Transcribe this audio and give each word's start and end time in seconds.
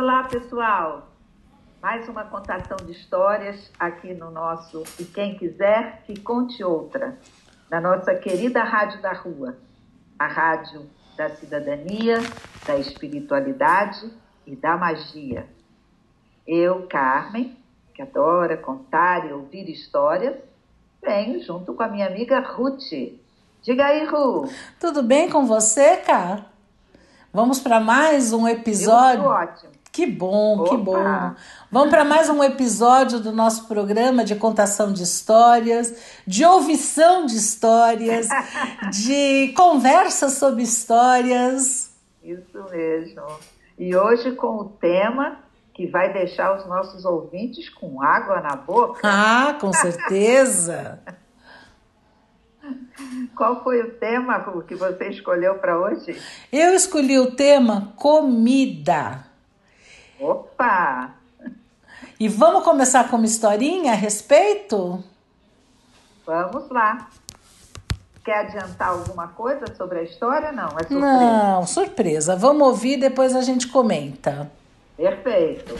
Olá, 0.00 0.22
pessoal! 0.22 1.08
Mais 1.82 2.08
uma 2.08 2.22
contação 2.22 2.76
de 2.86 2.92
histórias 2.92 3.68
aqui 3.80 4.14
no 4.14 4.30
nosso 4.30 4.84
E 4.96 5.04
Quem 5.04 5.36
Quiser 5.36 6.02
Que 6.06 6.20
Conte 6.20 6.62
Outra, 6.62 7.18
na 7.68 7.80
nossa 7.80 8.14
querida 8.14 8.62
Rádio 8.62 9.02
da 9.02 9.12
Rua, 9.12 9.58
a 10.16 10.28
rádio 10.28 10.88
da 11.16 11.30
cidadania, 11.30 12.18
da 12.64 12.76
espiritualidade 12.76 14.08
e 14.46 14.54
da 14.54 14.76
magia. 14.76 15.48
Eu, 16.46 16.86
Carmen, 16.86 17.58
que 17.92 18.00
adora 18.00 18.56
contar 18.56 19.28
e 19.28 19.32
ouvir 19.32 19.68
histórias, 19.68 20.36
venho 21.02 21.42
junto 21.42 21.74
com 21.74 21.82
a 21.82 21.88
minha 21.88 22.06
amiga 22.06 22.38
Ruth. 22.38 23.18
Diga 23.62 23.86
aí, 23.86 24.06
Ru. 24.06 24.48
Tudo 24.78 25.02
bem 25.02 25.28
com 25.28 25.44
você, 25.44 25.96
Car? 25.96 26.46
Vamos 27.32 27.58
para 27.58 27.80
mais 27.80 28.32
um 28.32 28.46
episódio. 28.46 29.24
Eu 29.24 29.30
ótimo. 29.30 29.77
Que 29.98 30.06
bom, 30.06 30.60
Opa. 30.60 30.70
que 30.70 30.76
bom. 30.76 31.34
Vamos 31.72 31.90
para 31.90 32.04
mais 32.04 32.30
um 32.30 32.40
episódio 32.44 33.18
do 33.18 33.32
nosso 33.32 33.66
programa 33.66 34.24
de 34.24 34.36
contação 34.36 34.92
de 34.92 35.02
histórias, 35.02 36.20
de 36.24 36.44
ouvição 36.44 37.26
de 37.26 37.34
histórias, 37.34 38.28
de 38.94 39.52
conversa 39.56 40.28
sobre 40.28 40.62
histórias. 40.62 41.92
Isso 42.22 42.64
mesmo. 42.70 43.26
E 43.76 43.96
hoje 43.96 44.36
com 44.36 44.58
o 44.58 44.66
tema 44.66 45.40
que 45.74 45.88
vai 45.88 46.12
deixar 46.12 46.56
os 46.56 46.64
nossos 46.68 47.04
ouvintes 47.04 47.68
com 47.68 48.00
água 48.00 48.40
na 48.40 48.54
boca. 48.54 49.00
Ah, 49.02 49.58
com 49.60 49.72
certeza. 49.72 51.00
Qual 53.34 53.64
foi 53.64 53.82
o 53.82 53.94
tema 53.94 54.62
que 54.62 54.76
você 54.76 55.08
escolheu 55.08 55.56
para 55.56 55.76
hoje? 55.76 56.16
Eu 56.52 56.72
escolhi 56.72 57.18
o 57.18 57.32
tema 57.32 57.92
comida. 57.96 59.26
Opa! 60.20 61.14
E 62.18 62.28
vamos 62.28 62.64
começar 62.64 63.08
com 63.08 63.16
uma 63.16 63.26
historinha 63.26 63.92
a 63.92 63.94
respeito? 63.94 65.02
Vamos 66.26 66.68
lá. 66.68 67.08
Quer 68.24 68.40
adiantar 68.40 68.88
alguma 68.88 69.28
coisa 69.28 69.64
sobre 69.76 70.00
a 70.00 70.02
história? 70.02 70.50
Não, 70.50 70.66
é 70.76 70.82
surpresa. 70.82 71.00
Não, 71.00 71.66
surpresa. 71.66 72.36
Vamos 72.36 72.66
ouvir 72.66 72.98
depois 72.98 73.34
a 73.36 73.42
gente 73.42 73.68
comenta. 73.68 74.50
Perfeito. 74.96 75.76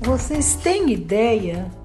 Vocês 0.00 0.54
têm 0.54 0.90
ideia 0.92 1.79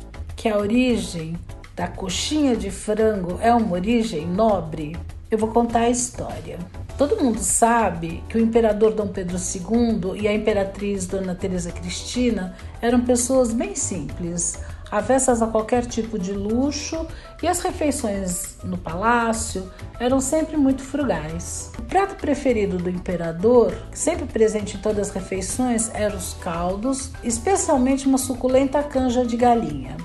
que 0.45 0.49
a 0.49 0.59
origem 0.59 1.35
da 1.75 1.87
coxinha 1.87 2.55
de 2.55 2.69
frango 2.69 3.39
é 3.41 3.51
uma 3.51 3.73
origem 3.73 4.27
nobre? 4.27 4.95
Eu 5.31 5.39
vou 5.39 5.49
contar 5.49 5.79
a 5.79 5.89
história. 5.89 6.59
Todo 6.99 7.17
mundo 7.17 7.39
sabe 7.39 8.23
que 8.29 8.37
o 8.37 8.39
imperador 8.39 8.93
Dom 8.93 9.07
Pedro 9.07 9.37
II 9.37 10.21
e 10.21 10.27
a 10.27 10.33
imperatriz 10.35 11.07
Dona 11.07 11.33
Teresa 11.33 11.71
Cristina 11.71 12.55
eram 12.79 13.01
pessoas 13.01 13.51
bem 13.51 13.73
simples, 13.73 14.59
avessas 14.91 15.41
a 15.41 15.47
qualquer 15.47 15.83
tipo 15.87 16.19
de 16.19 16.31
luxo, 16.31 17.07
e 17.41 17.47
as 17.47 17.61
refeições 17.61 18.55
no 18.63 18.77
palácio 18.77 19.67
eram 19.99 20.21
sempre 20.21 20.57
muito 20.57 20.83
frugais. 20.83 21.71
O 21.79 21.81
prato 21.81 22.17
preferido 22.17 22.77
do 22.77 22.87
imperador, 22.91 23.73
sempre 23.91 24.27
presente 24.27 24.77
em 24.77 24.79
todas 24.79 25.09
as 25.09 25.15
refeições, 25.15 25.89
eram 25.95 26.17
os 26.17 26.35
caldos, 26.35 27.09
especialmente 27.23 28.05
uma 28.05 28.19
suculenta 28.19 28.83
canja 28.83 29.25
de 29.25 29.35
galinha. 29.35 29.97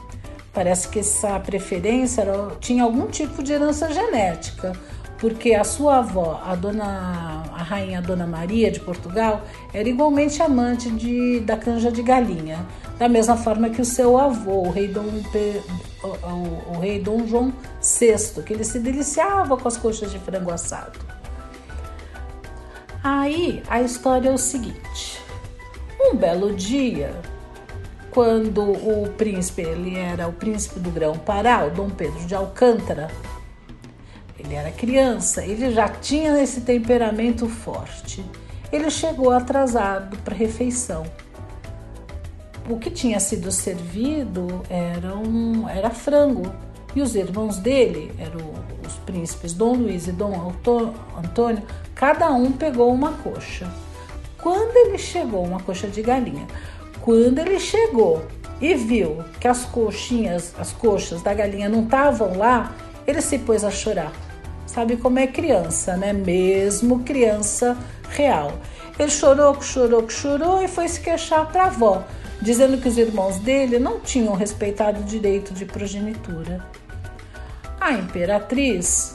Parece 0.52 0.88
que 0.88 0.98
essa 0.98 1.38
preferência 1.38 2.22
era, 2.22 2.50
tinha 2.60 2.82
algum 2.82 3.06
tipo 3.06 3.42
de 3.42 3.52
herança 3.52 3.92
genética, 3.92 4.72
porque 5.18 5.54
a 5.54 5.62
sua 5.62 5.98
avó, 5.98 6.42
a 6.44 6.54
dona 6.54 7.44
a 7.52 7.62
rainha 7.62 8.00
Dona 8.00 8.26
Maria 8.26 8.70
de 8.70 8.80
Portugal, 8.80 9.42
era 9.72 9.86
igualmente 9.86 10.42
amante 10.42 10.90
de, 10.90 11.40
da 11.40 11.56
canja 11.56 11.92
de 11.92 12.02
galinha, 12.02 12.66
da 12.98 13.08
mesma 13.08 13.36
forma 13.36 13.68
que 13.68 13.82
o 13.82 13.84
seu 13.84 14.18
avô, 14.18 14.62
o 14.62 14.70
rei 14.70 14.88
Dom, 14.88 15.04
o, 16.02 16.06
o, 16.06 16.76
o 16.76 16.80
rei 16.80 16.98
Dom 16.98 17.26
João 17.26 17.52
VI, 17.80 18.42
que 18.42 18.54
ele 18.54 18.64
se 18.64 18.78
deliciava 18.78 19.56
com 19.58 19.68
as 19.68 19.76
coxas 19.76 20.10
de 20.10 20.18
frango 20.18 20.50
assado. 20.50 20.98
Aí 23.04 23.62
a 23.68 23.82
história 23.82 24.30
é 24.30 24.32
o 24.32 24.38
seguinte: 24.38 25.22
um 26.00 26.16
belo 26.16 26.54
dia, 26.54 27.14
quando 28.10 28.62
o 28.62 29.08
príncipe, 29.16 29.62
ele 29.62 29.96
era 29.96 30.26
o 30.26 30.32
príncipe 30.32 30.80
do 30.80 30.90
Grão-Pará, 30.90 31.64
o 31.66 31.70
Dom 31.70 31.90
Pedro 31.90 32.24
de 32.26 32.34
Alcântara, 32.34 33.08
ele 34.38 34.54
era 34.54 34.70
criança, 34.70 35.44
ele 35.44 35.70
já 35.70 35.88
tinha 35.88 36.42
esse 36.42 36.62
temperamento 36.62 37.46
forte. 37.46 38.24
Ele 38.72 38.90
chegou 38.90 39.30
atrasado 39.30 40.16
para 40.18 40.34
a 40.34 40.36
refeição. 40.36 41.04
O 42.68 42.78
que 42.78 42.90
tinha 42.90 43.20
sido 43.20 43.52
servido 43.52 44.62
era, 44.70 45.14
um, 45.16 45.68
era 45.68 45.90
frango. 45.90 46.50
E 46.94 47.02
os 47.02 47.14
irmãos 47.14 47.58
dele, 47.58 48.12
eram 48.18 48.40
os 48.86 48.94
príncipes 48.98 49.52
Dom 49.52 49.74
Luiz 49.74 50.08
e 50.08 50.12
Dom 50.12 50.52
Antônio, 51.16 51.62
cada 51.94 52.30
um 52.30 52.50
pegou 52.50 52.92
uma 52.92 53.12
coxa. 53.12 53.70
Quando 54.42 54.74
ele 54.74 54.96
chegou, 54.96 55.44
uma 55.44 55.60
coxa 55.60 55.86
de 55.86 56.00
galinha, 56.00 56.46
quando 57.00 57.38
ele 57.38 57.58
chegou 57.58 58.24
e 58.60 58.74
viu 58.74 59.24
que 59.40 59.48
as 59.48 59.64
coxinhas, 59.64 60.54
as 60.58 60.72
coxas 60.72 61.22
da 61.22 61.32
galinha 61.32 61.68
não 61.68 61.84
estavam 61.84 62.36
lá, 62.36 62.74
ele 63.06 63.20
se 63.20 63.38
pôs 63.38 63.64
a 63.64 63.70
chorar. 63.70 64.12
Sabe 64.66 64.96
como 64.96 65.18
é 65.18 65.26
criança, 65.26 65.96
né? 65.96 66.12
Mesmo 66.12 67.00
criança 67.00 67.76
real. 68.10 68.52
Ele 68.98 69.10
chorou, 69.10 69.60
chorou, 69.62 70.08
chorou 70.08 70.62
e 70.62 70.68
foi 70.68 70.86
se 70.86 71.00
queixar 71.00 71.50
para 71.50 71.64
a 71.64 71.66
avó, 71.66 72.04
dizendo 72.40 72.78
que 72.78 72.88
os 72.88 72.98
irmãos 72.98 73.38
dele 73.38 73.78
não 73.78 73.98
tinham 73.98 74.34
respeitado 74.34 75.00
o 75.00 75.04
direito 75.04 75.54
de 75.54 75.64
progenitura. 75.64 76.64
A 77.80 77.92
imperatriz, 77.92 79.14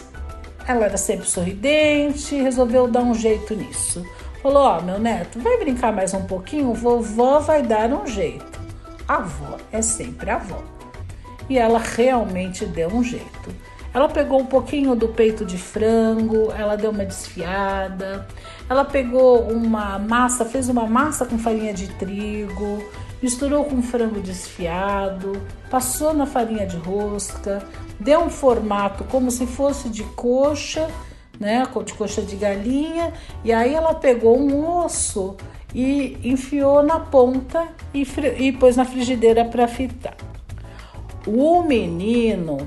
ela 0.67 0.85
era 0.85 0.97
sempre 0.97 1.27
sorridente, 1.29 2.35
resolveu 2.35 2.87
dar 2.87 3.03
um 3.03 3.13
jeito 3.13 3.55
nisso. 3.55 4.03
Falou: 4.45 4.61
Ó, 4.61 4.77
oh, 4.77 4.81
meu 4.83 4.99
neto, 4.99 5.39
vai 5.39 5.57
brincar 5.57 5.91
mais 5.91 6.13
um 6.13 6.21
pouquinho? 6.21 6.71
Vovó 6.71 7.39
vai 7.39 7.63
dar 7.63 7.91
um 7.91 8.05
jeito. 8.05 8.59
A 9.07 9.15
avó 9.15 9.57
é 9.71 9.81
sempre 9.81 10.29
a 10.29 10.35
avó. 10.35 10.61
E 11.49 11.57
ela 11.57 11.79
realmente 11.79 12.63
deu 12.63 12.89
um 12.89 13.03
jeito. 13.03 13.49
Ela 13.91 14.07
pegou 14.07 14.39
um 14.39 14.45
pouquinho 14.45 14.93
do 14.93 15.07
peito 15.07 15.43
de 15.43 15.57
frango, 15.57 16.51
ela 16.55 16.75
deu 16.75 16.91
uma 16.91 17.03
desfiada, 17.03 18.27
ela 18.69 18.85
pegou 18.85 19.49
uma 19.49 19.97
massa, 19.97 20.45
fez 20.45 20.69
uma 20.69 20.85
massa 20.85 21.25
com 21.25 21.39
farinha 21.39 21.73
de 21.73 21.87
trigo, 21.95 22.87
misturou 23.23 23.65
com 23.65 23.81
frango 23.81 24.21
desfiado, 24.21 25.41
passou 25.71 26.13
na 26.13 26.27
farinha 26.27 26.67
de 26.67 26.77
rosca, 26.77 27.63
deu 27.99 28.19
um 28.19 28.29
formato 28.29 29.05
como 29.05 29.31
se 29.31 29.47
fosse 29.47 29.89
de 29.89 30.03
coxa 30.03 30.87
né, 31.39 31.63
de 31.85 31.93
coxa 31.93 32.21
de 32.21 32.35
galinha, 32.35 33.13
e 33.43 33.51
aí 33.51 33.73
ela 33.73 33.93
pegou 33.93 34.37
um 34.37 34.83
osso 34.83 35.35
e 35.73 36.17
enfiou 36.23 36.81
na 36.81 36.99
ponta 36.99 37.67
e, 37.93 38.07
e 38.37 38.51
pôs 38.53 38.75
na 38.75 38.85
frigideira 38.85 39.43
para 39.43 39.67
fritar. 39.67 40.15
O 41.27 41.63
menino 41.63 42.57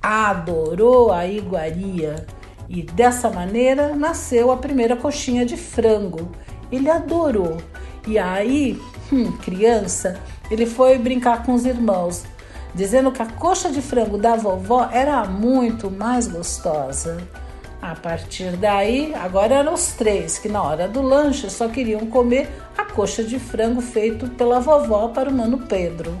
adorou 0.00 1.10
a 1.10 1.26
iguaria 1.26 2.26
e 2.68 2.82
dessa 2.82 3.30
maneira 3.30 3.94
nasceu 3.96 4.50
a 4.52 4.56
primeira 4.56 4.96
coxinha 4.96 5.44
de 5.44 5.56
frango. 5.56 6.30
Ele 6.70 6.90
adorou. 6.90 7.56
E 8.06 8.18
aí, 8.18 8.80
hum, 9.12 9.32
criança, 9.38 10.20
ele 10.50 10.66
foi 10.66 10.98
brincar 10.98 11.44
com 11.44 11.54
os 11.54 11.64
irmãos, 11.64 12.24
dizendo 12.74 13.10
que 13.10 13.22
a 13.22 13.26
coxa 13.26 13.70
de 13.70 13.80
frango 13.80 14.18
da 14.18 14.36
vovó 14.36 14.88
era 14.92 15.24
muito 15.24 15.90
mais 15.90 16.26
gostosa. 16.26 17.16
A 17.84 17.94
partir 17.94 18.56
daí, 18.56 19.14
agora 19.14 19.56
eram 19.56 19.74
os 19.74 19.92
três 19.92 20.38
que 20.38 20.48
na 20.48 20.62
hora 20.62 20.88
do 20.88 21.02
lanche 21.02 21.50
só 21.50 21.68
queriam 21.68 22.06
comer 22.06 22.48
a 22.78 22.86
coxa 22.86 23.22
de 23.22 23.38
frango 23.38 23.82
feito 23.82 24.26
pela 24.26 24.58
vovó 24.58 25.08
para 25.08 25.28
o 25.28 25.32
mano 25.32 25.58
Pedro. 25.68 26.18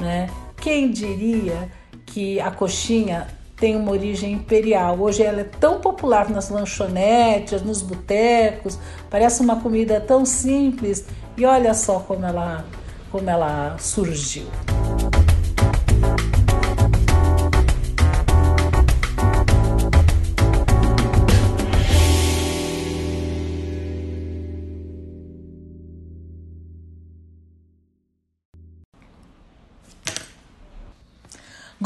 Né? 0.00 0.30
Quem 0.56 0.90
diria 0.90 1.68
que 2.06 2.40
a 2.40 2.50
coxinha 2.50 3.26
tem 3.54 3.76
uma 3.76 3.92
origem 3.92 4.32
imperial. 4.32 4.98
Hoje 4.98 5.22
ela 5.22 5.42
é 5.42 5.44
tão 5.44 5.78
popular 5.78 6.30
nas 6.30 6.48
lanchonetes, 6.48 7.60
nos 7.60 7.82
botecos, 7.82 8.78
parece 9.10 9.42
uma 9.42 9.60
comida 9.60 10.00
tão 10.00 10.24
simples 10.24 11.04
e 11.36 11.44
olha 11.44 11.74
só 11.74 11.98
como 11.98 12.24
ela, 12.24 12.64
como 13.12 13.28
ela 13.28 13.76
surgiu. 13.78 14.46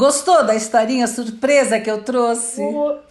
Gostou 0.03 0.45
da 0.45 0.53
historinha 0.53 1.07
surpresa 1.07 1.79
que 1.79 1.89
eu 1.89 2.03
trouxe? 2.03 2.61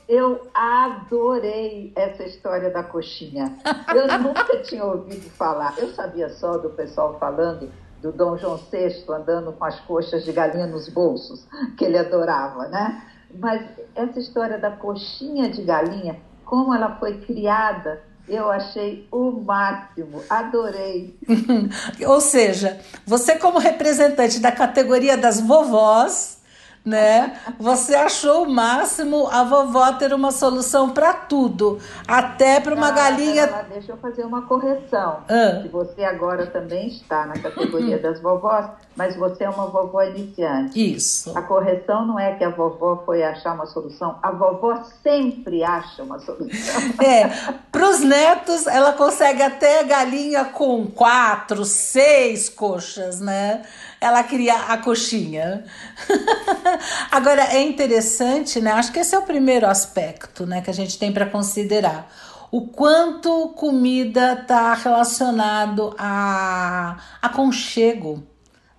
Eu 0.07 0.47
adorei 0.53 1.91
essa 1.97 2.23
história 2.23 2.69
da 2.69 2.83
coxinha. 2.83 3.57
Eu 3.95 4.07
nunca 4.21 4.59
tinha 4.59 4.85
ouvido 4.85 5.31
falar. 5.31 5.75
Eu 5.79 5.89
sabia 5.95 6.29
só 6.29 6.59
do 6.59 6.69
pessoal 6.69 7.17
falando 7.19 7.71
do 8.03 8.13
Dom 8.13 8.37
João 8.37 8.61
VI 8.71 9.07
andando 9.09 9.55
com 9.55 9.65
as 9.65 9.81
coxas 9.81 10.23
de 10.23 10.33
galinha 10.33 10.67
nos 10.67 10.91
bolsos, 10.91 11.47
que 11.79 11.87
ele 11.87 11.97
adorava, 11.97 12.69
né? 12.69 13.03
Mas 13.39 13.63
essa 13.95 14.19
história 14.19 14.59
da 14.59 14.73
coxinha 14.73 15.49
de 15.49 15.63
galinha, 15.63 16.21
como 16.45 16.75
ela 16.75 16.97
foi 16.97 17.23
criada, 17.23 18.03
eu 18.29 18.51
achei 18.51 19.09
o 19.11 19.31
máximo, 19.31 20.23
adorei. 20.29 21.19
Ou 22.07 22.21
seja, 22.21 22.79
você 23.07 23.39
como 23.39 23.59
representante 23.59 24.39
da 24.39 24.53
categoria 24.53 25.17
das 25.17 25.41
vovós, 25.41 26.42
né? 26.85 27.39
Você 27.59 27.95
achou 27.95 28.45
o 28.45 28.51
máximo 28.51 29.29
a 29.29 29.45
vovó 29.45 29.93
ter 29.93 30.13
uma 30.13 30.33
solução 30.33 30.91
para 30.91 31.15
tudo, 31.15 31.79
até 32.07 32.61
para 32.61 32.75
uma 32.75 32.89
ah, 32.89 32.93
galinha. 32.93 33.47
Deixa 33.69 33.93
eu 33.93 33.97
fazer 33.97 34.25
uma 34.25 34.43
correção. 34.43 35.19
Ah. 35.29 35.61
Que 35.63 35.69
você 35.69 36.03
agora 36.03 36.47
também 36.47 36.89
está 36.89 37.27
na 37.27 37.35
categoria 37.39 37.99
das 37.99 38.21
vovós, 38.21 38.67
mas 38.97 39.17
você 39.17 39.45
é 39.45 39.51
uma 39.51 39.67
vovó 39.67 40.03
iniciante. 40.03 40.95
Isso. 40.95 41.37
A 41.39 41.43
correção 41.43 42.05
não 42.05 42.19
é 42.19 42.35
que 42.35 42.43
a 42.43 42.51
vovó 42.51 43.03
foi 43.07 43.23
achar 43.23 43.55
uma 43.55 43.67
solução, 43.67 44.19
a 44.21 44.33
vovó 44.33 44.83
sempre 45.03 45.63
acha 45.63 46.03
uma 46.03 46.19
solução. 46.19 46.83
É, 47.03 47.29
para 47.71 47.89
os 47.89 48.01
netos, 48.01 48.67
ela 48.67 48.93
consegue 48.93 49.43
até 49.43 49.83
galinha 49.85 50.45
com 50.45 50.87
quatro, 50.87 51.65
seis 51.65 52.49
coxas, 52.49 53.21
né? 53.21 53.63
ela 54.03 54.25
cria 54.25 54.57
a 54.57 54.77
coxinha. 54.79 55.65
Agora 57.11 57.43
é 57.55 57.63
interessante, 57.63 58.61
né? 58.61 58.73
Acho 58.73 58.93
que 58.93 58.99
esse 58.99 59.15
é 59.15 59.19
o 59.19 59.23
primeiro 59.23 59.67
aspecto, 59.67 60.47
né, 60.47 60.61
que 60.61 60.71
a 60.71 60.75
gente 60.75 60.99
tem 60.99 61.13
para 61.13 61.27
considerar. 61.27 62.11
O 62.51 62.69
quanto 62.69 63.49
comida 63.57 64.35
está 64.35 64.75
relacionado 64.75 65.95
a 65.99 66.99
aconchego, 67.23 68.23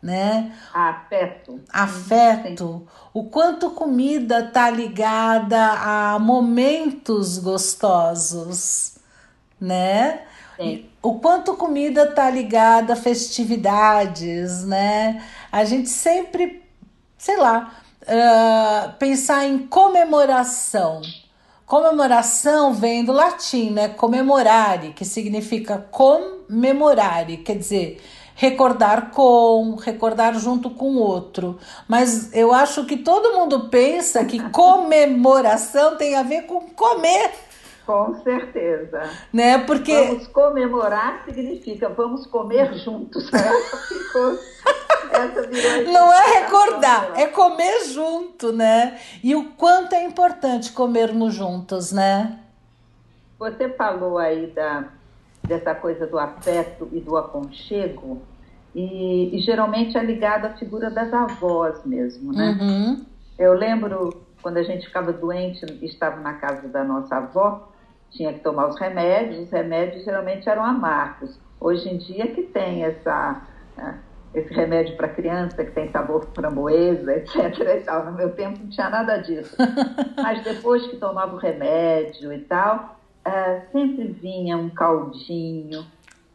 né? 0.02 0.52
Afeto. 0.74 1.60
Afeto. 1.72 2.88
O 3.14 3.26
quanto 3.26 3.72
comida 3.72 4.40
está 4.40 4.70
ligada 4.70 5.72
a 5.72 6.20
momentos 6.20 7.40
gostosos, 7.40 9.00
né? 9.60 10.22
Sim 10.56 10.94
o 11.04 11.20
quanto 11.20 11.56
comida 11.56 12.06
está 12.06 12.30
ligada 12.30 12.94
a 12.94 12.96
festividades, 12.96 14.64
né? 14.64 15.22
A 15.52 15.66
gente 15.66 15.90
sempre, 15.90 16.64
sei 17.18 17.36
lá, 17.36 17.74
uh, 18.04 18.94
pensar 18.98 19.46
em 19.46 19.60
comemoração. 19.60 21.02
Comemoração 21.66 22.74
vem 22.74 23.04
do 23.04 23.12
latim, 23.12 23.72
né? 23.72 23.88
Comemorare, 23.90 24.94
que 24.94 25.06
significa 25.06 25.78
comemorare, 25.90 27.38
quer 27.38 27.58
dizer, 27.58 28.02
recordar 28.36 29.12
com, 29.12 29.76
recordar 29.76 30.38
junto 30.38 30.70
com 30.70 30.96
outro. 30.96 31.58
Mas 31.88 32.34
eu 32.34 32.54
acho 32.54 32.86
que 32.86 32.98
todo 32.98 33.34
mundo 33.34 33.70
pensa 33.70 34.26
que 34.26 34.40
comemoração 34.50 35.96
tem 35.98 36.16
a 36.16 36.24
ver 36.24 36.44
com 36.44 36.62
comer 36.62 37.32
com 37.86 38.16
certeza. 38.24 39.10
Né? 39.32 39.60
Porque... 39.60 39.96
Vamos 39.96 40.28
comemorar 40.28 41.24
significa 41.26 41.90
vamos 41.90 42.28
comer 42.28 42.74
juntos. 42.76 43.32
Essa 43.34 43.78
ficou. 43.88 44.38
Não 45.92 46.12
é 46.12 46.40
recordar, 46.40 47.12
é 47.16 47.28
comer 47.28 47.86
junto, 47.86 48.52
né? 48.52 49.00
E 49.24 49.36
o 49.36 49.52
quanto 49.52 49.94
é 49.94 50.04
importante 50.04 50.72
comermos 50.72 51.36
juntos, 51.36 51.92
né? 51.92 52.40
Você 53.38 53.70
falou 53.70 54.18
aí 54.18 54.48
da, 54.48 54.86
dessa 55.48 55.76
coisa 55.76 56.08
do 56.08 56.18
afeto 56.18 56.90
e 56.92 57.00
do 57.00 57.16
aconchego, 57.16 58.24
e, 58.74 59.38
e 59.38 59.40
geralmente 59.42 59.98
é 59.98 60.04
ligado 60.04 60.46
à 60.46 60.50
figura 60.52 60.90
das 60.90 61.14
avós 61.14 61.86
mesmo, 61.86 62.34
né? 62.34 62.58
Uhum. 62.60 63.06
Eu 63.38 63.54
lembro 63.54 64.24
quando 64.42 64.58
a 64.58 64.64
gente 64.64 64.88
ficava 64.88 65.14
doente 65.14 65.66
estava 65.82 66.20
na 66.20 66.34
casa 66.34 66.68
da 66.68 66.84
nossa 66.84 67.16
avó, 67.16 67.72
tinha 68.14 68.34
que 68.34 68.40
tomar 68.40 68.68
os 68.68 68.80
remédios, 68.80 69.46
os 69.46 69.52
remédios 69.52 70.04
geralmente 70.04 70.48
eram 70.48 70.64
amargos. 70.64 71.40
Hoje 71.60 71.90
em 71.90 71.98
dia 71.98 72.28
que 72.28 72.44
tem 72.44 72.84
essa, 72.84 73.42
né, 73.76 74.00
esse 74.34 74.54
remédio 74.54 74.96
para 74.96 75.08
criança 75.08 75.64
que 75.64 75.72
tem 75.72 75.92
sabor 75.92 76.28
framboesa, 76.34 77.14
etc. 77.18 77.84
Tal. 77.86 78.06
No 78.06 78.12
meu 78.14 78.32
tempo 78.32 78.60
não 78.60 78.70
tinha 78.70 78.90
nada 78.90 79.18
disso. 79.18 79.56
Mas 80.18 80.44
depois 80.44 80.86
que 80.88 80.98
tomava 80.98 81.36
o 81.36 81.40
remédio 81.40 82.32
e 82.32 82.40
tal, 82.40 83.00
uh, 83.28 83.72
sempre 83.72 84.08
vinha 84.08 84.58
um 84.58 84.70
caldinho, 84.70 85.86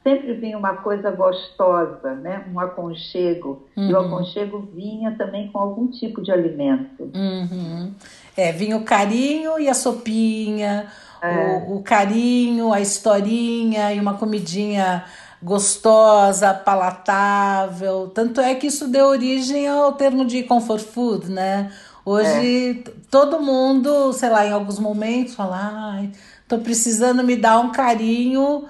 sempre 0.03 0.35
vinha 0.35 0.57
uma 0.57 0.77
coisa 0.77 1.11
gostosa, 1.11 2.15
né? 2.15 2.45
um 2.53 2.59
aconchego. 2.59 3.67
Uhum. 3.77 3.89
E 3.89 3.95
o 3.95 3.99
uhum. 3.99 4.07
aconchego 4.07 4.69
vinha 4.75 5.15
também 5.17 5.49
com 5.53 5.59
algum 5.59 5.89
tipo 5.89 6.23
de 6.23 6.33
alimento. 6.33 7.11
Uhum. 7.15 7.93
É, 8.37 8.53
vinha 8.53 8.77
o 8.77 8.85
carinho 8.85 9.59
e 9.59 9.69
a 9.69 9.75
sopinha, 9.75 10.87
é. 11.23 11.65
O, 11.69 11.76
o, 11.76 11.82
carinho, 11.82 12.73
a 12.73 12.81
historinha 12.81 13.93
e 13.93 14.00
uma 14.00 14.15
comidinha 14.15 15.05
gostosa, 15.43 16.53
palatável. 16.53 18.11
Tanto 18.15 18.41
é 18.41 18.55
que 18.55 18.67
isso 18.67 18.88
deu 18.88 19.06
origem 19.06 19.69
ao 19.69 19.93
termo 19.93 20.25
de 20.25 20.43
comfort 20.43 20.82
food, 20.82 21.31
né? 21.31 21.73
Hoje 22.05 22.85
é. 22.87 22.91
todo 23.11 23.41
mundo, 23.41 24.12
sei 24.12 24.31
lá, 24.31 24.47
em 24.47 24.53
alguns 24.53 24.79
momentos 24.79 25.35
fala, 25.35 25.93
ai, 25.93 26.11
tô 26.47 26.59
precisando 26.59 27.23
me 27.23 27.37
dar 27.37 27.61
um 27.61 27.71
carinho. 27.71 28.64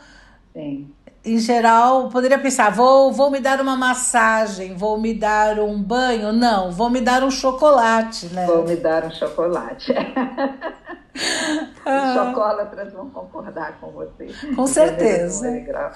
Sim. 0.52 0.90
Em 1.24 1.38
geral, 1.38 2.08
poderia 2.08 2.38
pensar, 2.38 2.70
vou, 2.70 3.12
vou 3.12 3.30
me 3.30 3.40
dar 3.40 3.60
uma 3.60 3.76
massagem, 3.76 4.74
vou 4.74 4.98
me 4.98 5.12
dar 5.12 5.58
um 5.58 5.82
banho. 5.82 6.32
Não, 6.32 6.70
vou 6.70 6.88
me 6.88 7.00
dar 7.00 7.22
um 7.24 7.30
chocolate, 7.30 8.26
né? 8.26 8.46
Vou 8.46 8.64
me 8.64 8.76
dar 8.76 9.04
um 9.04 9.10
chocolate. 9.10 9.92
Os 11.18 12.14
chocolatras 12.14 12.92
vão 12.92 13.10
concordar 13.10 13.78
com 13.80 13.90
você. 13.90 14.28
Com 14.54 14.66
certeza. 14.66 15.46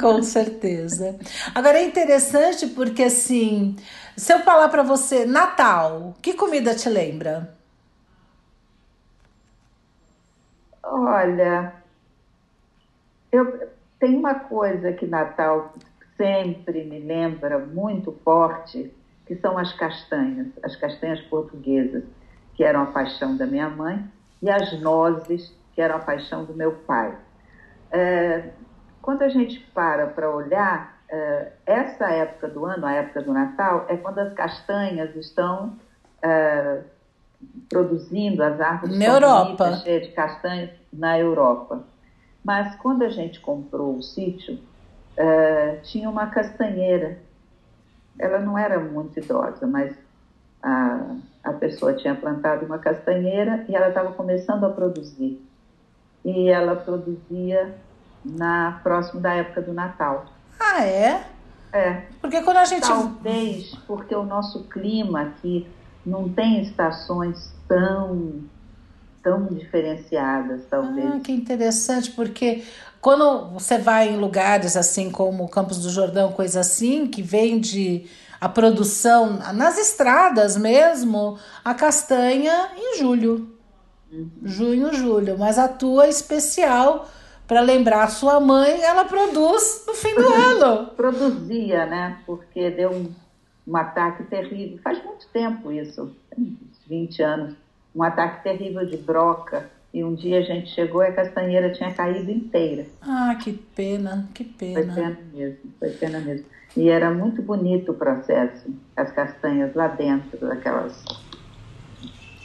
Com 0.01 0.23
certeza. 0.23 1.17
Agora 1.55 1.79
é 1.79 1.85
interessante 1.85 2.67
porque 2.69 3.05
assim, 3.05 3.77
se 4.17 4.33
eu 4.33 4.41
falar 4.41 4.69
para 4.69 4.83
você 4.83 5.25
Natal, 5.25 6.15
que 6.21 6.35
comida 6.35 6.75
te 6.75 6.89
lembra? 6.89 7.55
Olha, 10.83 11.73
eu 13.31 13.69
tem 14.03 14.17
uma 14.19 14.35
coisa 14.35 14.93
que 14.93 15.07
Natal 15.07 15.73
sempre 16.17 16.83
me 16.83 16.99
lembra 16.99 17.61
muito 17.61 18.11
forte, 18.25 18.93
que 19.25 19.37
são 19.37 19.57
as 19.57 19.73
castanhas, 19.75 20.49
as 20.61 20.75
castanhas 20.75 21.21
portuguesas, 21.21 22.03
que 22.55 22.65
eram 22.65 22.83
a 22.83 22.87
paixão 22.87 23.37
da 23.37 23.47
minha 23.47 23.71
mãe 23.71 24.05
e 24.43 24.51
as 24.51 24.73
nozes, 24.81 25.57
que 25.73 25.81
eram 25.81 25.95
a 25.95 25.99
paixão 26.01 26.45
do 26.45 26.53
meu 26.53 26.73
pai. 26.73 27.17
É, 27.93 28.51
quando 29.01 29.23
a 29.23 29.29
gente 29.29 29.61
para 29.73 30.09
para 30.09 30.29
olhar, 30.29 30.99
é, 31.09 31.53
essa 31.65 32.11
época 32.11 32.49
do 32.49 32.67
ano, 32.67 32.85
a 32.85 32.93
época 32.95 33.23
do 33.23 33.33
Natal, 33.33 33.87
é 33.89 33.97
quando 33.97 34.19
as 34.19 34.35
castanhas 34.35 35.15
estão 35.15 35.77
é, 36.21 36.81
produzindo, 37.69 38.43
as 38.43 38.61
árvores 38.61 38.99
na 38.99 39.05
Europa. 39.05 39.77
cheias 39.77 40.09
de 40.09 40.13
castanhas 40.13 40.71
na 40.93 41.17
Europa. 41.21 41.92
Mas 42.45 42.75
quando 42.77 43.03
a 43.03 43.09
gente 43.09 43.41
comprou 43.41 43.97
o 43.97 44.03
sítio, 44.03 44.59
é, 45.17 45.77
tinha 45.83 46.09
uma 46.09 46.27
castanheira. 46.27 47.19
Ela 48.19 48.41
não 48.41 48.59
era 48.59 48.79
muito 48.79 49.19
idosa, 49.19 49.67
mas 49.67 49.95
a, 50.63 51.17
a 51.45 51.53
pessoa 51.53 51.95
tinha 51.95 52.15
plantado 52.15 52.67
uma 52.67 52.79
castanheira 52.79 53.65
e 53.69 53.75
ela 53.75 53.89
estava 53.89 54.13
começando 54.13 54.65
a 54.65 54.71
produzir. 54.71 55.41
E 56.25 56.49
ela 56.49 56.77
produzia 56.77 57.75
na 58.25 58.81
próximo 58.83 59.21
da 59.21 59.35
época 59.35 59.63
do 59.63 59.73
Natal. 59.73 60.27
Ah, 60.59 60.85
é? 60.85 61.27
É. 61.73 62.03
Porque 62.21 62.43
quando 62.43 62.59
a 62.59 62.65
gente. 62.65 62.87
Talvez 62.87 63.75
porque 63.87 64.15
o 64.15 64.25
nosso 64.25 64.65
clima 64.65 65.23
aqui 65.23 65.67
não 66.05 66.29
tem 66.29 66.63
estações 66.63 67.53
tão 67.67 68.43
tão 69.23 69.47
diferenciadas, 69.47 70.63
talvez. 70.69 71.07
Ah, 71.07 71.21
que 71.21 71.33
interessante, 71.33 72.11
porque 72.11 72.65
quando 73.01 73.49
você 73.51 73.79
vai 73.79 74.09
em 74.09 74.17
lugares 74.17 74.77
assim 74.77 75.11
como 75.11 75.49
Campos 75.49 75.79
do 75.79 75.91
Jordão, 75.91 76.33
coisa 76.33 76.61
assim, 76.61 77.07
que 77.07 77.23
vende 77.23 78.07
a 78.41 78.49
produção 78.49 79.39
nas 79.55 79.79
estradas 79.79 80.57
mesmo, 80.57 81.39
a 81.65 81.75
castanha 81.75 82.71
em 82.77 82.99
julho. 82.99 83.57
Uhum. 84.13 84.31
Junho, 84.43 84.93
julho. 84.93 85.39
Mas 85.39 85.59
a 85.59 85.69
tua 85.69 86.09
especial, 86.09 87.09
para 87.47 87.61
lembrar 87.61 88.03
a 88.03 88.09
sua 88.09 88.41
mãe, 88.41 88.83
ela 88.83 89.05
produz 89.05 89.85
no 89.87 89.95
fim 89.95 90.15
do 90.15 90.27
ano. 90.35 90.87
Produzia, 90.97 91.87
né? 91.87 92.19
Porque 92.27 92.71
deu 92.71 92.91
um, 92.91 93.15
um 93.67 93.77
ataque 93.77 94.25
terrível. 94.25 94.79
Faz 94.83 95.03
muito 95.05 95.27
tempo 95.33 95.71
isso, 95.71 96.15
20 96.89 97.23
anos. 97.23 97.55
Um 97.95 98.03
ataque 98.03 98.43
terrível 98.43 98.87
de 98.87 98.97
broca. 98.97 99.71
E 99.93 100.03
um 100.03 100.15
dia 100.15 100.39
a 100.39 100.43
gente 100.43 100.71
chegou 100.71 101.03
e 101.03 101.07
a 101.09 101.13
castanheira 101.13 101.71
tinha 101.71 101.93
caído 101.93 102.31
inteira. 102.31 102.87
Ah, 103.03 103.35
que 103.35 103.53
pena, 103.53 104.27
que 104.33 104.43
pena. 104.43 104.75
Foi 104.75 104.95
pena 104.95 105.19
mesmo, 105.35 105.59
foi 105.79 105.91
pena 105.91 106.21
mesmo. 106.21 106.47
E 106.75 106.89
era 106.89 107.11
muito 107.11 107.43
bonito 107.43 107.93
o 107.93 107.95
processo, 107.95 108.75
as 108.97 109.13
castanhas 109.13 109.75
lá 109.75 109.89
dentro, 109.89 110.39
daquelas, 110.39 111.05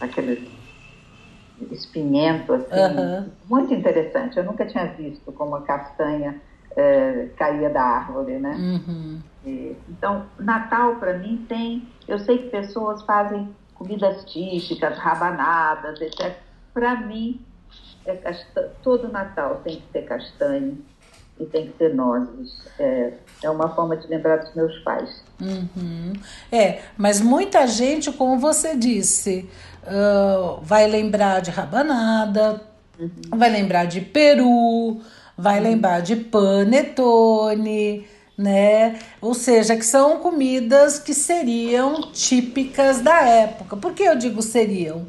aqueles 0.01 0.58
espinhento, 1.72 2.54
assim, 2.54 2.98
uhum. 2.98 3.30
muito 3.50 3.74
interessante. 3.74 4.38
Eu 4.38 4.44
nunca 4.44 4.66
tinha 4.66 4.86
visto 4.86 5.32
como 5.32 5.56
a 5.56 5.62
castanha 5.62 6.36
é, 6.75 7.30
caía 7.38 7.70
da 7.70 7.82
árvore, 7.82 8.38
né? 8.38 8.56
Uhum. 8.56 9.20
E, 9.46 9.75
então, 9.89 10.25
Natal 10.38 10.96
para 10.96 11.18
mim 11.18 11.46
tem, 11.48 11.88
eu 12.08 12.20
sei 12.20 12.38
que 12.38 12.50
pessoas 12.50 13.01
fazem 13.04 13.50
comidas 13.77 14.25
típicas, 14.25 14.98
rabanadas, 14.98 16.00
etc. 16.01 16.36
Para 16.74 16.96
mim, 17.01 17.39
é 18.05 18.34
todo 18.81 19.12
Natal 19.12 19.62
tem 19.63 19.77
que 19.77 19.88
ter 19.88 20.03
castanha 20.03 20.74
e 21.39 21.46
tem 21.46 21.67
que 21.67 21.74
ter 21.74 21.93
nozes. 21.93 22.67
É, 22.79 23.13
é 23.43 23.50
uma 23.50 23.69
forma 23.75 23.96
de 23.98 24.07
lembrar 24.07 24.38
dos 24.38 24.53
meus 24.55 24.77
pais. 24.79 25.24
Uhum. 25.39 26.13
É, 26.51 26.81
mas 26.98 27.22
muita 27.22 27.67
gente, 27.67 28.12
como 28.12 28.39
você 28.39 28.75
disse, 28.75 29.50
uh, 29.84 30.60
vai 30.62 30.88
lembrar 30.88 31.41
de 31.41 31.51
rabanada, 31.51 32.62
uhum. 33.00 33.38
vai 33.38 33.50
lembrar 33.50 33.86
de 33.86 34.01
peru, 34.01 35.00
vai 35.38 35.57
uhum. 35.57 35.63
lembrar 35.63 36.01
de 36.01 36.15
panetone, 36.15 38.07
né? 38.38 39.00
Ou 39.22 39.34
seja, 39.34 39.75
que 39.75 39.86
são 39.86 40.20
comidas 40.20 41.00
que 41.00 41.13
seriam 41.13 42.12
típicas 42.12 43.01
da 43.01 43.22
época. 43.22 43.77
Por 43.77 43.94
que 43.94 44.03
eu 44.03 44.15
digo 44.15 44.41
seriam? 44.41 45.08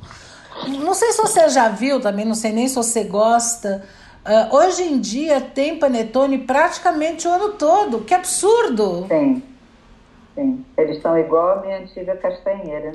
Não 0.67 0.95
sei 0.95 1.13
se 1.13 1.19
você 1.19 1.49
já 1.49 1.69
viu 1.69 2.01
também, 2.01 2.25
não 2.25 2.35
sei 2.35 2.53
nem 2.53 2.67
se 2.67 2.75
você 2.75 3.05
gosta 3.05 3.85
Uh, 4.29 4.55
hoje 4.55 4.83
em 4.83 5.01
dia 5.01 5.41
tem 5.41 5.79
panetone 5.79 6.37
praticamente 6.37 7.27
o 7.27 7.31
ano 7.31 7.55
todo. 7.55 8.01
Que 8.01 8.13
absurdo! 8.13 9.07
Tem, 9.09 9.43
sim. 10.35 10.67
Eles 10.77 11.01
são 11.01 11.19
igual 11.19 11.59
a 11.59 11.63
minha 11.63 11.79
antiga 11.79 12.15
castanheira. 12.15 12.93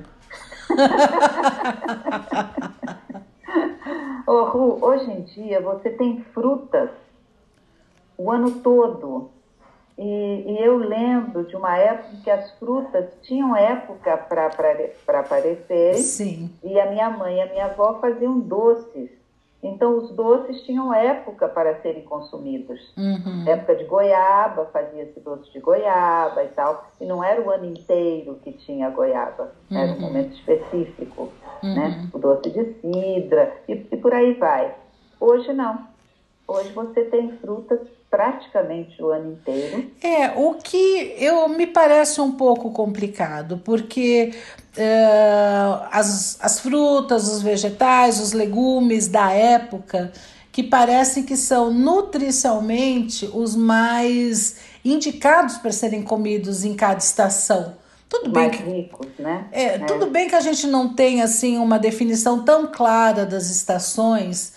oh, 4.28 4.44
Ru, 4.44 4.78
hoje 4.80 5.10
em 5.10 5.22
dia 5.22 5.60
você 5.60 5.90
tem 5.90 6.24
frutas 6.36 6.92
o 8.16 8.32
ano 8.32 8.52
todo. 8.60 9.32
E, 9.98 10.04
e, 10.04 10.58
eu 10.64 10.78
lembro 10.78 11.44
de 11.46 11.56
uma 11.56 11.78
época 11.78 12.10
que 12.24 12.30
as 12.30 12.52
frutas 12.58 13.10
tinham 13.22 13.56
época 13.56 14.18
para 14.18 15.20
aparecer. 15.20 15.96
Sim. 15.96 16.50
E 16.64 16.80
a 16.80 16.90
minha 16.90 17.10
mãe 17.10 17.38
e 17.38 17.42
a 17.42 17.46
minha 17.46 17.66
avó 17.66 18.00
faziam 18.00 18.40
doces 18.40 19.10
então, 19.64 19.98
os 19.98 20.12
doces 20.12 20.62
tinham 20.64 20.94
época 20.94 21.48
para 21.48 21.80
serem 21.82 22.04
consumidos. 22.04 22.82
Uhum. 22.98 23.48
Época 23.48 23.76
de 23.76 23.86
goiaba, 23.86 24.66
fazia-se 24.66 25.18
doce 25.22 25.50
de 25.54 25.60
goiaba 25.62 26.44
e 26.44 26.50
tal. 26.50 26.92
E 27.00 27.06
não 27.06 27.24
era 27.24 27.42
o 27.42 27.50
ano 27.50 27.66
inteiro 27.66 28.38
que 28.44 28.52
tinha 28.52 28.90
goiaba, 28.90 29.54
uhum. 29.72 29.78
era 29.78 29.94
um 29.94 30.00
momento 30.02 30.34
específico. 30.34 31.32
Uhum. 31.64 31.76
Né? 31.76 32.10
O 32.14 32.20
doce 32.20 32.50
de 32.50 32.74
cidra 32.82 33.56
e, 33.70 33.72
e 33.90 33.98
por 33.98 34.14
aí 34.14 34.34
vai. 34.34 34.76
Hoje 35.18 35.54
não. 35.54 35.88
Hoje 36.46 36.70
você 36.74 37.06
tem 37.06 37.32
frutas 37.38 37.80
praticamente 38.14 39.02
o 39.02 39.10
ano 39.10 39.32
inteiro. 39.32 39.90
É, 40.00 40.30
o 40.40 40.54
que 40.54 41.16
eu 41.18 41.50
me 41.50 41.66
parece 41.66 42.22
um 42.22 42.34
pouco 42.34 42.70
complicado, 42.70 43.60
porque 43.66 44.32
uh, 44.78 45.88
as, 45.92 46.38
as 46.40 46.60
frutas, 46.60 47.28
os 47.28 47.42
vegetais, 47.42 48.20
os 48.20 48.32
legumes 48.32 49.08
da 49.08 49.32
época, 49.32 50.12
que 50.52 50.62
parecem 50.62 51.24
que 51.24 51.36
são 51.36 51.74
nutricionalmente 51.74 53.28
os 53.34 53.56
mais 53.56 54.58
indicados 54.86 55.58
para 55.58 55.72
serem 55.72 56.04
comidos 56.04 56.64
em 56.64 56.76
cada 56.76 57.00
estação. 57.00 57.74
Tudo 58.08 58.30
bem 58.30 58.52
que, 58.52 58.62
ricos, 58.62 59.08
né? 59.18 59.48
É, 59.52 59.64
é, 59.64 59.80
tudo 59.80 60.06
bem 60.06 60.28
que 60.30 60.36
a 60.36 60.40
gente 60.40 60.68
não 60.68 60.94
tem 60.94 61.24
assim 61.24 61.58
uma 61.58 61.80
definição 61.80 62.46
tão 62.46 62.68
clara 62.68 63.26
das 63.26 63.50
estações, 63.50 64.54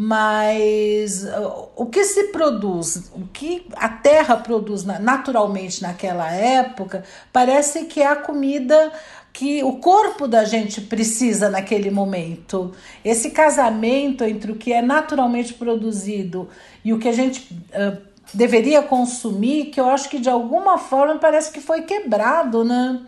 mas 0.00 1.26
o 1.74 1.84
que 1.86 2.04
se 2.04 2.28
produz, 2.28 3.10
o 3.12 3.26
que 3.32 3.66
a 3.74 3.88
terra 3.88 4.36
produz 4.36 4.84
naturalmente 4.84 5.82
naquela 5.82 6.32
época, 6.32 7.02
parece 7.32 7.86
que 7.86 8.00
é 8.00 8.06
a 8.06 8.14
comida 8.14 8.92
que 9.32 9.60
o 9.64 9.78
corpo 9.78 10.28
da 10.28 10.44
gente 10.44 10.82
precisa 10.82 11.50
naquele 11.50 11.90
momento. 11.90 12.70
Esse 13.04 13.32
casamento 13.32 14.22
entre 14.22 14.52
o 14.52 14.54
que 14.54 14.72
é 14.72 14.80
naturalmente 14.80 15.52
produzido 15.52 16.48
e 16.84 16.92
o 16.92 17.00
que 17.00 17.08
a 17.08 17.12
gente 17.12 17.52
uh, 17.52 18.00
deveria 18.32 18.80
consumir, 18.82 19.64
que 19.66 19.80
eu 19.80 19.90
acho 19.90 20.08
que 20.08 20.20
de 20.20 20.30
alguma 20.30 20.78
forma 20.78 21.18
parece 21.18 21.50
que 21.50 21.60
foi 21.60 21.82
quebrado, 21.82 22.62
né? 22.62 23.04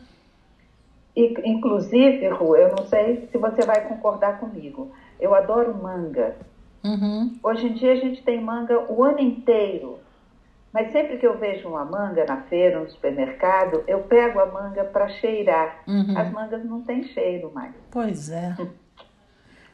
Inclusive, 1.14 2.26
Ru, 2.30 2.56
eu 2.56 2.74
não 2.74 2.84
sei 2.88 3.28
se 3.30 3.38
você 3.38 3.64
vai 3.64 3.86
concordar 3.86 4.40
comigo. 4.40 4.90
Eu 5.20 5.36
adoro 5.36 5.72
manga. 5.80 6.34
Uhum. 6.82 7.38
Hoje 7.42 7.66
em 7.66 7.72
dia 7.74 7.92
a 7.92 7.96
gente 7.96 8.22
tem 8.22 8.40
manga 8.40 8.90
o 8.90 9.04
ano 9.04 9.20
inteiro. 9.20 9.98
Mas 10.72 10.92
sempre 10.92 11.18
que 11.18 11.26
eu 11.26 11.36
vejo 11.36 11.68
uma 11.68 11.84
manga 11.84 12.24
na 12.24 12.42
feira, 12.42 12.78
no 12.78 12.88
supermercado, 12.88 13.82
eu 13.88 14.00
pego 14.02 14.38
a 14.38 14.46
manga 14.46 14.84
para 14.84 15.08
cheirar. 15.08 15.82
Uhum. 15.86 16.16
As 16.16 16.30
mangas 16.30 16.64
não 16.64 16.80
têm 16.82 17.02
cheiro 17.02 17.50
mais. 17.52 17.74
Pois 17.90 18.30
é. 18.30 18.54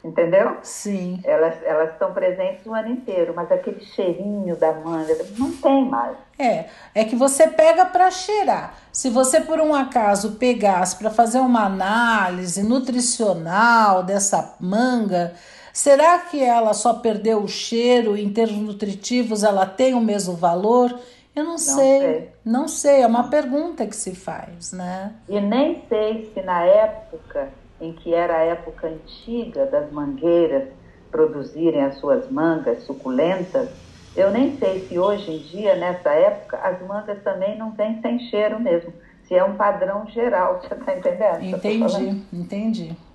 Entendeu? 0.03 0.57
Sim. 0.61 1.19
Elas, 1.23 1.55
elas 1.63 1.91
estão 1.91 2.13
presentes 2.13 2.65
o 2.65 2.73
ano 2.73 2.89
inteiro, 2.89 3.33
mas 3.35 3.51
aquele 3.51 3.83
cheirinho 3.83 4.55
da 4.55 4.71
manga 4.71 5.13
não 5.37 5.51
tem 5.51 5.85
mais. 5.85 6.15
É, 6.39 6.65
é 6.95 7.03
que 7.03 7.15
você 7.15 7.47
pega 7.47 7.85
para 7.85 8.09
cheirar. 8.09 8.75
Se 8.91 9.09
você 9.09 9.41
por 9.41 9.59
um 9.59 9.75
acaso 9.75 10.33
pegasse 10.33 10.95
para 10.97 11.09
fazer 11.09 11.39
uma 11.39 11.65
análise 11.65 12.63
nutricional 12.63 14.03
dessa 14.03 14.55
manga, 14.59 15.33
Será 15.77 16.17
que 16.17 16.43
ela 16.43 16.73
só 16.73 16.95
perdeu 16.95 17.43
o 17.43 17.47
cheiro 17.47 18.17
em 18.17 18.33
termos 18.33 18.57
nutritivos 18.57 19.43
ela 19.43 19.63
tem 19.63 19.93
o 19.93 20.01
mesmo 20.01 20.33
valor? 20.33 20.89
Eu 21.35 21.43
não, 21.43 21.51
não 21.51 21.57
sei, 21.59 21.99
sei, 21.99 22.29
não 22.43 22.67
sei, 22.67 23.01
é 23.03 23.05
uma 23.05 23.29
pergunta 23.29 23.85
que 23.85 23.95
se 23.95 24.15
faz, 24.15 24.71
né? 24.71 25.13
E 25.29 25.39
nem 25.39 25.83
sei 25.87 26.31
se 26.33 26.41
na 26.41 26.63
época 26.63 27.49
em 27.79 27.93
que 27.93 28.11
era 28.11 28.37
a 28.37 28.41
época 28.41 28.87
antiga 28.87 29.67
das 29.67 29.91
mangueiras 29.91 30.67
produzirem 31.11 31.83
as 31.83 31.99
suas 31.99 32.27
mangas 32.31 32.81
suculentas, 32.81 33.69
eu 34.15 34.31
nem 34.31 34.57
sei 34.57 34.87
se 34.87 34.97
hoje 34.97 35.31
em 35.31 35.37
dia, 35.43 35.75
nessa 35.75 36.09
época, 36.09 36.57
as 36.57 36.81
mangas 36.87 37.21
também 37.21 37.55
não 37.55 37.69
vêm 37.73 38.01
sem 38.01 38.17
cheiro 38.31 38.59
mesmo. 38.59 38.91
Se 39.27 39.35
é 39.35 39.43
um 39.43 39.55
padrão 39.55 40.07
geral, 40.07 40.59
você 40.65 40.73
está 40.73 40.97
entendendo? 40.97 41.43
Entendi, 41.43 42.25
entendi. 42.33 43.06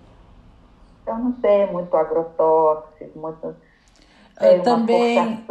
Então, 1.03 1.19
não 1.19 1.35
sei, 1.41 1.67
muito 1.67 1.95
agrotóxico, 1.97 3.19
muito. 3.19 3.55
Sei, 4.39 4.61
também, 4.61 5.45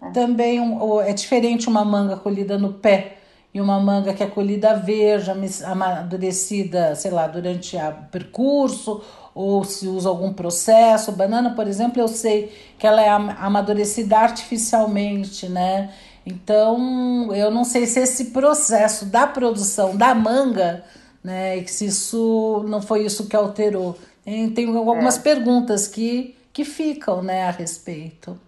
né? 0.00 0.10
também 0.12 0.60
um, 0.60 1.00
é 1.00 1.12
diferente 1.12 1.68
uma 1.68 1.84
manga 1.84 2.16
colhida 2.16 2.58
no 2.58 2.74
pé 2.74 3.18
e 3.52 3.60
uma 3.60 3.80
manga 3.80 4.12
que 4.12 4.22
é 4.22 4.26
colhida 4.26 4.74
verde, 4.74 5.30
amadurecida, 5.64 6.94
sei 6.94 7.10
lá, 7.10 7.26
durante 7.26 7.76
o 7.76 8.10
percurso, 8.10 9.02
ou 9.34 9.64
se 9.64 9.86
usa 9.88 10.08
algum 10.08 10.32
processo. 10.32 11.12
Banana, 11.12 11.50
por 11.54 11.66
exemplo, 11.66 12.00
eu 12.00 12.08
sei 12.08 12.52
que 12.78 12.86
ela 12.86 13.00
é 13.02 13.08
amadurecida 13.08 14.18
artificialmente, 14.18 15.48
né? 15.48 15.90
Então, 16.26 17.34
eu 17.34 17.50
não 17.50 17.64
sei 17.64 17.86
se 17.86 18.00
esse 18.00 18.26
processo 18.26 19.06
da 19.06 19.26
produção 19.26 19.96
da 19.96 20.14
manga, 20.14 20.84
né, 21.24 21.64
se 21.66 21.86
isso 21.86 22.64
não 22.68 22.82
foi 22.82 23.04
isso 23.04 23.28
que 23.28 23.36
alterou. 23.36 23.96
Tem 24.54 24.76
algumas 24.76 25.16
é. 25.16 25.20
perguntas 25.20 25.88
que, 25.88 26.36
que 26.52 26.64
ficam 26.64 27.22
né, 27.22 27.44
a 27.44 27.50
respeito. 27.50 28.38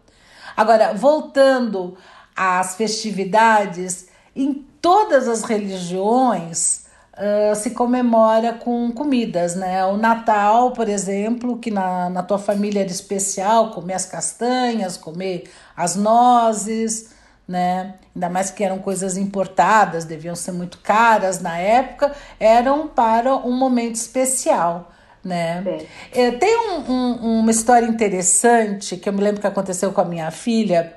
Agora, 0.57 0.93
voltando 0.93 1.97
às 2.37 2.75
festividades, 2.77 4.09
em 4.37 4.53
todas 4.83 5.27
as 5.27 5.43
religiões 5.43 6.85
uh, 7.15 7.55
se 7.55 7.71
comemora 7.71 8.53
com 8.53 8.91
comidas, 8.93 9.55
né? 9.55 9.85
O 9.87 9.97
Natal, 9.97 10.73
por 10.73 10.89
exemplo, 10.89 11.59
que 11.59 11.71
na, 11.71 12.11
na 12.11 12.23
tua 12.23 12.39
família 12.39 12.81
era 12.81 12.91
especial, 12.91 13.71
comer 13.71 13.95
as 13.95 14.05
castanhas, 14.05 14.97
comer 14.97 15.51
as 15.77 15.97
nozes, 15.97 17.11
né? 17.47 17.95
Ainda 18.15 18.29
mais 18.29 18.51
que 18.51 18.63
eram 18.63 18.79
coisas 18.79 19.17
importadas, 19.17 20.05
deviam 20.05 20.35
ser 20.35 20.53
muito 20.53 20.79
caras 20.79 21.41
na 21.41 21.59
época, 21.59 22.13
eram 22.39 22.89
para 22.89 23.35
um 23.37 23.53
momento 23.53 23.97
especial 23.97 24.93
né? 25.25 25.85
É, 26.13 26.31
tem 26.33 26.57
um, 26.57 26.93
um, 26.93 27.41
uma 27.41 27.51
história 27.51 27.87
interessante 27.87 28.97
que 28.97 29.09
eu 29.09 29.13
me 29.13 29.23
lembro 29.23 29.41
que 29.41 29.47
aconteceu 29.47 29.93
com 29.93 30.01
a 30.01 30.05
minha 30.05 30.31
filha. 30.31 30.95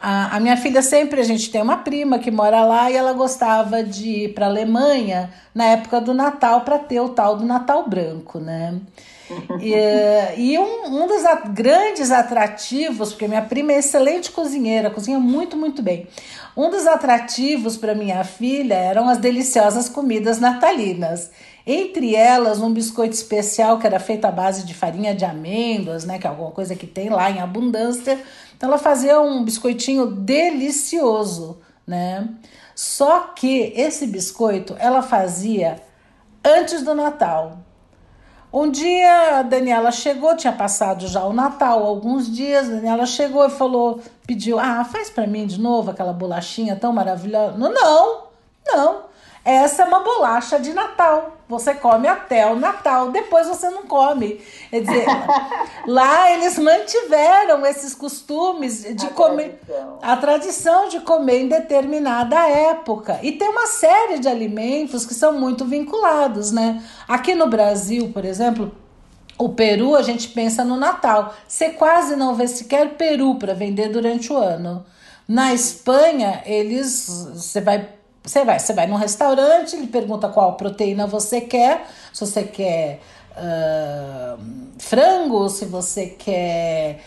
A, 0.00 0.36
a, 0.36 0.40
minha 0.40 0.56
filha 0.56 0.80
sempre, 0.80 1.20
a 1.20 1.24
gente 1.24 1.50
tem 1.50 1.60
uma 1.60 1.76
prima 1.78 2.18
que 2.18 2.30
mora 2.30 2.64
lá 2.64 2.90
e 2.90 2.96
ela 2.96 3.12
gostava 3.12 3.82
de 3.82 4.08
ir 4.08 4.34
para 4.34 4.46
a 4.46 4.48
Alemanha 4.48 5.30
na 5.54 5.64
época 5.66 6.00
do 6.00 6.14
Natal 6.14 6.62
para 6.62 6.78
ter 6.78 7.00
o 7.00 7.10
tal 7.10 7.36
do 7.36 7.44
Natal 7.44 7.86
branco, 7.86 8.38
né? 8.38 8.80
e, 9.60 9.74
e 10.38 10.58
um, 10.58 11.02
um 11.02 11.06
dos 11.06 11.22
grandes 11.52 12.10
atrativos, 12.10 13.10
porque 13.10 13.28
minha 13.28 13.42
prima 13.42 13.72
é 13.72 13.78
excelente 13.78 14.30
cozinheira, 14.30 14.90
cozinha 14.90 15.20
muito, 15.20 15.56
muito 15.56 15.82
bem. 15.82 16.08
Um 16.56 16.70
dos 16.70 16.86
atrativos 16.86 17.76
para 17.76 17.94
minha 17.94 18.24
filha 18.24 18.74
eram 18.74 19.08
as 19.08 19.18
deliciosas 19.18 19.88
comidas 19.88 20.40
natalinas. 20.40 21.30
Entre 21.72 22.16
elas, 22.16 22.60
um 22.60 22.72
biscoito 22.72 23.14
especial 23.14 23.78
que 23.78 23.86
era 23.86 24.00
feito 24.00 24.24
à 24.24 24.32
base 24.32 24.66
de 24.66 24.74
farinha 24.74 25.14
de 25.14 25.24
amêndoas, 25.24 26.04
né? 26.04 26.18
Que 26.18 26.26
é 26.26 26.30
alguma 26.30 26.50
coisa 26.50 26.74
que 26.74 26.84
tem 26.84 27.08
lá 27.08 27.30
em 27.30 27.38
abundância. 27.38 28.20
Então 28.56 28.68
ela 28.68 28.76
fazia 28.76 29.20
um 29.20 29.44
biscoitinho 29.44 30.06
delicioso, 30.06 31.60
né? 31.86 32.28
Só 32.74 33.20
que 33.36 33.72
esse 33.76 34.08
biscoito 34.08 34.74
ela 34.80 35.00
fazia 35.00 35.80
antes 36.44 36.82
do 36.82 36.92
Natal. 36.92 37.58
Um 38.52 38.68
dia 38.68 39.38
a 39.38 39.42
Daniela 39.42 39.92
chegou, 39.92 40.36
tinha 40.36 40.52
passado 40.52 41.06
já 41.06 41.24
o 41.24 41.32
Natal, 41.32 41.86
alguns 41.86 42.28
dias, 42.28 42.68
a 42.68 42.72
Daniela 42.72 43.06
chegou 43.06 43.46
e 43.46 43.50
falou, 43.50 44.00
pediu, 44.26 44.58
ah, 44.58 44.84
faz 44.84 45.08
para 45.08 45.24
mim 45.24 45.46
de 45.46 45.60
novo 45.60 45.92
aquela 45.92 46.12
bolachinha 46.12 46.74
tão 46.74 46.92
maravilhosa. 46.92 47.56
Não, 47.56 48.24
não. 48.66 49.09
Essa 49.44 49.82
é 49.82 49.84
uma 49.86 50.00
bolacha 50.00 50.58
de 50.60 50.72
Natal. 50.74 51.38
Você 51.48 51.74
come 51.74 52.06
até 52.06 52.46
o 52.46 52.54
Natal, 52.54 53.10
depois 53.10 53.48
você 53.48 53.70
não 53.70 53.82
come. 53.82 54.40
Quer 54.70 54.82
dizer, 54.82 55.06
lá 55.86 56.30
eles 56.30 56.58
mantiveram 56.58 57.64
esses 57.66 57.94
costumes 57.94 58.82
de 58.94 59.06
a 59.06 59.10
comer 59.10 59.58
tradição. 59.66 59.98
a 60.02 60.16
tradição 60.16 60.88
de 60.88 61.00
comer 61.00 61.40
em 61.40 61.48
determinada 61.48 62.36
época. 62.48 63.18
E 63.22 63.32
tem 63.32 63.48
uma 63.48 63.66
série 63.66 64.18
de 64.18 64.28
alimentos 64.28 65.06
que 65.06 65.14
são 65.14 65.32
muito 65.32 65.64
vinculados, 65.64 66.52
né? 66.52 66.82
Aqui 67.08 67.34
no 67.34 67.48
Brasil, 67.48 68.10
por 68.12 68.24
exemplo, 68.24 68.72
o 69.38 69.48
peru 69.48 69.96
a 69.96 70.02
gente 70.02 70.28
pensa 70.28 70.62
no 70.62 70.76
Natal. 70.76 71.34
Você 71.48 71.70
quase 71.70 72.14
não 72.14 72.34
vê 72.34 72.46
sequer 72.46 72.90
peru 72.90 73.36
para 73.36 73.54
vender 73.54 73.88
durante 73.88 74.30
o 74.32 74.36
ano. 74.36 74.84
Na 75.26 75.54
Espanha, 75.54 76.42
eles 76.44 77.06
você 77.34 77.60
vai 77.60 77.99
você 78.22 78.44
vai, 78.44 78.58
você 78.58 78.72
vai 78.72 78.86
num 78.86 78.96
restaurante, 78.96 79.76
ele 79.76 79.86
pergunta 79.86 80.28
qual 80.28 80.54
proteína 80.54 81.06
você 81.06 81.40
quer, 81.40 81.86
se 82.12 82.20
você 82.26 82.44
quer 82.44 83.00
uh, 83.36 84.38
frango, 84.78 85.48
se 85.48 85.64
você 85.64 86.06
quer 86.06 87.00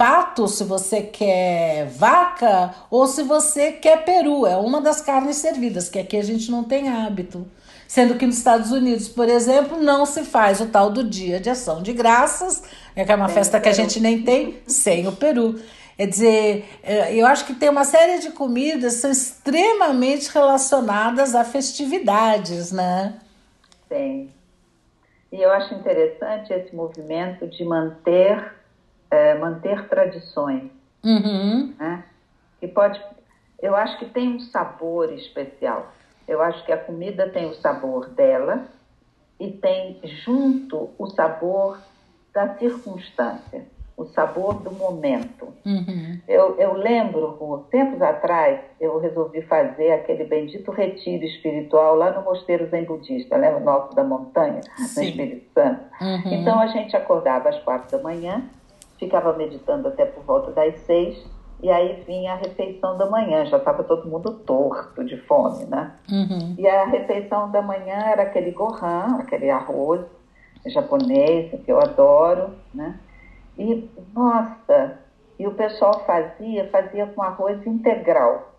pato, 0.00 0.48
se 0.48 0.64
você 0.64 1.02
quer 1.02 1.86
vaca 1.88 2.74
ou 2.90 3.06
se 3.06 3.22
você 3.22 3.72
quer 3.72 4.04
peru. 4.04 4.46
É 4.46 4.56
uma 4.56 4.80
das 4.80 5.02
carnes 5.02 5.36
servidas, 5.36 5.90
que 5.90 5.98
aqui 5.98 6.16
a 6.16 6.22
gente 6.22 6.50
não 6.50 6.64
tem 6.64 6.88
hábito. 6.88 7.46
Sendo 7.86 8.14
que 8.14 8.24
nos 8.24 8.38
Estados 8.38 8.70
Unidos, 8.70 9.08
por 9.08 9.28
exemplo, 9.28 9.82
não 9.82 10.06
se 10.06 10.22
faz 10.22 10.60
o 10.60 10.66
tal 10.66 10.90
do 10.90 11.02
dia 11.02 11.40
de 11.40 11.50
ação 11.50 11.82
de 11.82 11.92
graças, 11.92 12.62
é 12.94 13.04
que 13.04 13.10
é 13.10 13.14
uma 13.14 13.28
festa 13.28 13.60
que 13.60 13.68
a 13.68 13.72
gente 13.72 14.00
nem 14.00 14.22
tem, 14.22 14.60
sem 14.66 15.06
o 15.06 15.12
peru. 15.12 15.60
Quer 15.96 16.06
dizer, 16.06 16.78
é, 16.82 17.14
eu 17.14 17.26
acho 17.26 17.44
que 17.44 17.54
tem 17.54 17.68
uma 17.68 17.84
série 17.84 18.20
de 18.20 18.30
comidas 18.30 18.94
que 18.94 19.00
são 19.00 19.10
extremamente 19.10 20.32
relacionadas 20.32 21.34
a 21.34 21.44
festividades, 21.44 22.72
né? 22.72 23.18
Sim. 23.88 24.30
E 25.30 25.40
eu 25.40 25.50
acho 25.50 25.74
interessante 25.74 26.52
esse 26.52 26.74
movimento 26.74 27.46
de 27.46 27.64
manter, 27.64 28.54
é, 29.10 29.34
manter 29.38 29.88
tradições. 29.88 30.70
Uhum. 31.04 31.74
Né? 31.78 32.04
Que 32.58 32.66
pode, 32.66 33.00
eu 33.60 33.76
acho 33.76 33.98
que 33.98 34.06
tem 34.06 34.36
um 34.36 34.40
sabor 34.40 35.12
especial. 35.12 35.92
Eu 36.26 36.40
acho 36.42 36.64
que 36.64 36.72
a 36.72 36.78
comida 36.78 37.28
tem 37.28 37.46
o 37.46 37.54
sabor 37.54 38.08
dela 38.08 38.66
e 39.38 39.52
tem 39.52 40.00
junto 40.24 40.90
o 40.98 41.10
sabor 41.10 41.78
da 42.32 42.56
circunstância 42.56 43.66
o 43.96 44.06
sabor 44.06 44.54
do 44.62 44.70
momento. 44.70 45.48
Uhum. 45.64 46.18
Eu, 46.26 46.56
eu 46.58 46.74
lembro, 46.74 47.66
tempos 47.70 48.00
atrás, 48.00 48.60
eu 48.80 48.98
resolvi 48.98 49.42
fazer 49.42 49.92
aquele 49.92 50.24
bendito 50.24 50.70
retiro 50.70 51.24
espiritual 51.24 51.96
lá 51.96 52.10
no 52.10 52.22
Mosteiro 52.22 52.66
Zen 52.70 52.84
Budista, 52.84 53.36
né, 53.36 53.54
o 53.54 53.60
nosso 53.60 53.94
da 53.94 54.02
montanha, 54.02 54.60
Sim. 54.76 55.00
no 55.00 55.06
Espírito 55.10 55.52
Santo. 55.52 55.82
Uhum. 56.00 56.32
Então 56.32 56.58
a 56.58 56.66
gente 56.68 56.96
acordava 56.96 57.50
às 57.50 57.58
quatro 57.60 57.96
da 57.96 58.02
manhã, 58.02 58.42
ficava 58.98 59.32
meditando 59.34 59.88
até 59.88 60.04
por 60.06 60.24
volta 60.24 60.50
das 60.52 60.78
seis, 60.80 61.22
e 61.62 61.70
aí 61.70 62.02
vinha 62.06 62.32
a 62.32 62.36
refeição 62.36 62.96
da 62.96 63.04
manhã, 63.04 63.44
já 63.44 63.58
estava 63.58 63.84
todo 63.84 64.08
mundo 64.08 64.32
torto 64.32 65.04
de 65.04 65.18
fome, 65.18 65.64
né? 65.66 65.92
Uhum. 66.10 66.54
E 66.56 66.66
a 66.66 66.86
refeição 66.86 67.50
da 67.50 67.60
manhã 67.60 67.96
era 68.06 68.22
aquele 68.22 68.50
gohan, 68.50 69.18
aquele 69.18 69.50
arroz 69.50 70.00
japonês, 70.66 71.50
que 71.64 71.70
eu 71.70 71.78
adoro, 71.78 72.50
né? 72.74 72.98
E, 73.58 73.90
nossa, 74.14 74.98
e 75.38 75.46
o 75.46 75.54
pessoal 75.54 76.04
fazia, 76.04 76.68
fazia 76.70 77.06
com 77.06 77.22
arroz 77.22 77.66
integral. 77.66 78.54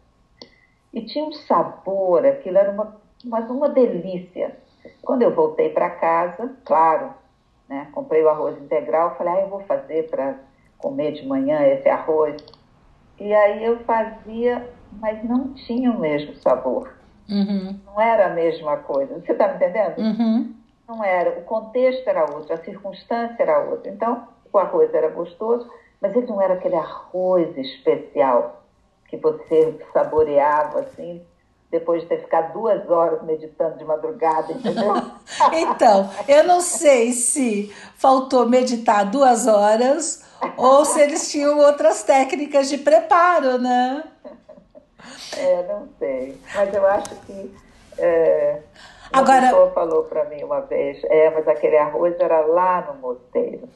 E 0.94 1.02
tinha 1.06 1.26
um 1.26 1.32
sabor, 1.32 2.26
aquilo 2.26 2.58
era 2.58 2.72
uma, 2.72 2.98
mas 3.24 3.50
uma 3.50 3.70
delícia. 3.70 4.58
Quando 5.02 5.22
eu 5.22 5.34
voltei 5.34 5.70
para 5.70 5.90
casa, 5.92 6.56
claro, 6.66 7.14
né, 7.70 7.88
comprei 7.94 8.24
o 8.24 8.30
arroz 8.30 8.62
integral, 8.62 9.16
falei, 9.16 9.34
ah, 9.34 9.42
eu 9.42 9.50
vou 9.50 9.62
fazer 9.62 10.10
para 10.10 10.36
comer 10.78 11.14
de 11.14 11.26
manhã 11.26 11.62
esse 11.68 11.88
arroz. 11.88 12.44
E 13.20 13.34
aí 13.34 13.64
eu 13.64 13.80
fazia, 13.86 14.68
mas 15.00 15.24
não 15.24 15.54
tinha 15.54 15.92
o 15.92 16.00
mesmo 16.00 16.36
sabor. 16.36 16.94
Uhum. 17.30 17.80
Não 17.86 18.02
era 18.02 18.26
a 18.26 18.30
mesma 18.34 18.78
coisa. 18.78 19.20
Você 19.20 19.32
está 19.32 19.48
me 19.48 19.56
entendendo? 19.56 19.98
Uhum. 20.00 20.54
Não 20.88 21.04
era. 21.04 21.40
O 21.40 21.44
contexto 21.44 22.08
era 22.08 22.26
outro, 22.30 22.54
a 22.54 22.58
circunstância 22.58 23.42
era 23.42 23.60
outra. 23.60 23.90
Então, 23.90 24.28
o 24.52 24.58
arroz 24.58 24.94
era 24.94 25.10
gostoso, 25.10 25.70
mas 26.00 26.16
ele 26.16 26.28
não 26.28 26.42
era 26.42 26.56
aquele 26.56 26.76
arroz 26.76 27.56
especial 27.58 28.64
que 29.08 29.18
você 29.18 29.78
saboreava 29.94 30.80
assim 30.80 31.22
depois 31.70 32.02
de 32.02 32.08
ter 32.10 32.20
ficado 32.20 32.52
duas 32.54 32.90
horas 32.90 33.24
meditando 33.24 33.78
de 33.78 33.86
madrugada, 33.86 34.52
entendeu? 34.52 34.94
então, 35.54 36.10
eu 36.28 36.44
não 36.44 36.60
sei 36.60 37.14
se 37.14 37.74
faltou 37.96 38.48
meditar 38.48 39.10
duas 39.10 39.48
horas 39.48 40.26
ou 40.58 40.84
se 40.84 41.00
eles 41.00 41.32
tinham 41.32 41.58
outras 41.60 42.04
técnicas 42.04 42.70
de 42.70 42.78
preparo, 42.78 43.58
né? 43.58 44.04
É, 45.38 45.66
não 45.68 45.88
sei. 45.98 46.38
Mas 46.54 46.74
eu 46.74 46.86
acho 46.86 47.16
que. 47.22 47.56
É, 47.98 48.60
Agora, 49.14 49.42
pessoa 49.42 49.72
falou 49.72 50.04
para 50.04 50.26
mim 50.26 50.44
uma 50.44 50.62
vez, 50.62 51.02
é, 51.06 51.30
mas 51.30 51.48
aquele 51.48 51.78
arroz 51.78 52.16
era 52.20 52.42
lá 52.46 52.82
no 52.82 52.96
mosteiro. 52.96 53.68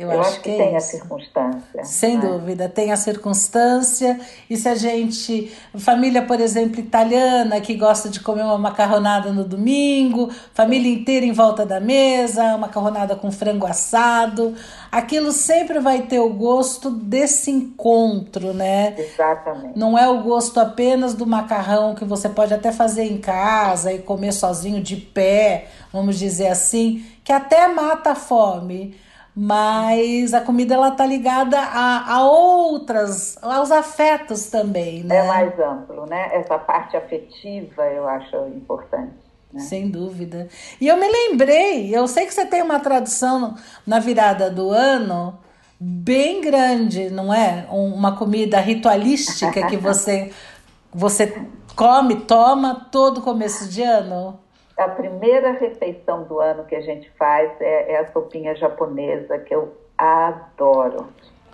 Eu, 0.00 0.10
Eu 0.10 0.18
acho, 0.18 0.30
acho, 0.30 0.40
que, 0.40 0.50
que 0.50 0.56
tem 0.56 0.74
a 0.74 0.80
circunstância. 0.80 1.84
Sem 1.84 2.16
né? 2.16 2.26
dúvida, 2.26 2.68
tem 2.70 2.90
a 2.90 2.96
circunstância. 2.96 4.18
E 4.48 4.56
se 4.56 4.66
a 4.66 4.74
gente. 4.74 5.52
Família, 5.76 6.22
por 6.22 6.40
exemplo, 6.40 6.80
italiana, 6.80 7.60
que 7.60 7.74
gosta 7.74 8.08
de 8.08 8.18
comer 8.20 8.42
uma 8.42 8.56
macarronada 8.56 9.30
no 9.30 9.44
domingo, 9.44 10.30
família 10.54 10.90
inteira 10.90 11.26
em 11.26 11.32
volta 11.32 11.66
da 11.66 11.78
mesa, 11.78 12.56
macarronada 12.56 13.14
com 13.14 13.30
frango 13.30 13.66
assado. 13.66 14.54
Aquilo 14.90 15.32
sempre 15.32 15.78
vai 15.80 16.02
ter 16.02 16.18
o 16.18 16.30
gosto 16.30 16.90
desse 16.90 17.50
encontro, 17.50 18.54
né? 18.54 18.94
Exatamente. 18.96 19.78
Não 19.78 19.98
é 19.98 20.08
o 20.08 20.22
gosto 20.22 20.58
apenas 20.58 21.12
do 21.12 21.26
macarrão 21.26 21.94
que 21.94 22.06
você 22.06 22.30
pode 22.30 22.54
até 22.54 22.72
fazer 22.72 23.04
em 23.04 23.18
casa 23.18 23.92
e 23.92 23.98
comer 23.98 24.32
sozinho 24.32 24.82
de 24.82 24.96
pé, 24.96 25.66
vamos 25.92 26.18
dizer 26.18 26.48
assim, 26.48 27.04
que 27.22 27.32
até 27.32 27.68
mata 27.68 28.12
a 28.12 28.14
fome 28.14 28.96
mas 29.42 30.34
a 30.34 30.42
comida 30.42 30.74
ela 30.74 30.90
tá 30.90 31.06
ligada 31.06 31.58
a, 31.58 32.16
a 32.16 32.28
outras, 32.28 33.38
aos 33.40 33.70
afetos 33.70 34.50
também, 34.50 35.02
né? 35.02 35.16
É 35.16 35.26
mais 35.26 35.58
amplo, 35.58 36.04
né? 36.04 36.28
Essa 36.34 36.58
parte 36.58 36.94
afetiva 36.94 37.86
eu 37.86 38.06
acho 38.06 38.36
importante. 38.48 39.14
Né? 39.50 39.60
Sem 39.62 39.88
dúvida. 39.88 40.46
E 40.78 40.86
eu 40.86 40.98
me 40.98 41.08
lembrei, 41.10 41.88
eu 41.96 42.06
sei 42.06 42.26
que 42.26 42.34
você 42.34 42.44
tem 42.44 42.60
uma 42.60 42.80
tradução 42.80 43.54
na 43.86 43.98
virada 43.98 44.50
do 44.50 44.68
ano 44.68 45.38
bem 45.80 46.42
grande, 46.42 47.08
não 47.08 47.32
é? 47.32 47.66
Uma 47.70 48.14
comida 48.18 48.60
ritualística 48.60 49.66
que 49.68 49.78
você 49.78 50.30
você 50.92 51.46
come, 51.74 52.16
toma 52.16 52.88
todo 52.92 53.22
começo 53.22 53.70
de 53.70 53.80
ano 53.80 54.38
a 54.80 54.88
primeira 54.88 55.52
refeição 55.52 56.24
do 56.24 56.40
ano 56.40 56.64
que 56.64 56.74
a 56.74 56.80
gente 56.80 57.10
faz 57.18 57.52
é, 57.60 57.92
é 57.92 57.98
a 57.98 58.12
sopinha 58.12 58.54
japonesa, 58.56 59.38
que 59.38 59.54
eu 59.54 59.76
adoro. 59.96 61.08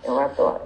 Eu 0.05 0.19
adoro. 0.21 0.62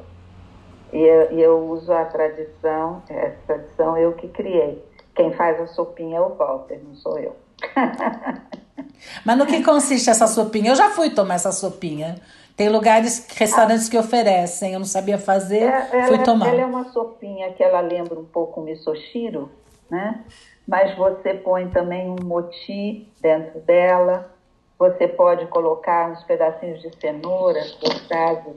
E 0.92 0.98
eu, 0.98 1.32
e 1.32 1.40
eu 1.40 1.58
uso 1.70 1.90
a 1.90 2.04
tradição, 2.04 3.02
essa 3.08 3.38
tradição 3.46 3.96
eu 3.96 4.12
que 4.12 4.28
criei. 4.28 4.84
Quem 5.14 5.32
faz 5.32 5.58
a 5.58 5.68
sopinha 5.68 6.18
é 6.18 6.20
o 6.20 6.34
Walter, 6.34 6.80
não 6.84 6.94
sou 6.96 7.18
eu. 7.18 7.34
Mas 9.24 9.38
no 9.38 9.46
que 9.46 9.64
consiste 9.64 10.10
essa 10.10 10.26
sopinha? 10.26 10.72
Eu 10.72 10.76
já 10.76 10.90
fui 10.90 11.08
tomar 11.08 11.36
essa 11.36 11.52
sopinha. 11.52 12.20
Tem 12.56 12.68
lugares, 12.68 13.26
restaurantes 13.34 13.88
que 13.88 13.96
oferecem, 13.96 14.74
eu 14.74 14.78
não 14.78 14.86
sabia 14.86 15.16
fazer, 15.16 15.62
é, 15.62 16.06
fui 16.06 16.16
ela, 16.16 16.24
tomar. 16.24 16.48
Ela 16.48 16.60
é 16.60 16.66
uma 16.66 16.92
sopinha 16.92 17.52
que 17.54 17.62
ela 17.62 17.80
lembra 17.80 18.20
um 18.20 18.24
pouco 18.26 18.60
o 18.60 18.64
misoshiro, 18.64 19.50
né? 19.90 20.22
Mas 20.70 20.96
você 20.96 21.34
põe 21.34 21.68
também 21.70 22.08
um 22.08 22.24
moti 22.24 23.08
dentro 23.20 23.58
dela. 23.62 24.30
Você 24.78 25.08
pode 25.08 25.44
colocar 25.46 26.12
uns 26.12 26.22
pedacinhos 26.22 26.80
de 26.80 26.94
cenoura 27.00 27.60
cortados, 27.80 28.54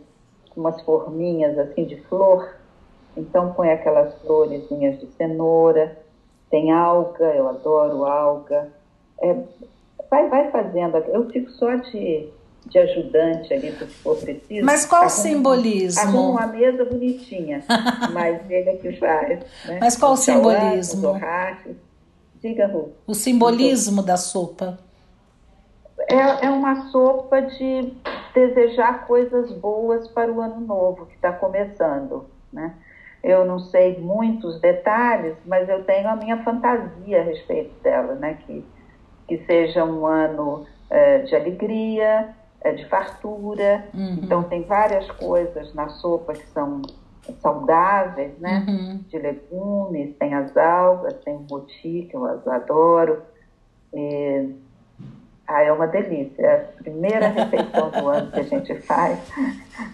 umas 0.56 0.80
forminhas 0.84 1.58
assim 1.58 1.86
de 1.86 1.96
flor. 2.04 2.56
Então 3.18 3.52
põe 3.54 3.72
aquelas 3.72 4.14
florezinhas 4.22 5.00
de 5.00 5.08
cenoura. 5.14 5.98
Tem 6.52 6.72
alga, 6.72 7.34
eu 7.34 7.50
adoro 7.50 8.06
alga. 8.06 8.70
É, 9.20 9.36
vai, 10.08 10.30
vai 10.30 10.52
fazendo. 10.52 10.98
Eu 10.98 11.28
fico 11.32 11.50
só 11.50 11.74
de 11.78 12.32
de 12.66 12.80
ajudante 12.80 13.54
ali, 13.54 13.74
se 13.74 13.86
for 13.88 14.16
preciso. 14.16 14.66
Mas 14.66 14.86
qual 14.86 15.08
o 15.08 15.10
simbolismo? 15.10 16.02
Arruma 16.02 16.30
uma 16.30 16.48
mesa 16.48 16.86
bonitinha, 16.86 17.62
mas 18.14 18.50
ele 18.50 18.70
é 18.70 18.76
que 18.78 18.94
faz. 18.94 19.40
Né? 19.66 19.80
Mas 19.82 19.98
qual 19.98 20.14
o, 20.14 20.16
simbolismo? 20.16 21.10
O 21.10 21.20
Diga, 22.44 22.68
Ru. 22.68 22.92
O 23.08 23.14
simbolismo 23.14 24.04
da 24.04 24.18
sopa? 24.18 24.78
É, 26.10 26.48
é 26.48 26.50
uma 26.50 26.90
sopa 26.92 27.42
de 27.42 27.94
desejar 28.36 29.08
coisas 29.08 29.50
boas 29.54 30.10
para 30.10 30.30
o 30.30 30.42
ano 30.42 30.60
novo 30.60 31.06
que 31.06 31.16
está 31.16 31.32
começando, 31.32 32.26
né? 32.52 32.74
Eu 33.24 33.46
não 33.46 33.60
sei 33.60 33.98
muitos 33.98 34.60
detalhes, 34.60 35.38
mas 35.46 35.70
eu 35.70 35.86
tenho 35.86 36.10
a 36.10 36.18
minha 36.18 36.44
fantasia 36.44 37.22
a 37.22 37.24
respeito 37.24 37.82
dela, 37.82 38.16
né? 38.16 38.38
Que, 38.46 38.66
que 39.26 39.38
seja 39.46 39.86
um 39.86 40.06
ano 40.06 40.66
é, 40.90 41.20
de 41.20 41.34
alegria, 41.34 42.36
é 42.60 42.74
de 42.74 42.86
fartura. 42.90 43.88
Uhum. 43.94 44.20
Então, 44.22 44.44
tem 44.44 44.64
várias 44.64 45.10
coisas 45.12 45.74
na 45.74 45.88
sopa 45.88 46.34
que 46.34 46.46
são 46.48 46.82
saudáveis, 47.42 48.38
né? 48.40 48.66
Uhum. 48.68 48.98
De 49.08 49.18
legumes, 49.18 50.16
tem 50.18 50.34
as 50.34 50.56
algas, 50.58 51.14
tem 51.24 51.36
o 51.36 51.46
moti, 51.50 52.08
que 52.10 52.14
eu 52.14 52.26
adoro. 52.52 53.22
E... 53.94 54.50
Ah, 55.48 55.62
é 55.62 55.72
uma 55.72 55.88
delícia. 55.88 56.42
É 56.42 56.56
a 56.56 56.82
primeira 56.82 57.28
refeição 57.30 57.90
do 57.90 58.08
ano 58.08 58.32
que 58.32 58.40
a 58.40 58.44
gente 58.44 58.76
faz 58.82 59.20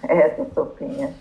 é 0.08 0.18
essa 0.18 0.46
sopinha. 0.54 1.14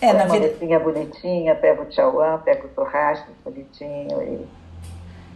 É, 0.00 0.12
na 0.12 0.24
uma 0.24 0.38
vida... 0.38 0.78
bonitinha, 0.78 1.54
pega 1.54 1.82
o 1.82 1.86
tchauã, 1.86 2.38
pega 2.44 2.66
o 2.66 2.74
churrasco 2.74 3.30
bonitinho 3.44 4.22
e 4.22 4.46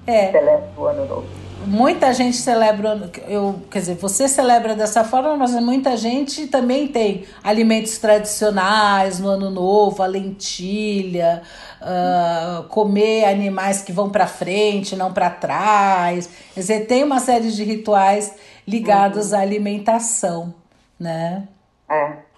é. 0.06 0.30
celebra 0.30 0.70
o 0.76 0.84
ano 0.86 1.06
novo. 1.06 1.26
Muita 1.66 2.14
gente 2.14 2.38
celebra, 2.38 3.10
eu, 3.28 3.60
quer 3.70 3.80
dizer, 3.80 3.94
você 3.96 4.26
celebra 4.26 4.74
dessa 4.74 5.04
forma, 5.04 5.36
mas 5.36 5.52
muita 5.56 5.94
gente 5.94 6.46
também 6.46 6.88
tem 6.88 7.24
alimentos 7.44 7.98
tradicionais 7.98 9.20
no 9.20 9.28
ano 9.28 9.50
novo, 9.50 10.02
a 10.02 10.06
lentilha, 10.06 11.42
uh, 11.82 12.62
comer 12.68 13.26
animais 13.26 13.82
que 13.82 13.92
vão 13.92 14.08
para 14.08 14.26
frente, 14.26 14.96
não 14.96 15.12
para 15.12 15.28
trás. 15.28 16.30
Quer 16.54 16.60
dizer, 16.60 16.86
tem 16.86 17.04
uma 17.04 17.20
série 17.20 17.50
de 17.50 17.62
rituais 17.62 18.34
ligados 18.66 19.32
uhum. 19.32 19.38
à 19.38 19.42
alimentação, 19.42 20.54
né? 20.98 21.46
É. 21.90 22.29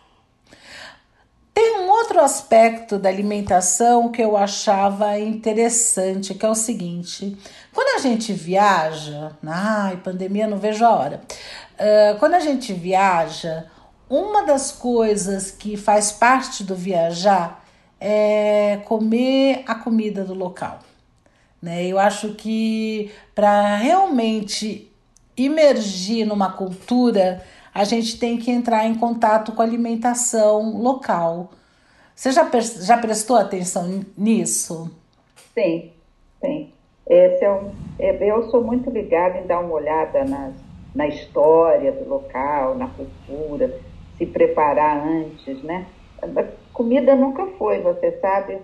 Tem 1.62 1.78
um 1.78 1.90
outro 1.90 2.18
aspecto 2.20 2.98
da 2.98 3.08
alimentação 3.08 4.10
que 4.10 4.20
eu 4.20 4.36
achava 4.36 5.16
interessante, 5.20 6.34
que 6.34 6.44
é 6.44 6.48
o 6.48 6.56
seguinte: 6.56 7.38
quando 7.72 7.94
a 7.94 8.02
gente 8.02 8.32
viaja, 8.32 9.30
ai, 9.46 9.96
pandemia, 9.98 10.48
não 10.48 10.58
vejo 10.58 10.84
a 10.84 10.90
hora. 10.90 11.20
Uh, 11.74 12.18
quando 12.18 12.34
a 12.34 12.40
gente 12.40 12.72
viaja, 12.72 13.66
uma 14.10 14.44
das 14.44 14.72
coisas 14.72 15.52
que 15.52 15.76
faz 15.76 16.10
parte 16.10 16.64
do 16.64 16.74
viajar 16.74 17.64
é 18.00 18.80
comer 18.84 19.62
a 19.64 19.76
comida 19.76 20.24
do 20.24 20.34
local. 20.34 20.80
Né? 21.62 21.86
Eu 21.86 21.96
acho 21.96 22.30
que 22.34 23.12
para 23.36 23.76
realmente 23.76 24.92
imergir 25.36 26.26
numa 26.26 26.50
cultura, 26.50 27.40
a 27.74 27.84
gente 27.84 28.18
tem 28.18 28.36
que 28.36 28.50
entrar 28.50 28.86
em 28.86 28.94
contato 28.94 29.52
com 29.52 29.62
a 29.62 29.64
alimentação 29.64 30.76
local. 30.76 31.50
Você 32.14 32.30
já, 32.30 32.48
já 32.80 32.98
prestou 32.98 33.36
atenção 33.36 34.04
nisso? 34.16 34.90
Sim, 35.54 35.90
sim. 36.40 36.72
Esse 37.06 37.44
é 37.44 37.50
um, 37.50 37.72
é, 37.98 38.30
eu 38.30 38.48
sou 38.50 38.62
muito 38.62 38.90
ligada 38.90 39.38
em 39.38 39.46
dar 39.46 39.60
uma 39.60 39.74
olhada 39.74 40.24
nas, 40.24 40.54
na 40.94 41.08
história 41.08 41.92
do 41.92 42.08
local, 42.08 42.76
na 42.76 42.88
cultura, 42.88 43.80
se 44.16 44.26
preparar 44.26 45.04
antes, 45.06 45.62
né? 45.62 45.86
Comida 46.72 47.16
nunca 47.16 47.46
foi, 47.58 47.80
você 47.80 48.12
sabe, 48.20 48.58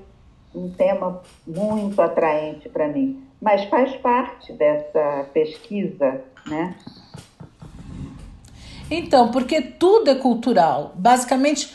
um 0.55 0.71
tema 0.71 1.21
muito 1.47 2.01
atraente 2.01 2.68
para 2.68 2.88
mim, 2.88 3.25
mas 3.40 3.64
faz 3.64 3.94
parte 3.97 4.53
dessa 4.53 5.27
pesquisa, 5.33 6.23
né? 6.47 6.77
Então, 8.90 9.31
porque 9.31 9.61
tudo 9.61 10.11
é 10.11 10.14
cultural. 10.14 10.92
Basicamente, 10.96 11.74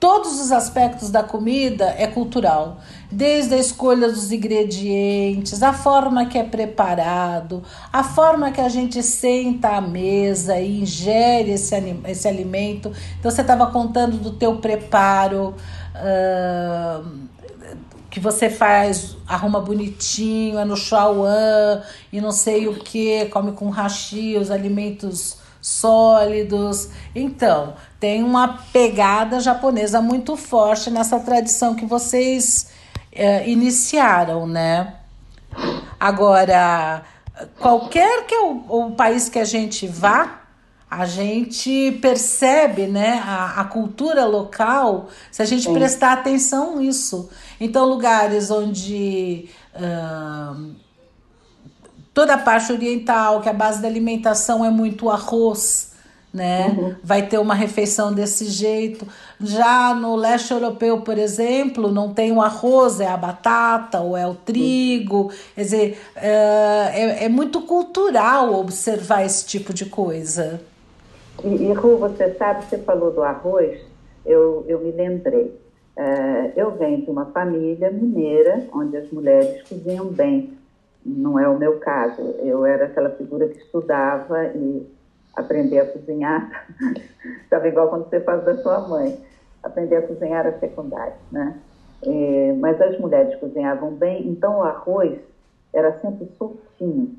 todos 0.00 0.40
os 0.40 0.52
aspectos 0.52 1.10
da 1.10 1.22
comida 1.22 1.94
é 1.98 2.06
cultural. 2.06 2.78
Desde 3.10 3.54
a 3.54 3.58
escolha 3.58 4.08
dos 4.08 4.32
ingredientes, 4.32 5.62
a 5.62 5.72
forma 5.72 6.26
que 6.26 6.38
é 6.38 6.42
preparado, 6.42 7.62
a 7.92 8.02
forma 8.02 8.50
que 8.50 8.60
a 8.60 8.68
gente 8.68 9.02
senta 9.02 9.76
à 9.76 9.80
mesa 9.80 10.58
e 10.58 10.82
ingere 10.82 11.52
esse, 11.52 11.74
esse 12.06 12.28
alimento. 12.28 12.92
Então, 13.18 13.30
você 13.30 13.42
estava 13.42 13.66
contando 13.68 14.18
do 14.18 14.32
teu 14.32 14.56
preparo. 14.56 15.54
Uh, 15.94 17.24
que 18.10 18.20
você 18.20 18.48
faz, 18.48 19.16
arruma 19.26 19.60
bonitinho, 19.60 20.56
é 20.56 20.64
no 20.64 20.76
chauan 20.76 21.82
e 22.12 22.20
não 22.20 22.30
sei 22.30 22.68
o 22.68 22.74
que, 22.74 23.24
come 23.24 23.50
com 23.50 23.68
hashi, 23.70 24.36
os 24.36 24.52
alimentos 24.52 25.38
sólidos. 25.64 26.90
Então, 27.14 27.72
tem 27.98 28.22
uma 28.22 28.58
pegada 28.70 29.40
japonesa 29.40 29.98
muito 30.02 30.36
forte 30.36 30.90
nessa 30.90 31.18
tradição 31.18 31.74
que 31.74 31.86
vocês 31.86 32.68
é, 33.10 33.48
iniciaram, 33.48 34.46
né? 34.46 34.96
Agora, 35.98 37.02
qualquer 37.58 38.26
que 38.26 38.34
é 38.34 38.40
o, 38.40 38.64
o, 38.68 38.90
país 38.90 39.30
que 39.30 39.38
a 39.38 39.44
gente 39.46 39.86
vá, 39.86 40.42
a 40.90 41.06
gente 41.06 41.92
percebe 42.02 42.86
né, 42.86 43.22
a, 43.24 43.62
a 43.62 43.64
cultura 43.64 44.26
local 44.26 45.08
se 45.30 45.40
a 45.40 45.46
gente 45.46 45.64
Sim. 45.64 45.72
prestar 45.72 46.12
atenção 46.12 46.76
nisso. 46.76 47.30
Então, 47.58 47.86
lugares 47.86 48.50
onde. 48.50 49.48
Toda 52.14 52.34
a 52.34 52.38
parte 52.38 52.72
oriental, 52.72 53.40
que 53.40 53.48
a 53.48 53.52
base 53.52 53.82
da 53.82 53.88
alimentação 53.88 54.64
é 54.64 54.70
muito 54.70 55.10
arroz, 55.10 55.92
né? 56.32 56.68
Uhum. 56.68 56.94
Vai 57.02 57.26
ter 57.26 57.38
uma 57.38 57.54
refeição 57.54 58.12
desse 58.12 58.46
jeito. 58.46 59.06
Já 59.40 59.92
no 59.94 60.14
leste 60.14 60.52
europeu, 60.52 61.00
por 61.00 61.18
exemplo, 61.18 61.90
não 61.90 62.14
tem 62.14 62.32
o 62.32 62.40
arroz, 62.40 63.00
é 63.00 63.08
a 63.08 63.16
batata 63.16 64.00
ou 64.00 64.16
é 64.16 64.26
o 64.26 64.34
trigo. 64.34 65.30
Quer 65.54 65.62
dizer, 65.62 65.98
é, 66.16 66.90
é, 66.94 67.24
é 67.24 67.28
muito 67.28 67.60
cultural 67.62 68.54
observar 68.54 69.24
esse 69.24 69.44
tipo 69.44 69.74
de 69.74 69.86
coisa. 69.86 70.60
E, 71.42 71.48
e 71.48 71.72
Ru, 71.72 71.98
você 71.98 72.32
sabe, 72.34 72.64
você 72.64 72.78
falou 72.78 73.10
do 73.10 73.22
arroz, 73.22 73.80
eu, 74.24 74.64
eu 74.68 74.80
me 74.80 74.92
lembrei. 74.92 75.52
É, 75.96 76.52
eu 76.56 76.72
venho 76.72 77.02
de 77.02 77.10
uma 77.10 77.26
família 77.26 77.90
mineira, 77.90 78.66
onde 78.72 78.96
as 78.96 79.08
mulheres 79.10 79.62
cozinham 79.68 80.06
bem 80.06 80.52
não 81.04 81.38
é 81.38 81.48
o 81.48 81.58
meu 81.58 81.78
caso. 81.78 82.20
Eu 82.40 82.64
era 82.64 82.86
aquela 82.86 83.10
figura 83.10 83.48
que 83.48 83.58
estudava 83.58 84.44
e 84.46 84.86
aprender 85.34 85.80
a 85.80 85.86
cozinhar. 85.86 86.66
Estava 87.42 87.68
igual 87.68 87.88
quando 87.88 88.08
você 88.08 88.20
faz 88.20 88.44
da 88.44 88.56
sua 88.58 88.80
mãe. 88.88 89.18
Aprender 89.62 89.96
a 89.96 90.02
cozinhar 90.06 90.46
é 90.46 90.52
secundário, 90.52 91.14
né? 91.30 91.58
É, 92.06 92.52
mas 92.58 92.80
as 92.80 92.98
mulheres 92.98 93.34
cozinhavam 93.40 93.92
bem, 93.92 94.28
então 94.28 94.58
o 94.58 94.62
arroz 94.62 95.18
era 95.72 95.98
sempre 96.00 96.28
soltinho, 96.36 97.16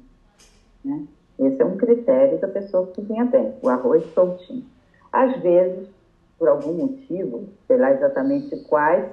né? 0.84 1.06
Esse 1.40 1.62
é 1.62 1.66
um 1.66 1.76
critério 1.76 2.40
da 2.40 2.48
pessoa 2.48 2.88
que 2.88 3.02
cozinha 3.02 3.26
bem, 3.26 3.54
o 3.62 3.68
arroz 3.68 4.06
soltinho. 4.14 4.64
Às 5.12 5.42
vezes, 5.42 5.90
por 6.38 6.48
algum 6.48 6.74
motivo, 6.74 7.50
sei 7.68 7.78
lá 7.78 7.92
exatamente 7.92 8.56
quais, 8.68 9.06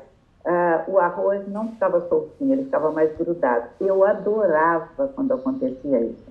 uh, 0.45 0.91
o 0.91 0.99
arroz 0.99 1.47
não 1.49 1.69
ficava 1.69 2.01
soltinho, 2.09 2.53
ele 2.53 2.65
ficava 2.65 2.91
mais 2.91 3.17
grudado. 3.17 3.69
Eu 3.81 4.05
adorava 4.05 5.09
quando 5.15 5.33
acontecia 5.33 6.01
isso. 6.01 6.31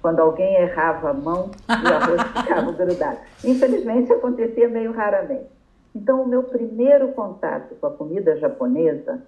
Quando 0.00 0.20
alguém 0.20 0.56
errava 0.56 1.10
a 1.10 1.14
mão, 1.14 1.50
o 1.68 1.94
arroz 1.94 2.22
ficava 2.36 2.72
grudado. 2.72 3.18
Infelizmente, 3.44 4.12
acontecia 4.12 4.68
meio 4.68 4.92
raramente. 4.92 5.50
Então, 5.94 6.22
o 6.22 6.28
meu 6.28 6.42
primeiro 6.44 7.08
contato 7.08 7.74
com 7.76 7.86
a 7.86 7.90
comida 7.90 8.36
japonesa, 8.38 9.22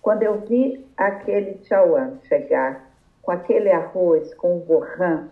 quando 0.00 0.22
eu 0.22 0.40
vi 0.40 0.86
aquele 0.96 1.62
chawan 1.64 2.14
chegar 2.24 2.88
com 3.22 3.30
aquele 3.30 3.70
arroz, 3.70 4.32
com 4.34 4.56
o 4.56 4.60
gohan, 4.60 5.28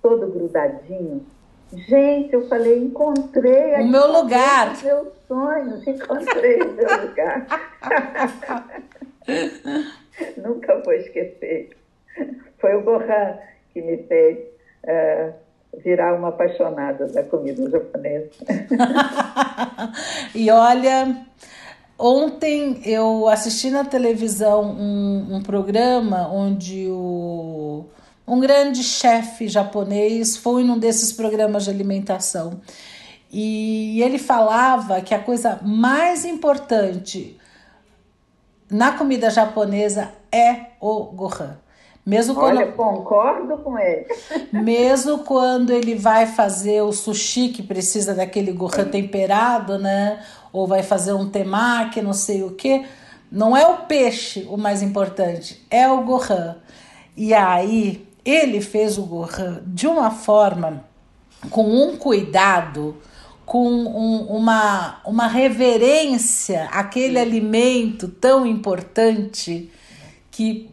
todo 0.00 0.32
grudadinho. 0.32 1.24
Gente, 1.72 2.32
eu 2.32 2.48
falei, 2.48 2.78
encontrei 2.78 3.74
o 3.74 3.86
meu 3.86 4.10
lugar. 4.10 4.76
Meus 4.82 5.08
sonhos, 5.26 5.84
encontrei 5.86 6.62
o 6.62 6.72
meu 6.72 7.08
lugar. 7.08 7.46
Nunca 10.38 10.80
vou 10.82 10.94
esquecer. 10.94 11.76
Foi 12.58 12.74
o 12.74 12.82
Gohan 12.82 13.38
que 13.72 13.82
me 13.82 13.98
fez 14.04 14.38
uh, 14.84 15.32
virar 15.76 16.14
uma 16.14 16.28
apaixonada 16.28 17.06
da 17.06 17.22
comida 17.22 17.68
japonesa. 17.70 18.30
e 20.34 20.50
olha, 20.50 21.26
ontem 21.98 22.80
eu 22.84 23.28
assisti 23.28 23.70
na 23.70 23.84
televisão 23.84 24.72
um, 24.72 25.36
um 25.36 25.42
programa 25.42 26.28
onde 26.32 26.88
o 26.88 27.67
um 28.28 28.38
grande 28.38 28.84
chefe 28.84 29.48
japonês 29.48 30.36
foi 30.36 30.62
num 30.62 30.78
desses 30.78 31.12
programas 31.12 31.64
de 31.64 31.70
alimentação. 31.70 32.60
E 33.30 34.00
ele 34.02 34.18
falava 34.18 35.00
que 35.00 35.14
a 35.14 35.18
coisa 35.18 35.58
mais 35.62 36.24
importante 36.24 37.38
na 38.70 38.92
comida 38.92 39.30
japonesa 39.30 40.12
é 40.30 40.66
o 40.80 41.04
gohan. 41.04 41.56
Mesmo 42.04 42.34
quando, 42.34 42.56
Olha, 42.56 42.72
concordo 42.72 43.58
com 43.58 43.78
ele. 43.78 44.06
Mesmo 44.50 45.18
quando 45.18 45.70
ele 45.70 45.94
vai 45.94 46.26
fazer 46.26 46.80
o 46.80 46.90
sushi, 46.90 47.48
que 47.48 47.62
precisa 47.62 48.14
daquele 48.14 48.50
gohan 48.52 48.84
temperado, 48.84 49.78
né? 49.78 50.22
Ou 50.50 50.66
vai 50.66 50.82
fazer 50.82 51.12
um 51.12 51.28
temaki, 51.28 52.00
não 52.00 52.14
sei 52.14 52.42
o 52.42 52.52
que. 52.52 52.86
Não 53.30 53.54
é 53.54 53.66
o 53.66 53.78
peixe 53.82 54.46
o 54.50 54.56
mais 54.56 54.82
importante, 54.82 55.62
é 55.70 55.86
o 55.86 56.02
gohan. 56.02 56.56
E 57.14 57.34
aí, 57.34 58.07
ele 58.28 58.60
fez 58.60 58.98
o 58.98 59.02
Gohan 59.02 59.62
de 59.66 59.86
uma 59.86 60.10
forma, 60.10 60.84
com 61.50 61.64
um 61.64 61.96
cuidado, 61.96 62.96
com 63.46 63.66
um, 63.66 64.26
uma, 64.26 65.00
uma 65.06 65.26
reverência 65.26 66.68
àquele 66.70 67.18
alimento 67.18 68.08
tão 68.08 68.44
importante 68.44 69.70
que 70.30 70.68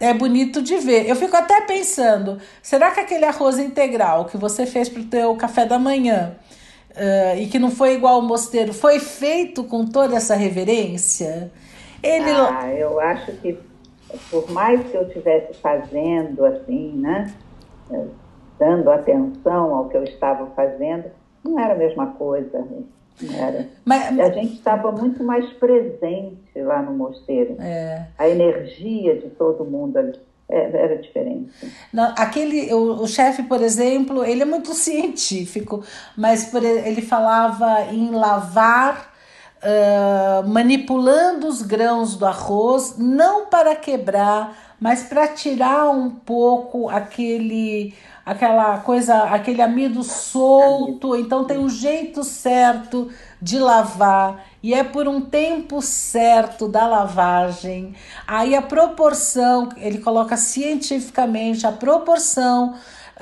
é 0.00 0.14
bonito 0.14 0.62
de 0.62 0.78
ver. 0.78 1.06
Eu 1.06 1.16
fico 1.16 1.36
até 1.36 1.60
pensando, 1.60 2.38
será 2.62 2.90
que 2.92 3.00
aquele 3.00 3.26
arroz 3.26 3.58
integral 3.58 4.24
que 4.24 4.38
você 4.38 4.64
fez 4.64 4.88
para 4.88 5.02
o 5.02 5.04
teu 5.04 5.36
café 5.36 5.66
da 5.66 5.78
manhã 5.78 6.34
uh, 6.90 7.38
e 7.38 7.46
que 7.46 7.58
não 7.58 7.70
foi 7.70 7.94
igual 7.94 8.14
ao 8.14 8.22
mosteiro, 8.22 8.72
foi 8.72 8.98
feito 8.98 9.62
com 9.64 9.84
toda 9.84 10.16
essa 10.16 10.34
reverência? 10.34 11.52
Ele... 12.02 12.30
Ah, 12.30 12.72
eu 12.72 12.98
acho 13.00 13.32
que 13.32 13.58
por 14.30 14.50
mais 14.50 14.82
que 14.90 14.96
eu 14.96 15.02
estivesse 15.02 15.54
fazendo 15.54 16.44
assim, 16.44 16.92
né, 16.92 17.32
é, 17.90 18.04
dando 18.58 18.90
atenção 18.90 19.74
ao 19.74 19.88
que 19.88 19.96
eu 19.96 20.04
estava 20.04 20.46
fazendo, 20.54 21.10
não 21.42 21.58
era 21.58 21.74
a 21.74 21.76
mesma 21.76 22.08
coisa. 22.08 22.64
Não 23.20 23.34
era. 23.34 23.68
Mas, 23.84 24.18
a 24.18 24.30
gente 24.30 24.54
estava 24.54 24.90
muito 24.90 25.22
mais 25.22 25.52
presente 25.54 26.36
lá 26.56 26.82
no 26.82 26.92
mosteiro. 26.92 27.56
É. 27.60 28.06
A 28.18 28.28
energia 28.28 29.16
de 29.16 29.30
todo 29.30 29.64
mundo 29.64 29.96
ali 29.96 30.18
é, 30.48 30.76
era 30.76 30.98
diferente. 30.98 31.52
Não, 31.92 32.12
aquele, 32.18 32.72
o, 32.74 33.02
o 33.02 33.06
chefe, 33.06 33.42
por 33.44 33.62
exemplo, 33.62 34.24
ele 34.24 34.42
é 34.42 34.44
muito 34.44 34.74
científico, 34.74 35.82
mas 36.16 36.46
por, 36.46 36.62
ele 36.62 37.00
falava 37.00 37.86
em 37.92 38.10
lavar 38.10 39.13
manipulando 40.46 41.46
os 41.46 41.62
grãos 41.62 42.16
do 42.16 42.26
arroz, 42.26 42.96
não 42.98 43.46
para 43.46 43.74
quebrar, 43.74 44.56
mas 44.80 45.04
para 45.04 45.28
tirar 45.28 45.88
um 45.90 46.10
pouco 46.10 46.88
aquele 46.88 47.94
aquela 48.24 48.78
coisa, 48.78 49.24
aquele 49.24 49.60
amido 49.60 50.02
solto. 50.02 51.14
Então 51.16 51.44
tem 51.44 51.58
um 51.58 51.68
jeito 51.68 52.24
certo 52.24 53.10
de 53.40 53.58
lavar 53.58 54.44
e 54.62 54.72
é 54.72 54.82
por 54.82 55.06
um 55.06 55.20
tempo 55.20 55.82
certo 55.82 56.66
da 56.66 56.86
lavagem. 56.86 57.94
Aí 58.26 58.54
a 58.54 58.62
proporção, 58.62 59.68
ele 59.76 59.98
coloca 59.98 60.36
cientificamente 60.36 61.66
a 61.66 61.72
proporção 61.72 62.74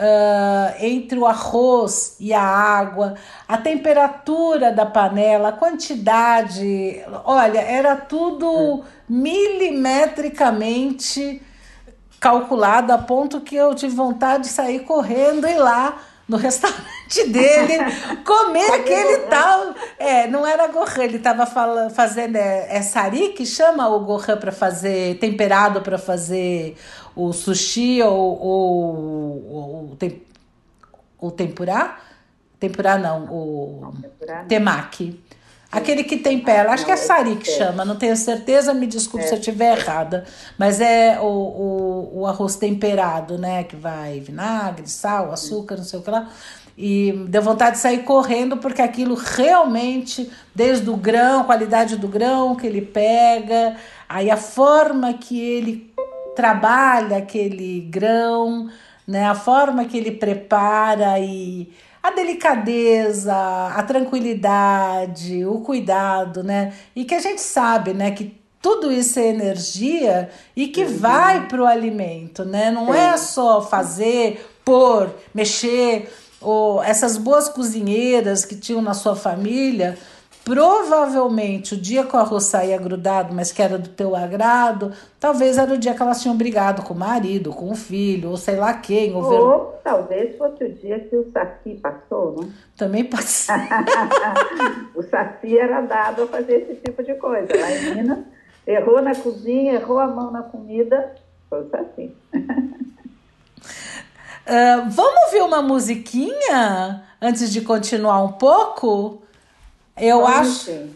uh, 0.02 0.74
entre 0.80 1.16
o 1.18 1.26
arroz 1.26 2.16
e 2.18 2.32
a 2.32 2.42
água, 2.42 3.14
a 3.46 3.56
temperatura 3.56 4.72
da 4.72 4.84
panela, 4.84 5.50
a 5.50 5.52
quantidade. 5.52 7.00
Olha, 7.24 7.60
era 7.60 7.94
tudo 7.96 8.82
milimetricamente 9.08 11.40
calculado 12.18 12.92
a 12.92 12.98
ponto 12.98 13.40
que 13.40 13.54
eu 13.56 13.74
tive 13.74 13.94
vontade 13.94 14.42
de 14.44 14.50
sair 14.50 14.80
correndo 14.80 15.48
e 15.48 15.54
lá 15.54 15.98
no 16.28 16.36
restaurante 16.38 17.26
dele 17.28 17.78
comer 18.24 18.70
aquele 18.72 19.18
tal. 19.28 19.74
É, 19.98 20.28
não 20.28 20.46
era 20.46 20.68
gohan, 20.68 21.02
ele 21.02 21.16
estava 21.16 21.44
fazendo. 21.90 22.36
É, 22.36 22.76
é 22.76 22.82
sari 22.82 23.30
que 23.30 23.44
chama 23.44 23.88
o 23.88 23.98
gohan 24.00 24.36
para 24.38 24.52
fazer, 24.52 25.18
temperado 25.18 25.80
para 25.80 25.98
fazer 25.98 26.76
o 27.14 27.32
sushi 27.32 28.02
ou, 28.02 28.40
ou, 28.40 29.52
ou, 29.90 29.96
tem, 29.96 30.22
o 31.20 31.30
tempurá? 31.30 31.98
Tempurá 32.58 32.96
não, 32.98 33.24
o 33.24 33.78
não, 33.82 33.92
tempurá 33.92 34.44
temaki. 34.44 35.20
Aquele 35.72 36.04
que 36.04 36.18
tempera, 36.18 36.70
acho 36.70 36.84
que 36.84 36.90
é 36.90 36.96
sari 36.96 37.36
que 37.36 37.50
chama, 37.50 37.82
não 37.82 37.96
tenho 37.96 38.14
certeza, 38.14 38.74
me 38.74 38.86
desculpe 38.86 39.24
é. 39.24 39.28
se 39.28 39.34
eu 39.34 39.38
estiver 39.38 39.78
errada. 39.78 40.26
Mas 40.58 40.82
é 40.82 41.18
o, 41.18 41.24
o, 41.24 42.20
o, 42.20 42.26
arroz 42.26 42.56
temperado, 42.56 43.38
né? 43.38 43.64
Que 43.64 43.74
vai 43.74 44.20
vinagre, 44.20 44.86
sal, 44.86 45.32
açúcar, 45.32 45.76
não 45.76 45.84
sei 45.84 45.98
o 45.98 46.02
que 46.02 46.10
lá. 46.10 46.28
E 46.76 47.12
deu 47.26 47.40
vontade 47.40 47.76
de 47.76 47.82
sair 47.82 48.02
correndo, 48.02 48.58
porque 48.58 48.82
aquilo 48.82 49.14
realmente, 49.14 50.30
desde 50.54 50.90
o 50.90 50.96
grão, 50.96 51.40
a 51.40 51.44
qualidade 51.44 51.96
do 51.96 52.06
grão 52.06 52.54
que 52.54 52.66
ele 52.66 52.82
pega, 52.82 53.74
aí 54.06 54.30
a 54.30 54.36
forma 54.36 55.14
que 55.14 55.40
ele 55.40 55.91
trabalha 56.34 57.18
aquele 57.18 57.80
grão, 57.80 58.70
né? 59.06 59.26
A 59.26 59.34
forma 59.34 59.84
que 59.84 59.96
ele 59.96 60.12
prepara 60.12 61.18
e 61.18 61.70
a 62.02 62.10
delicadeza, 62.10 63.34
a 63.34 63.82
tranquilidade, 63.82 65.44
o 65.44 65.60
cuidado, 65.60 66.42
né? 66.42 66.72
E 66.96 67.04
que 67.04 67.14
a 67.14 67.20
gente 67.20 67.40
sabe, 67.40 67.92
né, 67.94 68.10
que 68.10 68.36
tudo 68.60 68.92
isso 68.92 69.18
é 69.18 69.26
energia 69.26 70.30
e 70.54 70.68
que 70.68 70.84
uhum. 70.84 70.98
vai 70.98 71.48
para 71.48 71.62
o 71.62 71.66
alimento, 71.66 72.44
né? 72.44 72.70
Não 72.70 72.92
é 72.94 73.16
só 73.16 73.60
fazer, 73.60 74.44
pôr, 74.64 75.14
mexer, 75.34 76.12
ou 76.40 76.82
essas 76.82 77.16
boas 77.16 77.48
cozinheiras 77.48 78.44
que 78.44 78.56
tinham 78.56 78.82
na 78.82 78.94
sua 78.94 79.14
família 79.14 79.98
Provavelmente 80.44 81.74
o 81.74 81.76
dia 81.76 82.04
que 82.04 82.16
o 82.16 82.18
arroz 82.18 82.44
saía 82.44 82.76
grudado, 82.76 83.32
mas 83.32 83.52
que 83.52 83.62
era 83.62 83.78
do 83.78 83.88
teu 83.88 84.16
agrado, 84.16 84.92
talvez 85.20 85.56
era 85.56 85.72
o 85.72 85.78
dia 85.78 85.94
que 85.94 86.02
elas 86.02 86.20
tinham 86.20 86.36
brigado 86.36 86.82
com 86.82 86.94
o 86.94 86.98
marido, 86.98 87.52
com 87.52 87.70
o 87.70 87.76
filho, 87.76 88.30
ou 88.30 88.36
sei 88.36 88.56
lá 88.56 88.74
quem. 88.74 89.14
Ou, 89.14 89.22
ou 89.22 89.70
ver... 89.70 89.78
talvez 89.84 90.36
fosse 90.36 90.64
o 90.64 90.72
dia 90.72 90.98
que 90.98 91.14
o 91.14 91.30
Saci 91.32 91.78
passou, 91.80 92.34
não? 92.36 92.52
Também 92.76 93.08
ser. 93.20 93.52
o 94.96 95.02
Saci 95.04 95.56
era 95.56 95.80
dado 95.82 96.24
a 96.24 96.26
fazer 96.26 96.62
esse 96.62 96.74
tipo 96.74 97.04
de 97.04 97.14
coisa. 97.14 97.48
Lá 97.54 97.70
em 97.70 97.94
Minas, 97.94 98.18
errou 98.66 99.00
na 99.00 99.14
cozinha, 99.14 99.74
errou 99.74 100.00
a 100.00 100.08
mão 100.08 100.32
na 100.32 100.42
comida, 100.42 101.14
foi 101.48 101.60
o 101.60 101.70
Saci. 101.70 102.16
Uh, 104.44 104.90
vamos 104.90 105.22
ouvir 105.26 105.42
uma 105.42 105.62
musiquinha 105.62 107.04
antes 107.20 107.52
de 107.52 107.60
continuar 107.60 108.24
um 108.24 108.32
pouco? 108.32 109.22
Eu 110.00 110.20
Vamos 110.20 110.36
acho, 110.36 110.64
sim. 110.64 110.90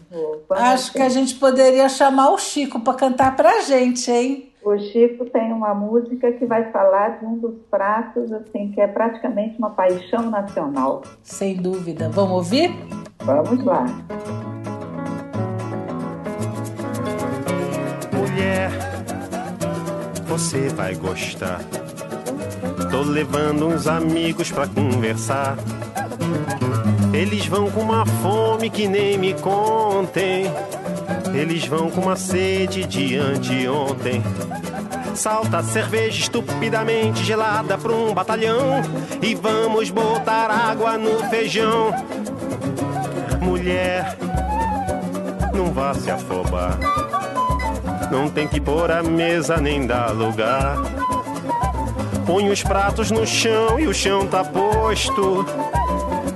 acho 0.49 0.91
que 0.91 1.01
a 1.01 1.09
gente 1.09 1.35
poderia 1.35 1.87
chamar 1.87 2.31
o 2.31 2.37
Chico 2.37 2.79
para 2.79 2.93
cantar 2.95 3.35
para 3.35 3.49
a 3.49 3.61
gente, 3.61 4.09
hein? 4.09 4.51
O 4.63 4.77
Chico 4.77 5.25
tem 5.25 5.53
uma 5.53 5.73
música 5.73 6.31
que 6.33 6.45
vai 6.45 6.71
falar 6.71 7.19
de 7.19 7.25
um 7.25 7.37
dos 7.37 7.55
pratos, 7.69 8.31
assim, 8.33 8.71
que 8.73 8.81
é 8.81 8.87
praticamente 8.87 9.57
uma 9.57 9.69
paixão 9.69 10.29
nacional. 10.29 11.03
Sem 11.23 11.55
dúvida. 11.55 12.09
Vamos 12.09 12.33
ouvir? 12.33 12.75
Vamos 13.19 13.63
lá. 13.63 13.85
Mulher, 18.11 18.71
você 20.25 20.67
vai 20.69 20.95
gostar. 20.95 21.61
Tô 22.91 23.01
levando 23.03 23.67
uns 23.67 23.87
amigos 23.87 24.51
para 24.51 24.67
conversar. 24.67 25.55
Eles 27.17 27.47
vão 27.47 27.71
com 27.71 27.79
uma 27.79 28.05
fome 28.05 28.69
que 28.69 28.87
nem 28.87 29.17
me 29.17 29.33
contem. 29.33 30.45
Eles 31.33 31.65
vão 31.65 31.89
com 31.89 32.01
uma 32.01 32.15
sede 32.15 32.85
de 32.85 33.17
anteontem. 33.17 34.21
Salta 35.15 35.63
cerveja 35.63 36.19
estupidamente 36.19 37.23
gelada 37.23 37.75
pra 37.75 37.91
um 37.91 38.13
batalhão. 38.13 38.83
E 39.19 39.33
vamos 39.33 39.89
botar 39.89 40.51
água 40.51 40.95
no 40.95 41.27
feijão. 41.27 41.91
Mulher, 43.41 44.15
não 45.55 45.73
vá 45.73 45.95
se 45.95 46.11
afobar. 46.11 46.77
Não 48.11 48.29
tem 48.29 48.47
que 48.47 48.61
pôr 48.61 48.91
a 48.91 49.01
mesa 49.01 49.57
nem 49.57 49.87
dar 49.87 50.11
lugar. 50.11 50.77
Põe 52.27 52.47
os 52.51 52.61
pratos 52.61 53.09
no 53.09 53.25
chão 53.25 53.79
e 53.79 53.87
o 53.87 53.93
chão 53.93 54.27
tá 54.27 54.43
posto. 54.43 55.43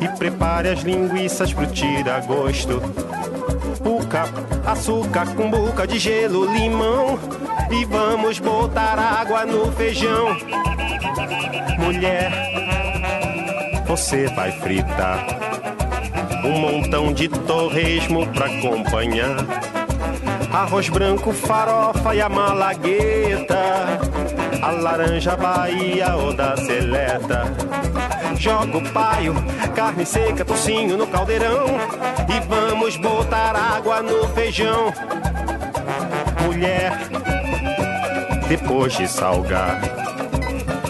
E 0.01 0.07
prepare 0.17 0.69
as 0.69 0.81
linguiças 0.81 1.53
pro 1.53 1.67
tira-gosto. 1.67 2.81
Puca, 3.83 4.23
açúcar, 4.65 5.27
cumbuca 5.35 5.85
de 5.85 5.99
gelo, 5.99 6.51
limão. 6.51 7.19
E 7.69 7.85
vamos 7.85 8.39
botar 8.39 8.97
água 8.97 9.45
no 9.45 9.71
feijão. 9.71 10.35
Mulher, 11.77 12.31
você 13.85 14.27
vai 14.27 14.51
fritar 14.51 15.25
um 16.43 16.59
montão 16.59 17.13
de 17.13 17.27
torresmo 17.27 18.25
pra 18.27 18.47
acompanhar. 18.47 19.35
Arroz 20.51 20.89
branco, 20.89 21.31
farofa 21.31 22.13
e 22.13 22.21
a 22.21 22.27
malagueta. 22.27 23.99
A 24.61 24.71
laranja 24.71 25.35
Bahia 25.37 26.15
ou 26.15 26.33
da 26.33 26.57
seleta. 26.57 27.45
Joga 28.37 28.77
o 28.77 28.89
paio, 28.91 29.33
carne 29.73 30.05
seca, 30.05 30.43
tocinho 30.43 30.97
no 30.97 31.07
caldeirão. 31.07 31.65
E 32.27 32.39
vamos 32.47 32.97
botar 32.97 33.55
água 33.55 34.01
no 34.01 34.27
feijão. 34.29 34.93
Mulher, 36.43 36.91
depois 38.49 38.93
de 38.93 39.07
salgar, 39.07 39.79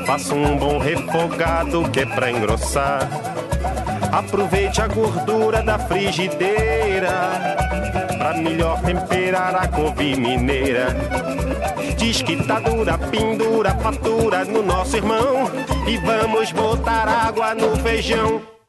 faça 0.08 0.34
um 0.34 0.58
bom 0.58 0.80
refogado 0.80 1.88
que 1.91 2.00
é 2.00 2.06
pra 2.08 2.32
engrossar. 2.32 3.08
Aproveite 4.12 4.82
a 4.82 4.88
gordura 4.88 5.62
da 5.62 5.78
frigideira 5.78 7.62
pra 8.21 8.34
melhor 8.36 8.79
temperar 8.84 9.55
a 9.55 9.67
couve 9.67 10.15
mineira. 10.15 10.95
Diz 11.97 12.21
que 12.21 12.36
tá 12.43 12.60
dura, 12.60 12.95
pendura, 12.95 13.73
fatura 13.73 14.45
no 14.45 14.62
nosso 14.62 14.95
irmão. 14.95 15.49
E 15.88 15.97
vamos 15.97 16.51
botar 16.51 17.07
água 17.07 17.55
no 17.55 17.75
feijão. 17.77 18.61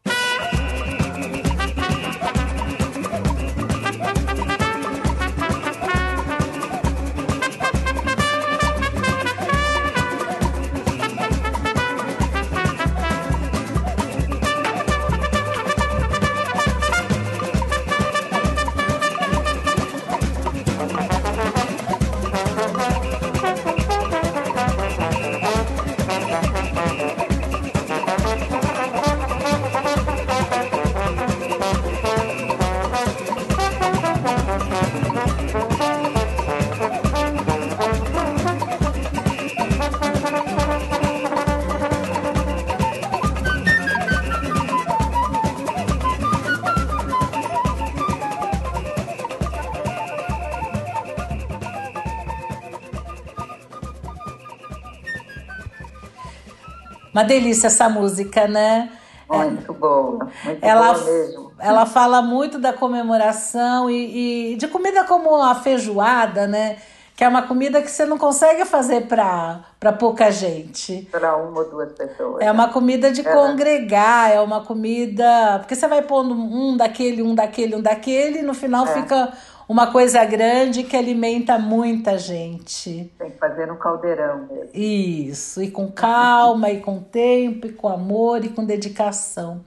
Uma 57.12 57.24
delícia 57.24 57.66
essa 57.66 57.88
música, 57.88 58.48
né? 58.48 58.90
Muito 59.28 59.72
boa, 59.72 60.28
muito 60.44 60.64
ela, 60.64 60.92
boa 60.92 61.04
mesmo. 61.04 61.52
Ela 61.58 61.86
fala 61.86 62.20
muito 62.20 62.58
da 62.58 62.72
comemoração 62.72 63.88
e, 63.88 64.52
e, 64.52 64.56
de 64.56 64.68
comida 64.68 65.04
como 65.04 65.42
a 65.42 65.54
feijoada, 65.54 66.46
né? 66.46 66.76
Que 67.14 67.24
é 67.24 67.28
uma 67.28 67.42
comida 67.42 67.80
que 67.80 67.90
você 67.90 68.04
não 68.04 68.18
consegue 68.18 68.64
fazer 68.64 69.06
para 69.06 69.92
pouca 69.98 70.30
gente. 70.30 71.08
Para 71.10 71.36
uma 71.36 71.60
ou 71.60 71.70
duas 71.70 71.92
pessoas. 71.92 72.42
É 72.42 72.50
uma 72.50 72.68
comida 72.68 73.12
de 73.12 73.20
é. 73.20 73.32
congregar, 73.32 74.32
é 74.32 74.40
uma 74.40 74.62
comida. 74.62 75.58
Porque 75.60 75.74
você 75.74 75.86
vai 75.86 76.02
pondo 76.02 76.34
um 76.34 76.76
daquele, 76.76 77.22
um 77.22 77.34
daquele, 77.34 77.76
um 77.76 77.82
daquele, 77.82 78.38
e 78.40 78.42
no 78.42 78.54
final 78.54 78.86
é. 78.86 78.94
fica 78.94 79.32
uma 79.68 79.90
coisa 79.90 80.24
grande 80.24 80.82
que 80.82 80.96
alimenta 80.96 81.58
muita 81.58 82.18
gente. 82.18 83.12
Tem 83.18 83.30
que 83.30 83.38
fazer 83.38 83.66
no 83.66 83.76
caldeirão 83.76 84.46
mesmo. 84.46 84.70
Isso, 84.74 85.62
e 85.62 85.70
com 85.70 85.90
calma, 85.90 86.70
e 86.70 86.80
com 86.80 87.00
tempo, 87.00 87.66
e 87.66 87.72
com 87.72 87.88
amor, 87.88 88.44
e 88.44 88.48
com 88.48 88.64
dedicação. 88.64 89.64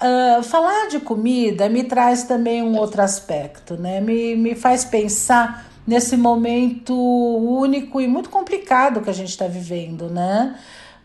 Uh, 0.00 0.42
falar 0.44 0.88
de 0.88 1.00
comida 1.00 1.68
me 1.68 1.82
traz 1.82 2.22
também 2.22 2.62
um 2.62 2.76
outro 2.76 3.02
aspecto, 3.02 3.76
né? 3.76 4.00
Me, 4.00 4.36
me 4.36 4.54
faz 4.54 4.84
pensar 4.84 5.66
nesse 5.84 6.16
momento 6.16 6.94
único 6.94 8.00
e 8.00 8.06
muito 8.06 8.30
complicado 8.30 9.00
que 9.00 9.10
a 9.10 9.14
gente 9.14 9.30
está 9.30 9.48
vivendo, 9.48 10.08
né? 10.08 10.56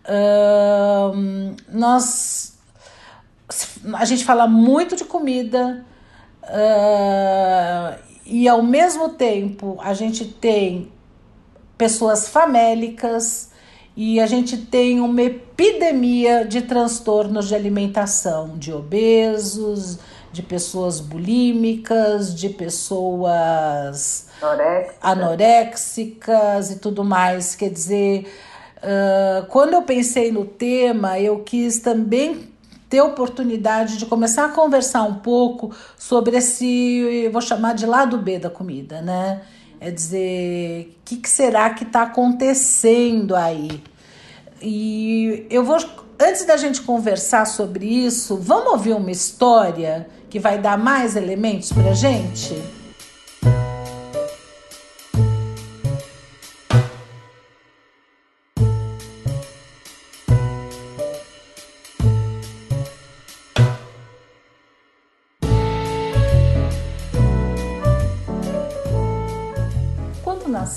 Uh, 0.06 1.56
nós 1.70 2.54
a 3.96 4.06
gente 4.06 4.24
fala 4.24 4.48
muito 4.48 4.96
de 4.96 5.06
comida, 5.06 5.86
Uh, 6.43 7.95
e 8.25 8.47
ao 8.47 8.62
mesmo 8.62 9.10
tempo 9.10 9.77
a 9.82 9.93
gente 9.93 10.25
tem 10.25 10.91
pessoas 11.77 12.27
famélicas 12.27 13.51
e 13.95 14.19
a 14.19 14.25
gente 14.25 14.58
tem 14.58 14.99
uma 14.99 15.21
epidemia 15.21 16.43
de 16.45 16.63
transtornos 16.63 17.47
de 17.47 17.56
alimentação, 17.56 18.58
de 18.58 18.73
obesos, 18.73 19.99
de 20.32 20.41
pessoas 20.41 20.99
bulímicas, 20.99 22.34
de 22.34 22.49
pessoas 22.49 24.27
Anoréxica. 24.41 24.95
anoréxicas 25.01 26.71
e 26.71 26.79
tudo 26.79 27.03
mais. 27.03 27.56
Quer 27.56 27.69
dizer, 27.69 28.27
uh, 28.77 29.45
quando 29.47 29.73
eu 29.73 29.84
pensei 29.84 30.32
no 30.32 30.45
tema, 30.45 31.19
eu 31.19 31.41
quis 31.41 31.79
também 31.79 32.53
ter 32.93 33.01
oportunidade 33.01 33.97
de 33.97 34.06
começar 34.06 34.45
a 34.45 34.49
conversar 34.49 35.01
um 35.01 35.15
pouco 35.15 35.75
sobre 35.97 36.38
esse, 36.38 37.27
vou 37.34 37.41
chamar 37.41 37.73
de 37.73 37.88
lado 37.88 38.19
B 38.19 38.38
da 38.38 38.51
comida, 38.51 39.01
né? 39.01 39.41
É 39.79 39.89
dizer, 39.89 40.95
o 40.99 41.03
que, 41.03 41.15
que 41.17 41.27
será 41.27 41.71
que 41.71 41.86
está 41.86 42.03
acontecendo 42.03 43.36
aí? 43.36 43.82
E 44.62 45.47
eu 45.49 45.63
vou, 45.63 45.77
antes 46.21 46.45
da 46.45 46.56
gente 46.56 46.84
conversar 46.84 47.47
sobre 47.47 47.84
isso, 47.88 48.38
vamos 48.38 48.73
ouvir 48.73 48.93
uma 48.93 49.10
história 49.10 50.08
que 50.29 50.38
vai 50.38 50.60
dar 50.60 50.77
mais 50.77 51.15
elementos 51.15 51.71
para 51.71 51.93
gente? 51.93 52.53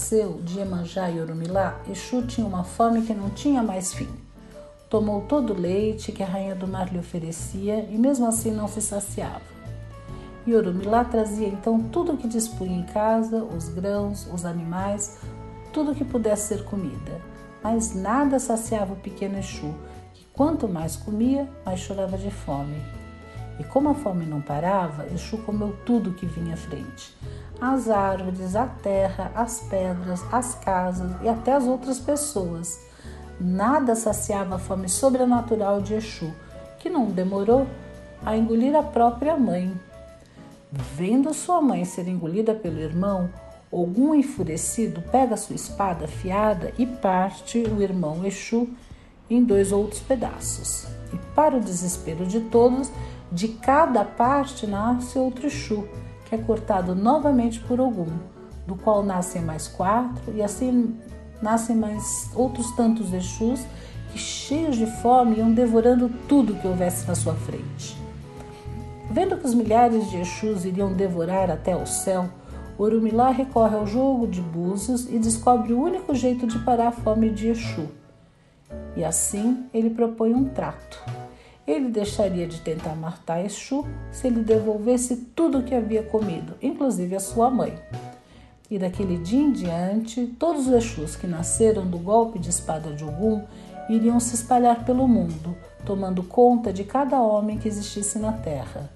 Nasceu 0.07 0.41
de 0.45 0.61
Iemanjá 0.61 1.11
e 1.11 1.21
Orumilá, 1.21 1.81
Exu 1.91 2.23
tinha 2.23 2.47
uma 2.47 2.63
fome 2.63 3.03
que 3.03 3.13
não 3.13 3.29
tinha 3.31 3.61
mais 3.61 3.93
fim. 3.93 4.09
Tomou 4.89 5.23
todo 5.23 5.53
o 5.53 5.61
leite 5.61 6.13
que 6.13 6.23
a 6.23 6.27
rainha 6.27 6.55
do 6.55 6.69
mar 6.69 6.93
lhe 6.93 6.99
oferecia 6.99 7.85
e 7.91 7.99
mesmo 7.99 8.25
assim 8.25 8.53
não 8.53 8.69
se 8.69 8.81
saciava. 8.81 9.43
E 10.47 10.55
Orumilá 10.55 11.05
trazia 11.05 11.49
então 11.49 11.83
tudo 11.83 12.13
o 12.13 12.17
que 12.17 12.29
dispunha 12.29 12.79
em 12.79 12.85
casa, 12.85 13.43
os 13.43 13.69
grãos, 13.69 14.29
os 14.33 14.45
animais, 14.45 15.19
tudo 15.73 15.93
que 15.93 16.05
pudesse 16.05 16.55
ser 16.55 16.65
comida. 16.65 17.21
Mas 17.61 17.93
nada 17.93 18.39
saciava 18.39 18.93
o 18.93 19.01
pequeno 19.01 19.41
Exu, 19.41 19.75
que 20.15 20.25
quanto 20.33 20.69
mais 20.69 20.95
comia, 20.95 21.49
mais 21.65 21.81
chorava 21.81 22.17
de 22.17 22.31
fome. 22.31 22.81
E 23.59 23.65
como 23.65 23.89
a 23.89 23.95
fome 23.95 24.25
não 24.25 24.41
parava, 24.41 25.05
Exu 25.13 25.39
comeu 25.39 25.77
tudo 25.85 26.15
que 26.15 26.27
vinha 26.27 26.55
à 26.55 26.57
frente 26.57 27.17
as 27.61 27.89
árvores, 27.89 28.55
a 28.55 28.67
terra, 28.67 29.33
as 29.35 29.61
pedras, 29.61 30.23
as 30.33 30.55
casas 30.57 31.11
e 31.23 31.29
até 31.29 31.53
as 31.53 31.65
outras 31.65 31.99
pessoas. 31.99 32.81
Nada 33.41 33.95
saciava 33.95 34.57
a 34.57 34.59
fome 34.59 34.89
sobrenatural 34.89 35.81
de 35.81 35.95
Exu, 35.95 36.33
que 36.79 36.89
não 36.89 37.07
demorou 37.07 37.67
a 38.25 38.37
engolir 38.37 38.75
a 38.75 38.83
própria 38.83 39.37
mãe. 39.37 39.73
Vendo 40.71 41.33
sua 41.33 41.61
mãe 41.61 41.85
ser 41.85 42.09
engolida 42.09 42.55
pelo 42.55 42.81
irmão, 42.81 43.31
algum 43.73 44.15
enfurecido 44.15 45.03
pega 45.11 45.37
sua 45.37 45.57
espada 45.57 46.07
afiada 46.07 46.73
e 46.79 46.87
parte 46.87 47.59
o 47.59 47.83
irmão 47.83 48.25
Exu 48.25 48.69
em 49.29 49.43
dois 49.43 49.73
outros 49.73 50.01
pedaços. 50.01 50.87
E 51.13 51.17
para 51.35 51.57
o 51.57 51.61
desespero 51.61 52.27
de 52.27 52.41
todos, 52.41 52.91
de 53.31 53.49
cada 53.49 54.05
parte 54.05 54.67
nasce 54.67 55.19
outro 55.19 55.47
Exu 55.47 55.87
que 56.27 56.35
é 56.35 56.39
cortado 56.39 56.95
novamente 56.95 57.61
por 57.61 57.81
Ogum, 57.81 58.13
do 58.67 58.77
qual 58.77 59.03
nascem 59.03 59.43
mais 59.43 59.69
quatro, 59.69 60.33
e 60.35 60.43
assim 60.43 60.97
nascem 61.41 61.77
mais 61.77 62.31
outros 62.35 62.71
tantos 62.73 63.13
Exus 63.13 63.65
que, 64.13 64.19
cheios 64.19 64.77
de 64.77 64.87
fome, 64.87 65.37
iam 65.37 65.53
devorando 65.53 66.11
tudo 66.29 66.55
que 66.55 66.67
houvesse 66.67 67.07
na 67.07 67.15
sua 67.15 67.35
frente. 67.35 67.97
Vendo 69.11 69.37
que 69.37 69.47
os 69.47 69.55
milhares 69.55 70.11
de 70.11 70.17
Exus 70.17 70.65
iriam 70.65 70.93
devorar 70.93 71.51
até 71.51 71.77
o 71.77 71.87
céu, 71.87 72.29
Orumilá 72.79 73.31
recorre 73.31 73.75
ao 73.75 73.87
jogo 73.87 74.27
de 74.27 74.43
búzios 74.43 75.09
e 75.09 75.19
descobre 75.19 75.73
o 75.73 75.81
único 75.81 76.15
jeito 76.15 76.47
de 76.47 76.59
parar 76.59 76.89
a 76.89 76.93
fome 76.93 77.31
de 77.31 77.49
Exu. 77.49 77.89
E 78.95 79.05
assim 79.05 79.65
ele 79.73 79.91
propõe 79.91 80.35
um 80.35 80.45
trato. 80.45 81.26
Ele 81.67 81.89
deixaria 81.89 82.47
de 82.47 82.61
tentar 82.61 82.95
matar 82.95 83.45
Exu 83.45 83.85
se 84.13 84.27
ele 84.27 84.41
devolvesse 84.41 85.17
tudo 85.35 85.59
o 85.59 85.63
que 85.63 85.75
havia 85.75 86.03
comido, 86.03 86.55
inclusive 86.63 87.17
a 87.17 87.21
sua 87.21 87.51
mãe. 87.51 87.77
E 88.71 88.79
daquele 88.79 89.19
dia 89.19 89.41
em 89.41 89.53
diante, 89.53 90.27
todos 90.39 90.69
os 90.69 90.73
Exus 90.73 91.17
que 91.17 91.27
nasceram 91.27 91.87
do 91.87 91.99
golpe 91.99 92.39
de 92.39 92.51
espada 92.51 92.93
de 92.93 93.05
Ogum 93.05 93.43
iriam 93.89 94.19
se 94.19 94.35
espalhar 94.35 94.85
pelo 94.85 95.07
mundo, 95.07 95.57
tomando 95.85 96.23
conta 96.23 96.73
de 96.73 96.85
cada 96.85 97.21
homem 97.21 97.59
que 97.59 97.69
existisse 97.69 98.19
na 98.19 98.33
terra. 98.33 98.91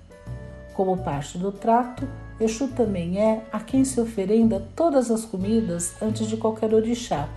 Como 0.75 0.97
parte 0.99 1.39
do 1.39 1.53
trato, 1.53 2.09
Exu 2.41 2.69
também 2.69 3.21
é 3.21 3.45
a 3.53 3.61
quem 3.61 3.85
se 3.85 4.01
oferenda 4.01 4.67
todas 4.75 5.11
as 5.11 5.25
comidas 5.25 5.95
antes 6.01 6.27
de 6.27 6.37
qualquer 6.37 6.73
orixá, 6.73 7.29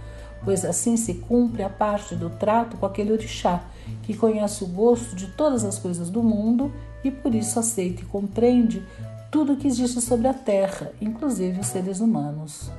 pois 0.43 0.63
assim 0.63 0.95
se 0.95 1.15
cumpre 1.15 1.61
a 1.61 1.69
parte 1.69 2.15
do 2.15 2.29
trato 2.29 2.77
com 2.77 2.85
aquele 2.85 3.11
orixá, 3.11 3.61
que 4.03 4.15
conhece 4.15 4.63
o 4.63 4.67
gosto 4.67 5.15
de 5.15 5.27
todas 5.27 5.63
as 5.63 5.79
coisas 5.79 6.09
do 6.09 6.21
mundo 6.21 6.71
e 7.03 7.11
por 7.11 7.33
isso 7.33 7.59
aceita 7.59 8.01
e 8.01 8.05
compreende 8.05 8.83
tudo 9.31 9.57
que 9.57 9.67
existe 9.67 9.99
sobre 9.99 10.27
a 10.27 10.33
terra, 10.33 10.91
inclusive 11.01 11.59
os 11.59 11.67
seres 11.67 11.99
humanos. 11.99 12.71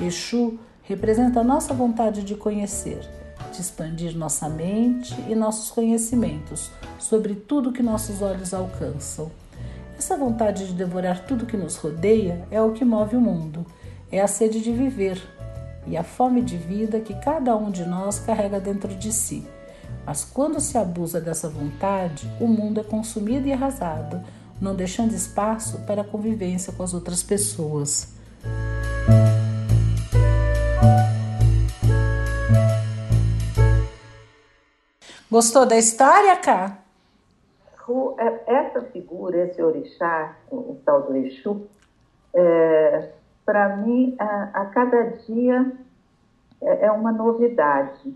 Exu 0.00 0.58
representa 0.82 1.40
a 1.40 1.44
nossa 1.44 1.72
vontade 1.72 2.22
de 2.22 2.34
conhecer, 2.34 3.00
de 3.52 3.60
expandir 3.60 4.16
nossa 4.16 4.48
mente 4.48 5.16
e 5.28 5.34
nossos 5.34 5.70
conhecimentos 5.70 6.70
sobre 6.98 7.34
tudo 7.34 7.72
que 7.72 7.82
nossos 7.82 8.22
olhos 8.22 8.52
alcançam. 8.52 9.30
Essa 9.98 10.16
vontade 10.16 10.66
de 10.66 10.74
devorar 10.74 11.24
tudo 11.24 11.46
que 11.46 11.56
nos 11.56 11.76
rodeia 11.76 12.46
é 12.50 12.60
o 12.60 12.72
que 12.72 12.84
move 12.84 13.16
o 13.16 13.20
mundo, 13.20 13.64
é 14.12 14.20
a 14.20 14.28
sede 14.28 14.60
de 14.60 14.70
viver 14.70 15.20
e 15.86 15.96
a 15.96 16.02
fome 16.02 16.42
de 16.42 16.56
vida 16.56 17.00
que 17.00 17.14
cada 17.14 17.56
um 17.56 17.70
de 17.70 17.84
nós 17.84 18.18
carrega 18.18 18.60
dentro 18.60 18.94
de 18.94 19.12
si. 19.12 19.46
Mas 20.06 20.24
quando 20.24 20.60
se 20.60 20.78
abusa 20.78 21.20
dessa 21.20 21.48
vontade, 21.48 22.30
o 22.40 22.46
mundo 22.46 22.78
é 22.78 22.84
consumido 22.84 23.48
e 23.48 23.52
arrasado, 23.52 24.22
não 24.60 24.74
deixando 24.74 25.12
espaço 25.12 25.80
para 25.84 26.02
a 26.02 26.04
convivência 26.04 26.72
com 26.72 26.84
as 26.84 26.94
outras 26.94 27.24
pessoas. 27.24 28.14
Gostou 35.28 35.66
da 35.66 35.76
história, 35.76 36.36
Cá? 36.36 36.78
É, 38.18 38.54
essa 38.54 38.82
figura, 38.82 39.44
esse 39.44 39.62
orixá, 39.62 40.36
o, 40.50 40.76
tal 40.84 41.02
do 41.02 41.16
Exu, 41.16 41.66
é, 42.34 43.10
para 43.44 43.76
mim, 43.76 44.16
a, 44.18 44.50
a, 44.52 44.66
cada 44.66 45.02
dia 45.26 45.72
é, 46.60 46.86
é, 46.86 46.90
uma 46.90 47.12
novidade, 47.12 48.14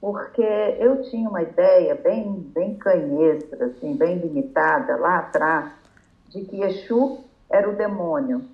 porque 0.00 0.42
eu 0.42 1.02
tinha 1.02 1.28
uma 1.28 1.42
ideia 1.42 1.94
bem, 1.94 2.32
bem 2.54 2.74
canhestra, 2.76 3.66
assim, 3.66 3.94
bem 3.94 4.18
limitada 4.18 4.96
lá 4.96 5.18
atrás, 5.18 5.72
de 6.30 6.42
que 6.42 6.62
Exu 6.62 7.18
era 7.50 7.68
o 7.68 7.76
demônio. 7.76 8.44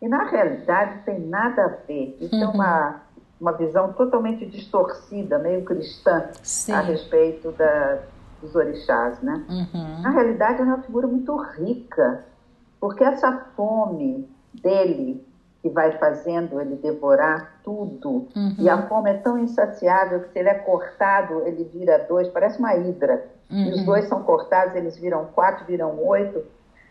E 0.00 0.08
na 0.08 0.24
realidade 0.24 1.04
tem 1.04 1.20
nada 1.20 1.64
a 1.64 1.68
ver. 1.68 2.16
Isso 2.20 2.34
uhum. 2.34 2.42
é 2.42 2.48
uma, 2.48 3.00
uma 3.40 3.52
visão 3.52 3.92
totalmente 3.92 4.44
distorcida, 4.46 5.38
meio 5.38 5.64
cristã, 5.64 6.28
Sim. 6.42 6.72
a 6.72 6.80
respeito 6.80 7.52
da, 7.52 8.00
dos 8.40 8.54
orixás, 8.56 9.20
né? 9.22 9.44
Uhum. 9.48 10.02
Na 10.02 10.10
realidade, 10.10 10.60
é 10.60 10.64
uma 10.64 10.82
figura 10.82 11.06
muito 11.06 11.36
rica, 11.36 12.24
porque 12.80 13.04
essa 13.04 13.30
fome 13.54 14.28
dele 14.52 15.24
que 15.62 15.68
vai 15.68 15.96
fazendo 15.98 16.60
ele 16.60 16.74
devorar 16.74 17.60
tudo, 17.62 18.26
uhum. 18.34 18.56
e 18.58 18.68
a 18.68 18.82
fome 18.88 19.10
é 19.10 19.14
tão 19.14 19.38
insaciável 19.38 20.20
que 20.20 20.32
se 20.32 20.38
ele 20.40 20.48
é 20.48 20.54
cortado, 20.54 21.42
ele 21.46 21.62
vira 21.72 22.04
dois, 22.08 22.28
parece 22.28 22.58
uma 22.58 22.74
hidra. 22.74 23.24
Uhum. 23.48 23.66
E 23.66 23.70
os 23.70 23.78
uhum. 23.78 23.84
dois 23.84 24.04
são 24.06 24.22
cortados, 24.24 24.74
eles 24.74 24.98
viram 24.98 25.26
quatro, 25.26 25.64
viram 25.64 25.96
oito. 26.04 26.42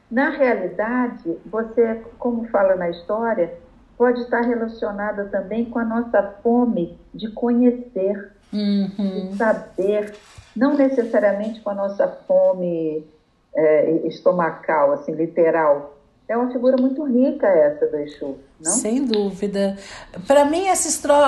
Na 0.09 0.30
realidade, 0.30 1.38
você, 1.45 2.01
como 2.17 2.47
fala 2.47 2.76
na 2.76 2.89
história, 2.89 3.53
pode 3.97 4.22
estar 4.22 4.41
relacionada 4.41 5.26
também 5.26 5.65
com 5.65 5.78
a 5.78 5.86
nossa 5.86 6.24
fome 6.41 6.97
de 7.13 7.30
conhecer, 7.32 8.32
uhum. 8.53 8.88
de 9.30 9.36
saber, 9.36 10.15
não 10.55 10.76
necessariamente 10.76 11.61
com 11.61 11.69
a 11.69 11.76
nossa 11.76 12.07
fome 12.07 13.05
é, 13.53 13.91
estomacal, 14.07 14.93
assim, 14.93 15.11
literal. 15.11 15.97
É 16.32 16.38
uma 16.38 16.50
figura 16.50 16.78
muito 16.78 17.04
rica 17.04 17.46
essa 17.46 17.88
do 17.88 17.98
Exu, 17.98 18.38
não? 18.58 18.72
Sem 18.72 19.04
dúvida. 19.04 19.78
Para 20.26 20.46
mim, 20.46 20.66
essa, 20.66 20.88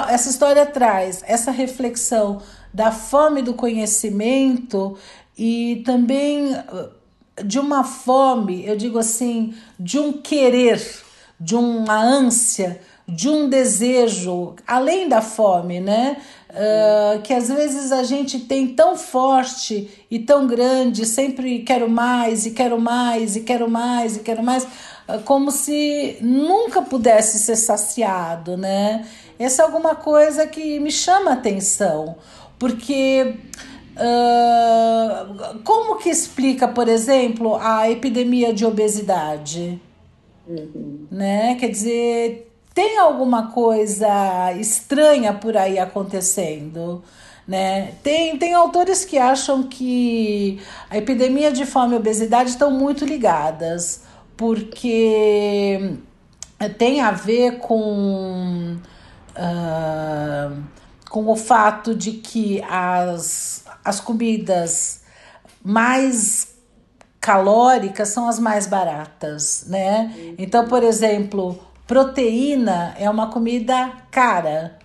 essa 0.10 0.30
história 0.30 0.66
traz 0.66 1.22
essa 1.28 1.52
reflexão 1.52 2.42
da 2.74 2.90
fome 2.90 3.42
do 3.42 3.54
conhecimento 3.54 4.98
e 5.38 5.84
também 5.86 6.54
uh, 6.54 6.90
de 7.44 7.60
uma 7.60 7.84
fome, 7.84 8.66
eu 8.66 8.78
digo 8.78 8.98
assim, 8.98 9.54
de 9.78 10.00
um 10.00 10.14
querer, 10.14 10.82
de 11.38 11.54
uma 11.54 12.02
ânsia, 12.02 12.80
de 13.06 13.28
um 13.28 13.50
desejo, 13.50 14.56
além 14.66 15.10
da 15.10 15.22
fome, 15.22 15.82
né? 15.82 16.16
Uh, 16.50 17.22
que 17.24 17.34
às 17.34 17.50
vezes 17.50 17.92
a 17.92 18.04
gente 18.04 18.40
tem 18.42 18.68
tão 18.68 18.96
forte 18.96 20.06
e 20.10 20.20
tão 20.20 20.46
grande, 20.46 21.04
sempre 21.06 21.60
quero 21.64 21.90
mais 21.90 22.46
e 22.46 22.52
quero 22.52 22.80
mais 22.80 23.36
e 23.36 23.42
quero 23.42 23.68
mais 23.68 24.18
e 24.18 24.20
quero 24.20 24.44
mais, 24.44 24.68
como 25.26 25.52
se 25.52 26.18
nunca 26.22 26.82
pudesse 26.82 27.40
ser 27.40 27.56
saciado, 27.56 28.58
né? 28.58 29.06
Essa 29.38 29.64
é 29.64 29.66
alguma 29.66 29.96
coisa 29.96 30.48
que 30.48 30.80
me 30.80 30.92
chama 30.92 31.32
a 31.32 31.34
atenção, 31.34 32.16
porque 32.58 33.36
uh, 33.98 35.60
como 35.64 35.98
que 35.98 36.10
explica, 36.10 36.68
por 36.68 36.88
exemplo, 36.88 37.56
a 37.56 37.90
epidemia 37.90 38.54
de 38.54 38.66
obesidade? 38.66 39.82
Uhum. 40.48 41.08
Né? 41.12 41.56
Quer 41.56 41.70
dizer, 41.70 42.52
tem 42.74 42.98
alguma 42.98 43.52
coisa 43.52 44.54
estranha 44.60 45.34
por 45.34 45.58
aí 45.58 45.80
acontecendo. 45.80 47.04
Né? 47.48 47.94
Tem, 48.02 48.38
tem 48.38 48.54
autores 48.54 49.04
que 49.04 49.18
acham 49.18 49.64
que 49.64 50.62
a 50.90 50.98
epidemia 50.98 51.52
de 51.52 51.66
fome 51.66 51.94
e 51.94 51.98
obesidade 51.98 52.52
estão 52.52 52.72
muito 52.72 53.04
ligadas, 53.04 54.02
porque 54.36 55.98
tem 56.78 57.02
a 57.02 57.12
ver 57.12 57.60
com, 57.60 58.78
uh, 59.38 60.64
com 61.10 61.28
o 61.28 61.36
fato 61.36 61.94
de 61.96 62.14
que 62.14 62.62
as, 62.70 63.66
as 63.84 64.00
comidas 64.00 65.04
mais 65.64 66.54
calóricas 67.20 68.10
são 68.10 68.28
as 68.28 68.38
mais 68.38 68.68
baratas, 68.68 69.66
né? 69.68 70.14
Então, 70.38 70.68
por 70.68 70.84
exemplo, 70.84 71.58
Proteína 71.88 72.96
é 72.98 73.10
uma 73.10 73.28
comida 73.28 73.92
cara, 74.10 74.78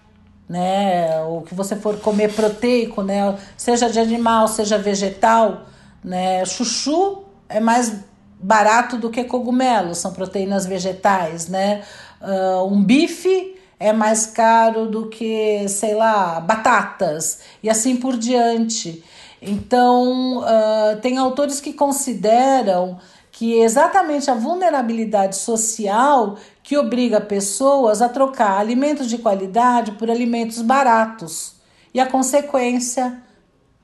né? 0.49 1.21
O 1.23 1.43
que 1.43 1.55
você 1.55 1.77
for 1.77 1.99
comer 2.01 2.33
proteico, 2.33 3.03
né? 3.03 3.37
Seja 3.57 3.89
de 3.89 3.99
animal, 3.99 4.49
seja 4.49 4.79
vegetal, 4.79 5.67
né? 6.03 6.45
Chuchu 6.45 7.25
é 7.49 7.61
mais 7.61 8.05
barato 8.41 8.97
do 8.97 9.11
que 9.11 9.25
cogumelo, 9.25 9.95
são 9.95 10.13
proteínas 10.13 10.67
vegetais, 10.67 11.49
né? 11.49 11.83
Uh, 12.21 12.65
um 12.73 12.83
bife 12.83 13.57
é 13.79 13.93
mais 13.93 14.27
caro 14.27 14.87
do 14.87 15.09
que, 15.09 15.69
sei 15.69 15.95
lá, 15.95 16.41
batatas 16.41 17.41
e 17.63 17.71
assim 17.71 17.97
por 17.97 18.17
diante. 18.17 19.05
Então, 19.41 20.39
uh, 20.39 21.01
tem 21.01 21.17
autores 21.17 21.61
que 21.61 21.73
consideram 21.73 22.99
que 23.31 23.61
exatamente 23.61 24.29
a 24.29 24.35
vulnerabilidade 24.35 25.37
social 25.37 26.37
que 26.61 26.77
obriga 26.77 27.21
pessoas 27.21 28.03
a 28.03 28.09
trocar 28.09 28.59
alimentos 28.59 29.09
de 29.09 29.17
qualidade 29.19 29.93
por 29.93 30.11
alimentos 30.11 30.61
baratos. 30.61 31.55
E 31.95 32.01
a 32.01 32.07
consequência, 32.07 33.23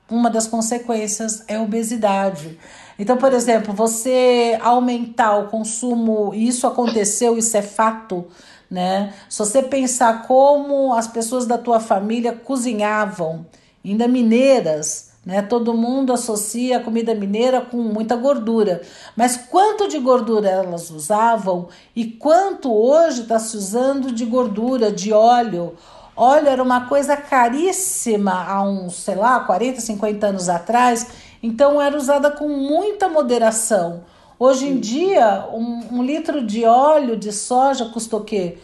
uma 0.09 0.29
das 0.29 0.45
consequências 0.45 1.41
é 1.47 1.55
a 1.55 1.61
obesidade. 1.61 2.59
Então, 2.97 3.17
por 3.17 3.33
exemplo, 3.33 3.73
você 3.73 4.57
aumentar 4.61 5.37
o 5.37 5.47
consumo, 5.47 6.33
isso 6.33 6.65
aconteceu, 6.65 7.37
isso 7.37 7.55
é 7.57 7.61
fato, 7.61 8.25
né? 8.69 9.13
Se 9.29 9.39
você 9.39 9.61
pensar 9.61 10.25
como 10.27 10.93
as 10.93 11.07
pessoas 11.07 11.45
da 11.45 11.57
tua 11.57 11.79
família 11.79 12.31
cozinhavam, 12.31 13.45
ainda 13.83 14.07
mineiras, 14.07 15.11
né? 15.25 15.41
Todo 15.41 15.73
mundo 15.73 16.13
associa 16.13 16.77
a 16.77 16.79
comida 16.79 17.13
mineira 17.13 17.59
com 17.59 17.77
muita 17.77 18.15
gordura, 18.15 18.81
mas 19.15 19.35
quanto 19.35 19.87
de 19.87 19.99
gordura 19.99 20.47
elas 20.47 20.89
usavam 20.89 21.67
e 21.95 22.05
quanto 22.05 22.73
hoje 22.73 23.23
está 23.23 23.39
se 23.39 23.57
usando 23.57 24.11
de 24.11 24.23
gordura, 24.23 24.91
de 24.91 25.11
óleo 25.11 25.75
óleo 26.15 26.47
era 26.47 26.63
uma 26.63 26.87
coisa 26.87 27.17
caríssima 27.17 28.31
há 28.47 28.63
uns, 28.63 28.95
sei 28.95 29.15
lá, 29.15 29.41
40, 29.41 29.81
50 29.81 30.27
anos 30.27 30.49
atrás, 30.49 31.07
então 31.45 31.81
era 31.81 31.95
usada 31.95 32.31
com 32.31 32.47
muita 32.47 33.07
moderação. 33.07 34.03
Hoje 34.39 34.67
em 34.67 34.79
dia, 34.79 35.47
um, 35.53 35.99
um 35.99 36.03
litro 36.03 36.43
de 36.43 36.65
óleo 36.65 37.15
de 37.15 37.31
soja 37.31 37.85
custa 37.85 38.17
o 38.17 38.23
quê? 38.23 38.57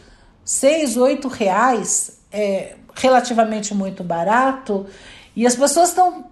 6, 0.43 0.97
8 0.97 1.27
reais, 1.27 2.19
é 2.31 2.75
relativamente 2.95 3.73
muito 3.73 4.03
barato, 4.03 4.85
e 5.35 5.45
as 5.45 5.55
pessoas 5.55 5.89
estão 5.89 6.25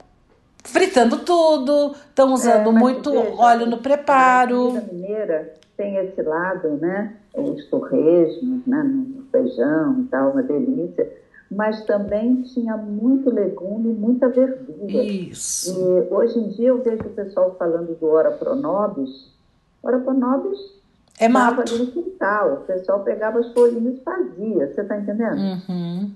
fritando 0.63 1.19
tudo, 1.19 1.95
estão 2.09 2.33
usando 2.33 2.69
é, 2.69 2.73
muito 2.73 3.11
veja, 3.11 3.35
óleo 3.37 3.65
no 3.65 3.77
preparo. 3.77 4.77
A 4.77 4.81
mineira 4.93 5.53
tem 5.77 5.95
esse 5.97 6.21
lado, 6.21 6.77
né? 6.77 7.15
Os 7.33 7.65
torresmos, 7.67 8.65
né? 8.65 8.83
No 8.83 9.23
feijão 9.31 10.01
e 10.01 10.03
tal, 10.05 10.31
uma 10.31 10.43
delícia. 10.43 11.09
Mas 11.51 11.83
também 11.85 12.43
tinha 12.43 12.77
muito 12.77 13.29
legume, 13.31 13.93
muita 13.93 14.29
verdura. 14.29 15.03
Isso. 15.03 15.71
E 15.71 16.13
hoje 16.13 16.37
em 16.37 16.49
dia 16.49 16.69
eu 16.69 16.81
vejo 16.83 17.03
o 17.03 17.09
pessoal 17.09 17.55
falando 17.57 17.97
do 17.99 18.05
Ora 18.05 18.31
Pronobis. 18.31 19.31
Ora 19.81 19.99
Pronobis 19.99 20.59
é 21.19 21.27
mato. 21.27 21.61
ali 21.61 21.79
no 21.79 21.87
quintal. 21.87 22.53
O 22.53 22.57
pessoal 22.65 22.99
pegava 22.99 23.39
as 23.39 23.51
folhinhas 23.51 23.95
e 23.95 24.01
fazia. 24.01 24.73
Você 24.73 24.81
está 24.81 24.97
entendendo? 24.97 25.37
Uhum. 25.37 26.11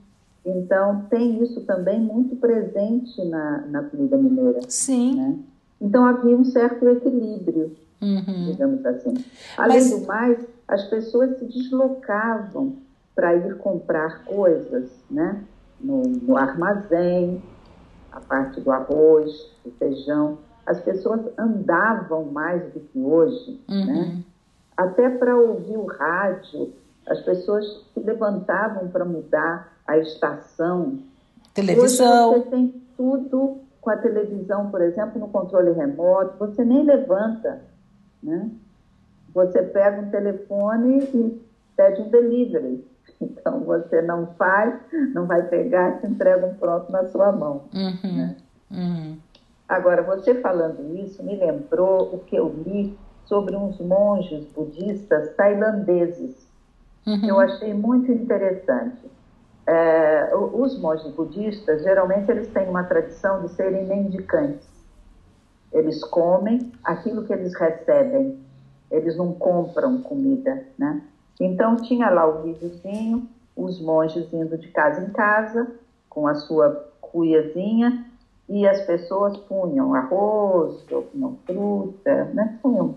Então, 0.45 1.05
tem 1.09 1.41
isso 1.41 1.61
também 1.61 1.99
muito 1.99 2.35
presente 2.35 3.23
na, 3.25 3.65
na 3.67 3.83
comida 3.83 4.17
mineira. 4.17 4.59
Sim. 4.67 5.15
Né? 5.15 5.35
Então, 5.81 6.05
havia 6.05 6.35
um 6.35 6.45
certo 6.45 6.87
equilíbrio, 6.87 7.75
uhum. 8.01 8.51
digamos 8.51 8.85
assim. 8.85 9.13
Além 9.57 9.79
Mas... 9.79 9.89
do 9.89 10.05
mais, 10.05 10.47
as 10.67 10.83
pessoas 10.85 11.37
se 11.39 11.45
deslocavam 11.45 12.82
para 13.15 13.35
ir 13.35 13.57
comprar 13.57 14.23
coisas 14.25 14.89
né? 15.09 15.43
no, 15.79 16.03
no 16.03 16.37
armazém, 16.37 17.41
a 18.11 18.19
parte 18.19 18.61
do 18.61 18.71
arroz, 18.71 19.31
do 19.63 19.71
feijão. 19.71 20.37
As 20.65 20.79
pessoas 20.79 21.21
andavam 21.37 22.25
mais 22.25 22.63
do 22.73 22.79
que 22.79 22.99
hoje, 22.99 23.59
uhum. 23.69 23.85
né? 23.85 24.23
Até 24.75 25.09
para 25.09 25.35
ouvir 25.35 25.77
o 25.77 25.85
rádio, 25.85 26.73
as 27.05 27.21
pessoas 27.21 27.65
se 27.93 27.99
levantavam 27.99 28.87
para 28.87 29.05
mudar 29.05 29.73
a 29.85 29.97
estação. 29.97 30.99
Televisão. 31.53 32.31
Hoje 32.31 32.43
você 32.43 32.49
tem 32.49 32.81
tudo 32.95 33.57
com 33.81 33.89
a 33.89 33.97
televisão, 33.97 34.71
por 34.71 34.81
exemplo, 34.81 35.19
no 35.19 35.27
controle 35.27 35.73
remoto, 35.73 36.37
você 36.39 36.63
nem 36.63 36.85
levanta, 36.85 37.61
né? 38.21 38.49
Você 39.33 39.61
pega 39.61 40.01
um 40.01 40.09
telefone 40.09 41.03
e 41.03 41.41
pede 41.75 42.01
um 42.01 42.09
delivery. 42.09 42.85
Então 43.21 43.61
você 43.61 44.01
não 44.01 44.27
faz, 44.37 44.73
não 45.13 45.25
vai 45.25 45.43
pegar, 45.43 45.99
te 45.99 46.07
entrega 46.07 46.45
um 46.45 46.55
pronto 46.55 46.91
na 46.91 47.05
sua 47.05 47.31
mão. 47.31 47.63
Uhum, 47.73 48.17
né? 48.17 48.35
uhum. 48.71 49.17
Agora, 49.67 50.01
você 50.01 50.35
falando 50.35 50.95
isso 50.97 51.23
me 51.23 51.35
lembrou 51.35 52.13
o 52.13 52.19
que 52.19 52.35
eu 52.35 52.53
li 52.65 52.97
sobre 53.25 53.55
uns 53.55 53.79
monges 53.79 54.45
budistas 54.47 55.33
tailandeses. 55.35 56.47
Uhum. 57.07 57.25
Eu 57.25 57.39
achei 57.39 57.73
muito 57.73 58.11
interessante. 58.11 59.09
É, 59.65 60.35
os 60.35 60.77
monges 60.77 61.11
budistas, 61.13 61.83
geralmente, 61.83 62.29
eles 62.29 62.47
têm 62.49 62.69
uma 62.69 62.83
tradição 62.83 63.41
de 63.41 63.49
serem 63.53 63.85
mendicantes. 63.85 64.67
Eles 65.71 66.03
comem 66.03 66.71
aquilo 66.83 67.23
que 67.23 67.33
eles 67.33 67.55
recebem. 67.55 68.37
Eles 68.91 69.15
não 69.15 69.33
compram 69.33 70.01
comida, 70.01 70.65
né? 70.77 71.01
Então, 71.39 71.75
tinha 71.77 72.09
lá 72.09 72.25
o 72.27 72.43
videozinho, 72.43 73.27
os 73.55 73.79
monges 73.81 74.31
indo 74.33 74.57
de 74.57 74.67
casa 74.69 75.01
em 75.01 75.09
casa, 75.11 75.71
com 76.09 76.27
a 76.27 76.35
sua 76.35 76.89
cuiazinha, 77.01 78.05
e 78.47 78.67
as 78.67 78.81
pessoas 78.85 79.37
punham 79.37 79.93
arroz, 79.93 80.83
punham 81.11 81.37
fruta, 81.45 82.25
né? 82.33 82.59
Punham 82.61 82.95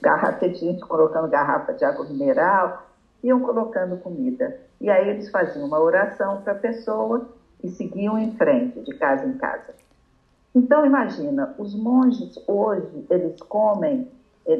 garrafa 0.00 0.48
de 0.48 0.78
colocando 0.80 1.28
garrafa 1.28 1.72
de 1.72 1.84
água 1.84 2.04
mineral, 2.04 2.86
iam 3.22 3.40
colocando 3.40 3.96
comida. 3.98 4.60
E 4.80 4.90
aí 4.90 5.08
eles 5.08 5.30
faziam 5.30 5.66
uma 5.66 5.80
oração 5.80 6.40
para 6.42 6.52
a 6.52 6.56
pessoa 6.56 7.28
e 7.62 7.68
seguiam 7.68 8.18
em 8.18 8.32
frente, 8.32 8.80
de 8.80 8.94
casa 8.94 9.26
em 9.26 9.36
casa. 9.36 9.74
Então, 10.54 10.86
imagina, 10.86 11.54
os 11.58 11.74
monges 11.74 12.38
hoje, 12.46 13.06
eles 13.10 13.40
comem 13.42 14.08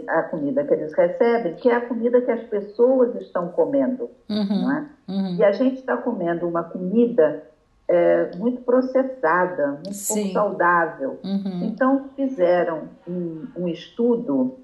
a 0.08 0.22
comida 0.24 0.64
que 0.64 0.74
eles 0.74 0.92
recebem, 0.92 1.54
que 1.54 1.68
é 1.68 1.74
a 1.74 1.80
comida 1.80 2.20
que 2.20 2.30
as 2.30 2.42
pessoas 2.44 3.14
estão 3.16 3.48
comendo, 3.48 4.10
uhum, 4.28 4.72
é? 4.72 4.86
Uhum. 5.08 5.36
E 5.36 5.44
a 5.44 5.52
gente 5.52 5.76
está 5.76 5.96
comendo 5.96 6.46
uma 6.46 6.62
comida 6.62 7.42
é, 7.88 8.36
muito 8.36 8.60
processada, 8.62 9.80
muito 9.84 9.94
Sim. 9.94 10.14
pouco 10.14 10.32
saudável. 10.32 11.18
Uhum. 11.24 11.64
Então, 11.64 12.10
fizeram 12.14 12.82
um, 13.08 13.46
um 13.56 13.68
estudo 13.68 14.58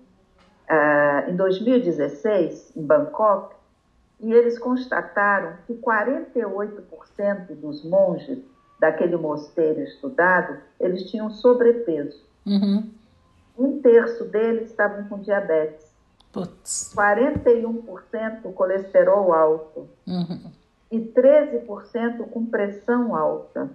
uh, 0.69 1.31
em 1.31 1.35
2016, 1.35 2.73
em 2.77 2.83
Bangkok, 2.83 3.55
e 4.21 4.33
eles 4.33 4.59
constataram 4.59 5.55
que 5.67 5.75
48% 5.75 7.55
dos 7.61 7.83
monges 7.85 8.39
daquele 8.79 9.17
mosteiro 9.17 9.81
estudado, 9.81 10.59
eles 10.79 11.11
tinham 11.11 11.31
sobrepeso. 11.31 12.23
Um 13.57 13.81
terço 13.81 14.25
deles 14.25 14.71
estavam 14.71 15.09
com 15.09 15.19
diabetes. 15.19 15.93
Putz. 16.33 16.93
41% 16.97 18.53
colesterol 18.55 19.33
alto. 19.33 19.89
Uhum. 20.07 20.51
E 20.91 21.01
13% 21.01 22.29
com 22.29 22.47
pressão 22.47 23.15
alta. 23.15 23.71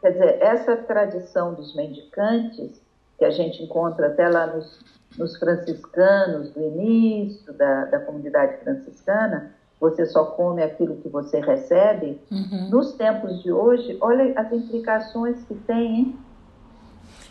Quer 0.00 0.12
dizer, 0.12 0.42
essa 0.42 0.76
tradição 0.76 1.54
dos 1.54 1.74
mendicantes, 1.74 2.80
que 3.18 3.24
a 3.24 3.30
gente 3.30 3.62
encontra 3.62 4.08
até 4.08 4.28
lá 4.28 4.46
nos 4.46 4.84
nos 5.18 5.36
franciscanos 5.36 6.50
do 6.50 6.60
início 6.60 7.52
da, 7.52 7.86
da 7.86 7.98
comunidade 8.00 8.58
franciscana, 8.62 9.52
você 9.80 10.06
só 10.06 10.24
come 10.24 10.62
aquilo 10.62 10.96
que 10.96 11.08
você 11.08 11.40
recebe. 11.40 12.20
Uhum. 12.30 12.70
Nos 12.70 12.92
tempos 12.94 13.42
de 13.42 13.52
hoje, 13.52 13.96
olha 14.00 14.32
as 14.38 14.52
implicações 14.52 15.42
que 15.44 15.54
tem, 15.54 15.96
hein? 15.96 16.18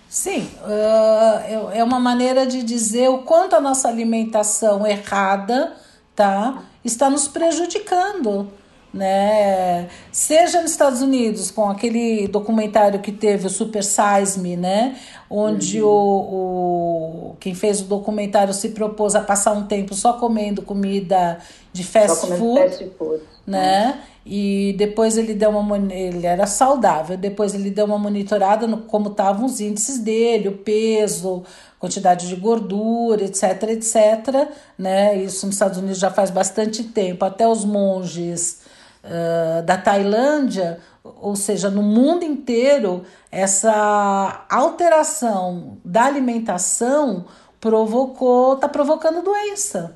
Sim, 0.10 0.49
uh, 0.64 1.72
é 1.74 1.84
uma 1.84 1.99
maneira 1.99 2.45
de 2.45 2.64
dizer 2.64 3.10
o 3.10 3.20
quanto 3.20 3.56
a 3.56 3.62
nossa 3.62 3.88
alimentação 3.88 4.86
errada 4.86 5.74
tá, 6.16 6.64
está 6.84 7.10
nos 7.10 7.28
prejudicando 7.28 8.49
né? 8.95 9.89
Seja 10.10 10.62
nos 10.62 10.72
Estados 10.72 11.01
Unidos, 11.01 11.51
com 11.51 11.70
aquele 11.70 12.30
documentário 12.30 13.01
que 13.01 13.12
teve 13.12 13.45
o 13.45 13.49
Super 13.49 13.84
Size 13.84 14.39
Me, 14.39 14.56
né? 14.56 14.97
Onde 15.30 15.84
uhum. 15.84 15.89
o, 15.89 17.32
o, 17.32 17.36
quem 17.41 17.53
fez 17.53 17.82
o 17.82 17.84
documentário 17.84 18.53
se 18.53 18.70
propôs 18.70 19.14
a 19.14 19.20
passar 19.20 19.51
um 19.51 19.66
tempo 19.68 19.93
só 19.93 20.14
comendo 20.14 20.62
comida 20.62 21.39
de 21.74 21.84
fast 21.84 22.26
food, 22.38 22.62
fast 22.62 22.89
food, 22.97 23.22
né? 23.45 23.99
E 24.26 24.73
depois 24.76 25.17
ele 25.17 25.36
deu 25.36 25.51
uma 25.51 25.78
ele 25.78 26.26
era 26.26 26.47
saudável, 26.47 27.15
depois 27.15 27.53
ele 27.53 27.69
deu 27.69 27.86
uma 27.86 27.99
monitorada 27.99 28.65
no 28.65 28.80
como 28.80 29.09
estavam 29.09 29.45
os 29.45 29.61
índices 29.61 29.99
dele, 29.99 30.49
o 30.49 30.57
peso, 30.57 31.43
quantidade 31.80 32.28
de 32.28 32.36
gordura, 32.36 33.23
etc, 33.23 33.63
etc, 33.69 34.49
né? 34.80 35.15
Isso 35.17 35.45
nos 35.45 35.55
Estados 35.55 35.78
Unidos 35.78 35.99
já 35.99 36.09
faz 36.09 36.32
bastante 36.32 36.84
tempo. 36.86 37.23
Até 37.23 37.47
os 37.47 37.63
monges 37.63 38.61
uh, 39.03 39.63
da 39.63 39.78
Tailândia, 39.78 40.80
ou 41.03 41.36
seja, 41.36 41.69
no 41.69 41.84
mundo 41.84 42.26
inteiro, 42.26 43.03
essa 43.32 44.45
alteração 44.49 45.78
da 45.86 46.05
alimentação 46.05 47.26
provocou, 47.61 48.55
está 48.55 48.67
provocando 48.67 49.23
doença. 49.23 49.95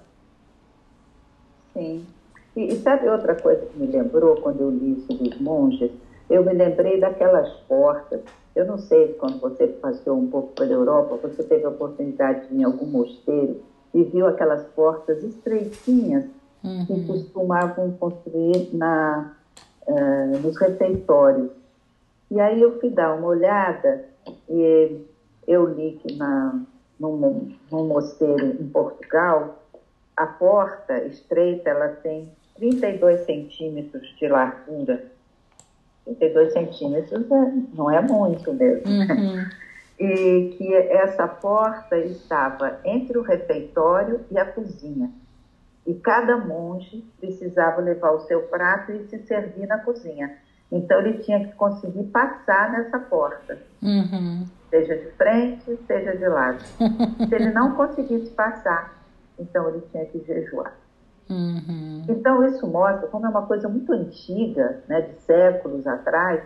Sim. 1.74 2.06
E, 2.60 2.74
e, 2.74 2.76
sabe 2.82 3.08
outra 3.08 3.36
coisa 3.36 3.66
que 3.68 3.80
me 3.80 3.88
lembrou 3.88 4.36
quando 4.42 4.60
eu 4.60 4.70
li 4.70 4.98
isso 4.98 5.14
dos 5.14 5.40
monges? 5.40 5.92
Eu 6.30 6.44
me 6.44 6.52
lembrei 6.52 7.00
daquelas 7.00 7.50
portas. 7.70 8.20
Eu 8.54 8.66
não 8.66 8.78
sei, 8.78 9.14
quando 9.14 9.40
você 9.40 9.66
passeou 9.66 10.18
um 10.18 10.30
pouco 10.30 10.50
pela 10.56 10.74
Europa, 10.74 11.16
você 11.24 11.42
teve 11.42 11.64
a 11.64 11.70
oportunidade 11.70 12.50
de 12.50 12.56
ir 12.56 12.60
em 12.60 12.64
algum 12.66 12.86
mosteiro 12.86 13.62
e 13.94 14.04
viu 14.04 14.28
aquelas 14.28 14.62
portas 14.76 15.24
estreitinhas 15.24 16.26
uhum. 16.62 16.86
que 16.86 17.08
costumavam 17.08 17.92
construir 17.92 18.70
na, 18.74 19.38
uh, 19.88 20.40
nos 20.44 20.58
refeitórios. 20.58 21.52
E 22.30 22.42
aí 22.42 22.62
eu 22.62 22.78
fui 22.82 22.90
dar 22.90 23.16
uma 23.16 23.28
olhada 23.28 24.04
e 24.50 25.02
eu 25.48 25.66
li 25.66 25.98
que 26.04 26.14
na, 26.18 26.60
num, 27.00 27.54
num 27.72 27.88
mosteiro 27.88 28.48
em 28.48 28.68
Portugal, 28.68 29.64
a 30.18 30.28
porta 30.28 31.06
estreita 31.06 31.70
ela 31.70 31.88
tem 31.88 32.30
32 32.60 33.26
centímetros 33.26 34.16
de 34.18 34.28
largura. 34.28 35.04
32 36.06 36.54
centímetros 36.54 37.32
é, 37.32 37.52
não 37.74 37.90
é 37.92 38.02
muito 38.02 38.54
mesmo. 38.54 38.92
Uhum. 38.92 39.46
E 40.02 40.56
que 40.58 40.74
essa 40.74 41.28
porta 41.28 41.98
estava 41.98 42.80
entre 42.86 43.18
o 43.18 43.22
refeitório 43.22 44.22
e 44.32 44.40
a 44.40 44.46
cozinha. 44.46 45.12
e 45.86 45.94
cada 45.96 46.38
monge 46.38 47.04
precisava 47.20 47.82
levar 47.82 48.12
o 48.12 48.22
seu 48.22 48.44
prato 48.44 48.94
e 48.94 49.10
se 49.10 49.20
servir 49.28 49.68
na 49.68 49.78
cozinha. 49.80 50.38
Então 50.72 51.00
ele 51.02 51.18
tinha 51.18 51.46
que 51.46 51.54
conseguir 51.56 52.04
passar 52.12 52.72
nessa 52.72 52.98
porta, 52.98 53.58
Uhum. 53.84 54.46
seja 54.70 54.96
de 54.96 55.12
frente, 55.18 55.78
seja 55.86 56.16
de 56.16 56.28
lado. 56.30 56.64
se 57.28 57.36
ele 57.36 57.52
não 57.52 57.76
conseguisse 57.76 58.30
passar, 58.30 59.04
então 59.38 59.68
ele 59.68 59.82
tinha 59.92 60.06
que 60.06 60.20
jejuar. 60.26 60.74
Uhum. 61.30 62.04
Então 62.08 62.44
isso 62.48 62.66
mostra 62.66 63.08
como 63.08 63.26
é 63.26 63.30
uma 63.30 63.46
coisa 63.46 63.70
muito 63.70 63.94
antiga, 63.94 64.82
né, 64.88 65.02
de 65.02 65.22
séculos 65.22 65.86
atrás, 65.86 66.44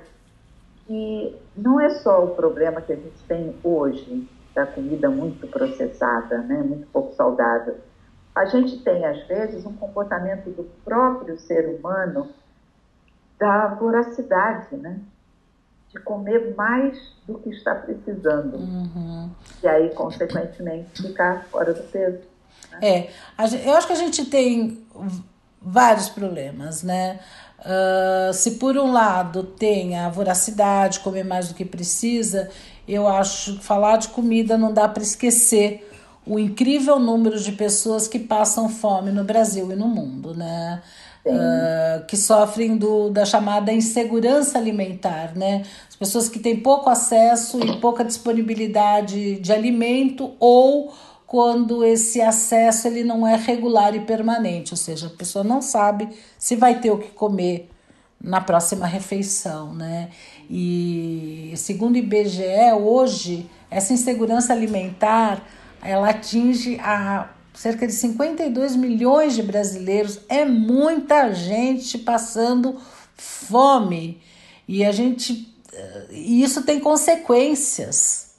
que 0.86 1.36
não 1.55 1.79
é 1.79 1.89
só 1.89 2.25
o 2.25 2.36
problema 2.36 2.81
que 2.81 2.91
a 2.91 2.97
gente 2.97 3.23
tem 3.27 3.55
hoje 3.63 4.27
da 4.53 4.65
comida 4.65 5.09
muito 5.09 5.47
processada, 5.47 6.39
né, 6.39 6.61
muito 6.61 6.86
pouco 6.88 7.13
saudável. 7.15 7.77
A 8.36 8.45
gente 8.45 8.84
tem 8.84 9.05
às 9.05 9.25
vezes 9.27 9.65
um 9.65 9.73
comportamento 9.73 10.49
do 10.49 10.63
próprio 10.84 11.38
ser 11.39 11.69
humano 11.69 12.29
da 13.39 13.67
voracidade, 13.67 14.75
né? 14.75 14.99
De 15.89 15.99
comer 15.99 16.55
mais 16.55 16.97
do 17.27 17.38
que 17.39 17.49
está 17.49 17.75
precisando. 17.75 18.55
Uhum. 18.55 19.29
E 19.61 19.67
aí, 19.67 19.93
consequentemente, 19.93 21.01
ficar 21.01 21.43
fora 21.45 21.73
do 21.73 21.84
peso. 21.84 22.23
É, 22.82 23.09
eu 23.65 23.76
acho 23.76 23.88
que 23.88 23.93
a 23.93 23.97
gente 23.97 24.26
tem 24.26 24.84
vários 25.61 26.09
problemas, 26.09 26.84
né? 26.84 27.19
Ah, 27.63 28.32
se 28.34 28.51
por 28.51 28.78
um 28.78 28.91
lado 28.91 29.43
tem 29.43 29.97
a 29.97 30.09
voracidade, 30.09 30.99
comer 30.99 31.24
mais 31.24 31.47
do 31.47 31.53
que 31.53 31.63
precisa, 31.63 32.49
eu 32.88 33.07
acho 33.07 33.57
que 33.57 33.63
falar 33.63 33.97
de 33.97 34.09
comida 34.09 34.57
não 34.57 34.74
dá 34.74 34.88
para 34.88 35.01
esquecer 35.01 35.89
o 36.26 36.38
incrível 36.38 36.99
número 36.99 37.39
de 37.39 37.51
pessoas 37.53 38.07
que 38.07 38.19
passam 38.19 38.69
fome 38.69 39.11
no 39.11 39.24
Brasil 39.24 39.71
e 39.71 39.76
no 39.76 39.88
mundo, 39.88 40.36
né? 40.36 40.82
Ah, 41.26 42.03
que 42.05 42.17
sofrem 42.17 42.76
do, 42.76 43.09
da 43.09 43.24
chamada 43.24 43.71
insegurança 43.71 44.57
alimentar, 44.57 45.34
né? 45.36 45.63
As 45.88 45.95
pessoas 45.95 46.28
que 46.28 46.39
têm 46.39 46.59
pouco 46.59 46.89
acesso 46.89 47.59
e 47.65 47.80
pouca 47.80 48.03
disponibilidade 48.03 49.39
de 49.39 49.53
alimento 49.53 50.34
ou 50.38 50.93
quando 51.34 51.84
esse 51.84 52.21
acesso 52.21 52.88
ele 52.88 53.03
não 53.03 53.27
é 53.27 53.36
regular 53.36 53.95
e 53.95 54.01
permanente, 54.01 54.71
ou 54.71 54.77
seja, 54.77 55.07
a 55.07 55.09
pessoa 55.09 55.43
não 55.43 55.63
sabe 55.63 56.07
se 56.38 56.55
vai 56.55 56.79
ter 56.79 56.91
o 56.91 56.99
que 56.99 57.09
comer 57.09 57.71
na 58.21 58.39
próxima 58.39 58.86
refeição, 58.86 59.73
né? 59.73 60.11
E 60.47 61.51
segundo 61.55 61.95
o 61.95 61.97
IBGE, 61.97 62.73
hoje 62.79 63.49
essa 63.71 63.93
insegurança 63.93 64.53
alimentar 64.53 65.43
ela 65.81 66.11
atinge 66.11 66.79
a 66.79 67.31
cerca 67.51 67.88
de 67.88 67.93
52 67.93 68.75
milhões 68.75 69.34
de 69.34 69.41
brasileiros, 69.41 70.19
é 70.29 70.45
muita 70.45 71.34
gente 71.34 71.97
passando 71.97 72.79
fome. 73.17 74.21
E 74.67 74.86
a 74.86 74.91
gente 74.91 75.51
eh, 75.73 76.05
e 76.11 76.43
isso 76.43 76.61
tem 76.61 76.79
consequências 76.79 78.32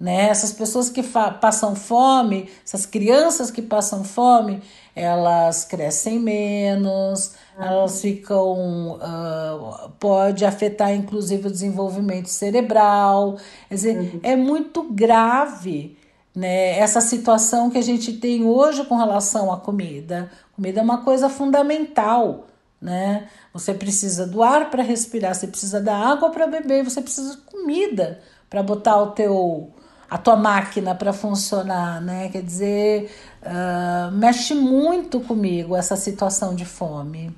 né? 0.00 0.30
Essas 0.30 0.50
pessoas 0.50 0.88
que 0.88 1.02
passam 1.02 1.76
fome, 1.76 2.48
essas 2.64 2.86
crianças 2.86 3.50
que 3.50 3.60
passam 3.60 4.02
fome, 4.02 4.62
elas 4.96 5.64
crescem 5.66 6.18
menos, 6.18 7.34
elas 7.58 8.00
ficam. 8.00 8.94
Uh, 8.94 9.90
pode 10.00 10.46
afetar 10.46 10.94
inclusive 10.94 11.48
o 11.48 11.50
desenvolvimento 11.50 12.28
cerebral. 12.28 13.36
Quer 13.68 13.74
dizer, 13.74 13.98
uhum. 13.98 14.20
é 14.22 14.34
muito 14.34 14.84
grave 14.84 15.98
né, 16.34 16.78
essa 16.78 17.02
situação 17.02 17.68
que 17.68 17.76
a 17.76 17.82
gente 17.82 18.14
tem 18.14 18.46
hoje 18.46 18.84
com 18.84 18.96
relação 18.96 19.52
à 19.52 19.58
comida. 19.58 20.30
Comida 20.56 20.80
é 20.80 20.82
uma 20.82 21.04
coisa 21.04 21.28
fundamental. 21.28 22.46
Né? 22.80 23.28
Você 23.52 23.74
precisa 23.74 24.26
do 24.26 24.42
ar 24.42 24.70
para 24.70 24.82
respirar, 24.82 25.34
você 25.34 25.46
precisa 25.46 25.78
da 25.78 25.94
água 25.94 26.30
para 26.30 26.46
beber, 26.46 26.82
você 26.82 27.02
precisa 27.02 27.36
de 27.36 27.42
comida 27.42 28.20
para 28.48 28.62
botar 28.62 28.96
o 29.02 29.08
teu 29.08 29.70
a 30.10 30.18
tua 30.18 30.34
máquina 30.34 30.92
para 30.92 31.12
funcionar, 31.12 32.02
né? 32.02 32.28
Quer 32.30 32.42
dizer, 32.42 33.12
uh, 33.42 34.10
mexe 34.10 34.54
muito 34.54 35.20
comigo 35.20 35.76
essa 35.76 35.94
situação 35.94 36.52
de 36.52 36.64
fome. 36.64 37.32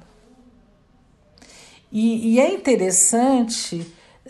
E, 1.93 2.33
e, 2.33 2.41
é 2.41 2.55
interessante 2.55 3.87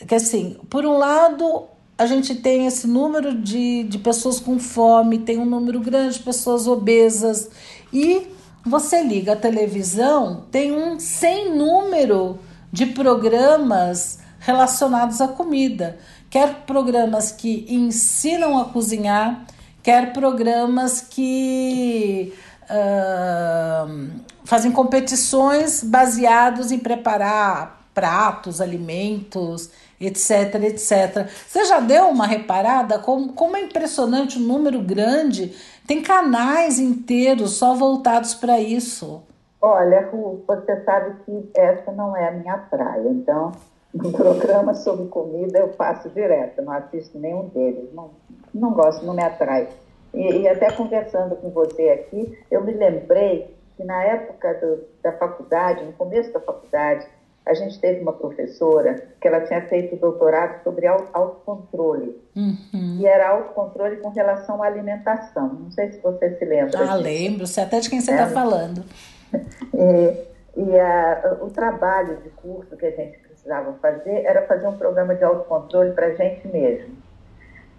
que, 0.09 0.15
assim, 0.17 0.57
por 0.69 0.85
um 0.85 0.99
lado, 0.99 1.67
a 1.97 2.05
gente 2.07 2.35
tem 2.35 2.67
esse 2.67 2.89
número 2.89 3.33
de, 3.41 3.85
de 3.85 3.99
pessoas 3.99 4.41
com 4.41 4.59
fome, 4.59 5.21
tem 5.21 5.39
um 5.39 5.45
número 5.45 5.79
grande 5.79 6.19
de 6.19 6.25
pessoas 6.25 6.67
obesas, 6.67 7.49
e 7.93 8.27
você 8.67 9.05
liga 9.05 9.35
a 9.35 9.37
televisão, 9.37 10.47
tem 10.51 10.73
um 10.73 10.99
sem 10.99 11.57
número 11.57 12.41
de 12.73 12.87
programas 12.87 14.19
relacionados 14.41 15.21
à 15.21 15.29
comida 15.29 15.97
quer 16.33 16.63
programas 16.65 17.31
que 17.31 17.67
ensinam 17.69 18.59
a 18.59 18.65
cozinhar, 18.65 19.45
quer 19.83 20.15
programas 20.15 21.03
que 21.03 22.33
uh, 22.63 24.11
fazem 24.43 24.73
competições 24.73 25.85
baseados 25.85 26.73
em 26.73 26.79
preparar 26.79 27.83
pratos, 27.93 28.63
alimentos, 28.63 29.71
etc, 30.01 30.55
etc. 30.63 31.29
Você 31.47 31.67
já 31.67 31.81
deu 31.81 32.09
uma 32.09 32.27
reparada 32.27 32.99
como, 32.99 33.35
como 33.35 33.55
é 33.55 33.61
impressionante 33.61 34.39
o 34.39 34.41
número 34.41 34.81
grande? 34.81 35.55
Tem 35.87 36.01
canais 36.01 36.79
inteiros 36.79 37.59
só 37.59 37.75
voltados 37.75 38.35
para 38.35 38.59
isso. 38.59 39.23
Olha, 39.61 40.09
Ru, 40.11 40.43
você 40.49 40.83
sabe 40.83 41.15
que 41.27 41.51
essa 41.55 41.93
não 41.93 42.17
é 42.17 42.29
a 42.29 42.33
minha 42.33 42.57
praia, 42.57 43.07
então 43.11 43.53
no 43.95 44.11
programa 44.13 44.75
sobre 44.75 45.07
comida 45.09 45.59
eu 45.59 45.69
passo 45.69 46.09
direto, 46.11 46.63
não 46.63 46.73
assisto 46.73 47.19
nenhum 47.19 47.49
deles, 47.49 47.93
não, 47.93 48.11
não 48.55 48.73
gosto, 48.73 49.05
não 49.05 49.15
me 49.15 49.23
atrai. 49.23 49.69
E, 50.15 50.41
e 50.41 50.49
até 50.49 50.71
conversando 50.73 51.37
com 51.37 51.51
você 51.51 51.89
aqui, 51.91 52.39
eu 52.51 52.63
me 52.63 52.73
lembrei 52.73 53.55
que 53.77 53.85
na 53.85 54.03
época 54.05 54.55
do, 54.55 54.85
da 55.03 55.13
faculdade, 55.13 55.85
no 55.85 55.93
começo 55.93 56.33
da 56.33 56.41
faculdade, 56.41 57.07
a 57.45 57.55
gente 57.55 57.81
teve 57.81 58.01
uma 58.01 58.13
professora 58.13 59.03
que 59.21 59.27
ela 59.27 59.41
tinha 59.41 59.63
feito 59.63 59.97
doutorado 59.97 60.63
sobre 60.63 60.87
autocontrole. 60.87 62.17
Uhum. 62.37 62.99
E 63.01 63.07
era 63.07 63.31
autocontrole 63.31 63.97
com 63.97 64.11
relação 64.11 64.63
à 64.63 64.67
alimentação. 64.67 65.49
Não 65.49 65.71
sei 65.73 65.91
se 65.91 65.99
você 66.01 66.37
se 66.37 66.45
lembra. 66.45 66.79
Ah, 66.79 66.85
disso. 66.85 67.03
lembro. 67.03 67.47
Sei 67.47 67.65
até 67.65 67.81
de 67.81 67.91
quem 67.91 68.01
você 68.01 68.13
está 68.13 68.25
é. 68.25 68.31
falando. 68.31 68.85
E, 69.75 70.61
e 70.61 70.79
a, 70.79 71.39
o 71.41 71.49
trabalho 71.49 72.19
de 72.19 72.29
curso 72.29 72.77
que 72.77 72.85
a 72.85 72.91
gente 72.91 73.19
precisavam 73.43 73.75
fazer 73.75 74.25
era 74.25 74.47
fazer 74.47 74.67
um 74.67 74.79
programa 74.79 75.15
de 75.15 75.25
autocontrole 75.25 75.93
para 75.93 76.07
a 76.07 76.15
gente 76.15 76.47
mesmo. 76.49 76.97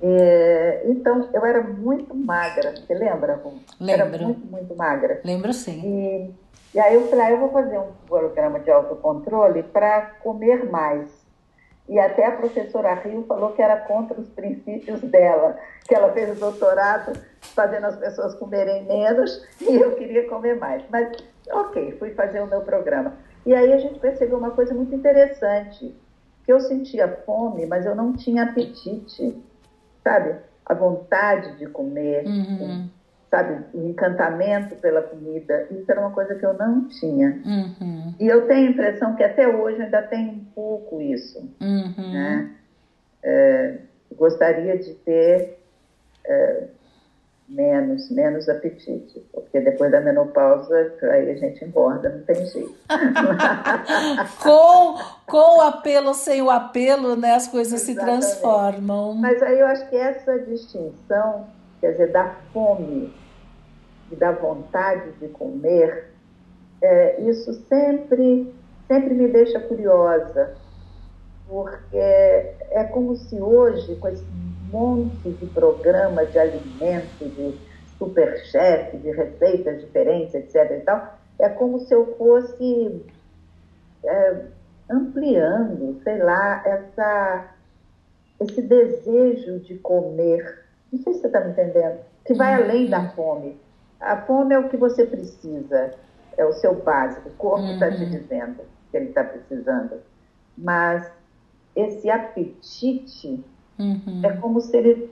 E, 0.01 0.81
então, 0.91 1.29
eu 1.33 1.45
era 1.45 1.61
muito 1.61 2.13
magra, 2.13 2.73
você 2.75 2.93
lembra? 2.93 3.41
Lembro. 3.79 4.05
Era 4.05 4.05
muito, 4.05 4.45
muito 4.45 4.75
magra. 4.75 5.21
Lembro 5.23 5.53
sim. 5.53 5.81
E, 5.81 6.33
e 6.75 6.79
aí 6.79 6.95
eu 6.95 7.07
falei, 7.07 7.25
ah, 7.25 7.31
eu 7.31 7.39
vou 7.39 7.51
fazer 7.51 7.79
um 7.79 7.91
programa 8.05 8.59
de 8.59 8.69
autocontrole 8.69 9.63
para 9.63 10.01
comer 10.21 10.69
mais. 10.69 11.07
E 11.87 11.99
até 11.99 12.25
a 12.25 12.31
professora 12.31 12.93
Rio 12.95 13.25
falou 13.27 13.51
que 13.51 13.61
era 13.61 13.77
contra 13.77 14.19
os 14.19 14.27
princípios 14.29 14.99
dela, 15.01 15.57
que 15.85 15.95
ela 15.95 16.11
fez 16.11 16.31
o 16.31 16.39
doutorado 16.39 17.13
fazendo 17.41 17.85
as 17.85 17.95
pessoas 17.95 18.33
comerem 18.35 18.83
menos 18.85 19.45
e 19.61 19.75
eu 19.75 19.95
queria 19.95 20.27
comer 20.27 20.57
mais. 20.57 20.83
Mas, 20.89 21.11
ok, 21.49 21.95
fui 21.97 22.11
fazer 22.11 22.41
o 22.41 22.47
meu 22.47 22.61
programa. 22.61 23.13
E 23.45 23.53
aí 23.53 23.73
a 23.73 23.77
gente 23.77 23.99
percebeu 23.99 24.37
uma 24.37 24.51
coisa 24.51 24.73
muito 24.73 24.93
interessante, 24.95 25.93
que 26.45 26.51
eu 26.51 26.59
sentia 26.59 27.07
fome, 27.25 27.65
mas 27.65 27.85
eu 27.85 27.95
não 27.95 28.13
tinha 28.13 28.43
apetite, 28.43 29.37
sabe? 30.03 30.35
A 30.65 30.73
vontade 30.73 31.57
de 31.57 31.67
comer, 31.67 32.25
uhum. 32.25 32.89
sabe? 33.29 33.65
O 33.73 33.87
encantamento 33.89 34.75
pela 34.75 35.01
comida, 35.01 35.67
isso 35.71 35.89
era 35.91 35.99
uma 35.99 36.11
coisa 36.11 36.35
que 36.35 36.45
eu 36.45 36.53
não 36.53 36.87
tinha. 36.87 37.41
Uhum. 37.45 38.13
E 38.19 38.27
eu 38.27 38.47
tenho 38.47 38.67
a 38.67 38.71
impressão 38.71 39.15
que 39.15 39.23
até 39.23 39.47
hoje 39.47 39.81
ainda 39.81 40.01
tem 40.01 40.29
um 40.29 40.45
pouco 40.55 41.01
isso, 41.01 41.39
uhum. 41.61 42.13
né? 42.13 42.51
É, 43.21 43.77
gostaria 44.15 44.77
de 44.77 44.93
ter 44.95 45.59
é, 46.25 46.67
menos, 47.47 48.09
menos 48.09 48.47
apetite, 48.47 49.19
porque 49.31 49.59
depois 49.59 49.91
da 49.91 50.01
menopausa 50.01 50.93
aí 51.01 51.31
a 51.31 51.35
gente 51.35 51.63
engorda, 51.63 52.09
não 52.09 52.23
tem 52.23 52.45
jeito. 52.45 52.75
com, 54.41 54.97
com 55.27 55.57
o 55.59 55.61
apelo 55.61 56.13
sem 56.13 56.41
o 56.41 56.49
apelo, 56.49 57.15
né, 57.15 57.35
as 57.35 57.47
coisas 57.47 57.87
Exatamente. 57.87 58.25
se 58.25 58.41
transformam. 58.41 59.13
Mas 59.15 59.41
aí 59.43 59.59
eu 59.59 59.67
acho 59.67 59.89
que 59.89 59.95
essa 59.95 60.39
distinção, 60.39 61.47
quer 61.79 61.91
dizer, 61.91 62.11
da 62.11 62.35
fome 62.53 63.13
e 64.11 64.15
da 64.15 64.31
vontade 64.31 65.11
de 65.19 65.27
comer, 65.27 66.11
é, 66.81 67.21
isso 67.21 67.53
sempre, 67.67 68.53
sempre 68.87 69.13
me 69.13 69.27
deixa 69.27 69.59
curiosa, 69.59 70.55
porque 71.47 71.97
é 71.97 72.89
como 72.91 73.15
se 73.15 73.39
hoje, 73.39 73.95
com 73.97 74.07
esse 74.07 74.23
monte 74.73 75.29
de 75.29 75.45
programa 75.47 76.25
de 76.25 76.39
alimento, 76.39 77.29
de 77.29 77.55
super 77.99 78.37
chefe 78.45 78.97
de 78.97 79.11
receitas 79.11 79.79
diferentes, 79.81 80.33
etc. 80.33 80.71
E 80.71 80.79
tal, 80.81 81.17
é 81.39 81.47
como 81.47 81.79
se 81.79 81.93
eu 81.93 82.15
fosse 82.17 83.05
é, 84.03 84.41
ampliando, 84.89 86.01
sei 86.03 86.17
lá, 86.17 86.63
essa, 86.65 87.55
esse 88.41 88.61
desejo 88.63 89.59
de 89.59 89.75
comer. 89.75 90.65
Não 90.91 90.99
sei 91.03 91.13
se 91.13 91.21
você 91.21 91.27
está 91.27 91.41
me 91.41 91.51
entendendo. 91.51 91.99
Que 92.25 92.33
vai 92.33 92.55
além 92.55 92.89
da 92.89 93.09
fome. 93.09 93.59
A 93.99 94.17
fome 94.23 94.55
é 94.55 94.59
o 94.59 94.69
que 94.69 94.77
você 94.77 95.05
precisa, 95.05 95.93
é 96.35 96.45
o 96.45 96.53
seu 96.53 96.75
básico. 96.81 97.29
O 97.29 97.33
corpo 97.33 97.67
está 97.67 97.87
uhum. 97.87 97.95
te 97.95 98.05
dizendo 98.07 98.63
que 98.89 98.97
ele 98.97 99.09
está 99.09 99.23
precisando. 99.23 100.01
Mas 100.57 101.09
esse 101.75 102.09
apetite 102.09 103.43
uhum. 103.77 104.21
é 104.23 104.31
como 104.37 104.61
se 104.61 104.77
ele 104.77 105.11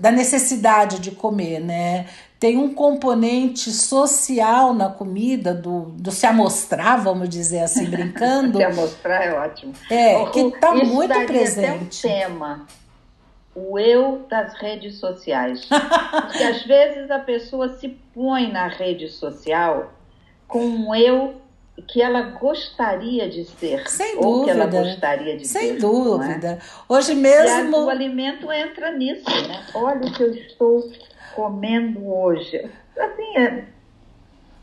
da 0.00 0.10
necessidade 0.10 0.98
de 0.98 1.10
comer, 1.10 1.60
né? 1.60 2.06
Tem 2.40 2.58
um 2.58 2.74
componente 2.74 3.70
social 3.70 4.74
na 4.74 4.88
comida, 4.88 5.54
do, 5.54 5.92
do 5.96 6.10
se 6.10 6.26
amostrar, 6.26 7.02
vamos 7.02 7.28
dizer 7.28 7.60
assim, 7.60 7.86
brincando. 7.86 8.58
se 8.58 8.64
amostrar 8.64 9.22
é 9.22 9.32
ótimo. 9.32 9.72
É, 9.90 10.24
que 10.26 10.40
está 10.40 10.74
muito 10.74 11.26
presente. 11.26 12.06
Até 12.06 12.26
um 12.26 12.26
tema 12.26 12.66
o 13.54 13.78
eu 13.78 14.26
das 14.28 14.54
redes 14.54 14.98
sociais. 14.98 15.66
Porque 15.70 16.42
às 16.42 16.62
vezes 16.64 17.10
a 17.10 17.18
pessoa 17.18 17.68
se 17.78 17.88
põe 18.12 18.50
na 18.50 18.66
rede 18.68 19.08
social 19.08 19.92
com 20.46 20.64
um 20.64 20.94
eu 20.94 21.36
que 21.88 22.00
ela 22.00 22.22
gostaria 22.22 23.28
de 23.28 23.44
ser. 23.44 23.88
Sem 23.88 24.16
ou 24.16 24.22
dúvida. 24.22 24.44
que 24.44 24.50
ela 24.50 24.66
gostaria 24.66 25.36
de 25.36 25.46
Sem 25.46 25.60
ser. 25.60 25.68
Sem 25.68 25.78
dúvida. 25.78 26.48
É? 26.48 26.58
Hoje 26.88 27.14
mesmo. 27.14 27.84
O 27.84 27.90
alimento 27.90 28.50
entra 28.52 28.92
nisso, 28.92 29.24
né? 29.48 29.66
Olha 29.74 30.06
o 30.06 30.12
que 30.12 30.22
eu 30.22 30.32
estou 30.32 30.90
comendo 31.34 32.08
hoje. 32.08 32.70
Assim, 32.96 33.36
é, 33.36 33.64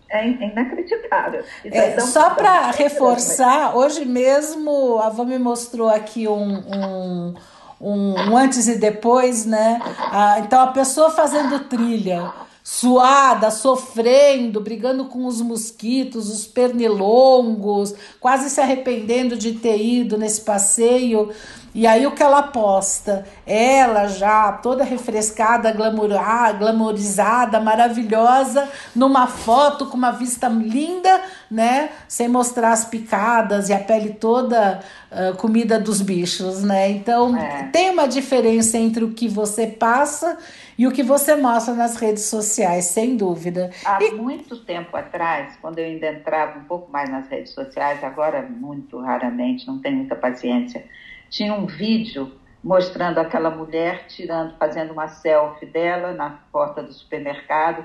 é 0.10 0.28
inacreditável. 0.28 1.44
É, 1.66 2.00
só 2.00 2.32
para 2.32 2.72
reforçar, 2.72 3.76
hoje 3.76 4.06
mesmo 4.06 5.00
a 5.00 5.10
Vã 5.10 5.26
me 5.26 5.38
mostrou 5.38 5.90
aqui 5.90 6.28
um, 6.28 6.58
um 6.58 7.34
um, 7.82 8.14
um 8.14 8.38
antes 8.38 8.68
e 8.68 8.78
depois, 8.78 9.46
né? 9.46 9.82
Ah, 10.12 10.40
então 10.40 10.62
a 10.62 10.68
pessoa 10.68 11.10
fazendo 11.10 11.60
trilha, 11.62 12.32
suada, 12.64 13.50
sofrendo, 13.50 14.62
brigando 14.62 15.06
com 15.06 15.26
os 15.26 15.42
mosquitos, 15.42 16.30
os 16.30 16.46
pernilongos, 16.46 17.94
quase 18.20 18.50
se 18.50 18.62
arrependendo 18.62 19.36
de 19.36 19.54
ter 19.54 19.82
ido 19.82 20.18
nesse 20.18 20.42
passeio. 20.42 21.32
E 21.74 21.88
aí 21.88 22.06
o 22.06 22.12
que 22.12 22.22
ela 22.22 22.44
posta? 22.44 23.26
Ela 23.46 24.08
já 24.08 24.52
toda 24.52 24.84
refrescada, 24.84 25.72
glamour, 25.72 26.12
ah, 26.14 26.52
glamourizada, 26.52 27.60
maravilhosa, 27.62 28.70
numa 28.94 29.28
foto 29.28 29.86
com 29.86 29.96
uma 29.96 30.12
vista 30.12 30.50
linda, 30.50 31.22
né? 31.50 31.90
Sem 32.08 32.28
mostrar 32.28 32.74
as 32.74 32.84
picadas 32.84 33.70
e 33.70 33.74
a 33.74 33.80
pele 33.80 34.14
toda 34.14 34.82
uh, 35.12 35.36
comida 35.38 35.80
dos 35.80 36.02
bichos, 36.02 36.62
né? 36.62 36.90
Então 36.90 37.38
é. 37.38 37.70
tem 37.72 37.90
uma 37.90 38.08
diferença 38.08 38.78
entre 38.78 39.06
o 39.06 39.14
que 39.14 39.30
você 39.30 39.66
passa 39.66 40.38
e 40.78 40.86
o 40.86 40.92
que 40.92 41.04
você 41.04 41.36
mostra 41.36 41.74
nas 41.74 41.96
redes 41.96 42.24
sociais, 42.26 42.86
sem 42.86 43.16
dúvida. 43.16 43.70
Há 43.86 44.04
e... 44.04 44.12
muito 44.12 44.58
tempo 44.58 44.98
atrás, 44.98 45.58
quando 45.62 45.80
eu 45.80 45.86
ainda 45.86 46.08
entrava 46.08 46.60
um 46.60 46.64
pouco 46.66 46.92
mais 46.92 47.10
nas 47.10 47.30
redes 47.30 47.54
sociais, 47.54 48.04
agora 48.04 48.42
muito 48.42 49.00
raramente, 49.00 49.66
não 49.68 49.80
tenho 49.80 49.98
muita 49.98 50.16
paciência 50.16 50.84
tinha 51.32 51.54
um 51.54 51.66
vídeo 51.66 52.40
mostrando 52.64 53.18
aquela 53.18 53.50
mulher 53.50 54.06
tirando, 54.08 54.56
fazendo 54.58 54.92
uma 54.92 55.08
selfie 55.08 55.66
dela 55.66 56.12
na 56.12 56.42
porta 56.52 56.84
do 56.84 56.94
supermercado, 56.94 57.84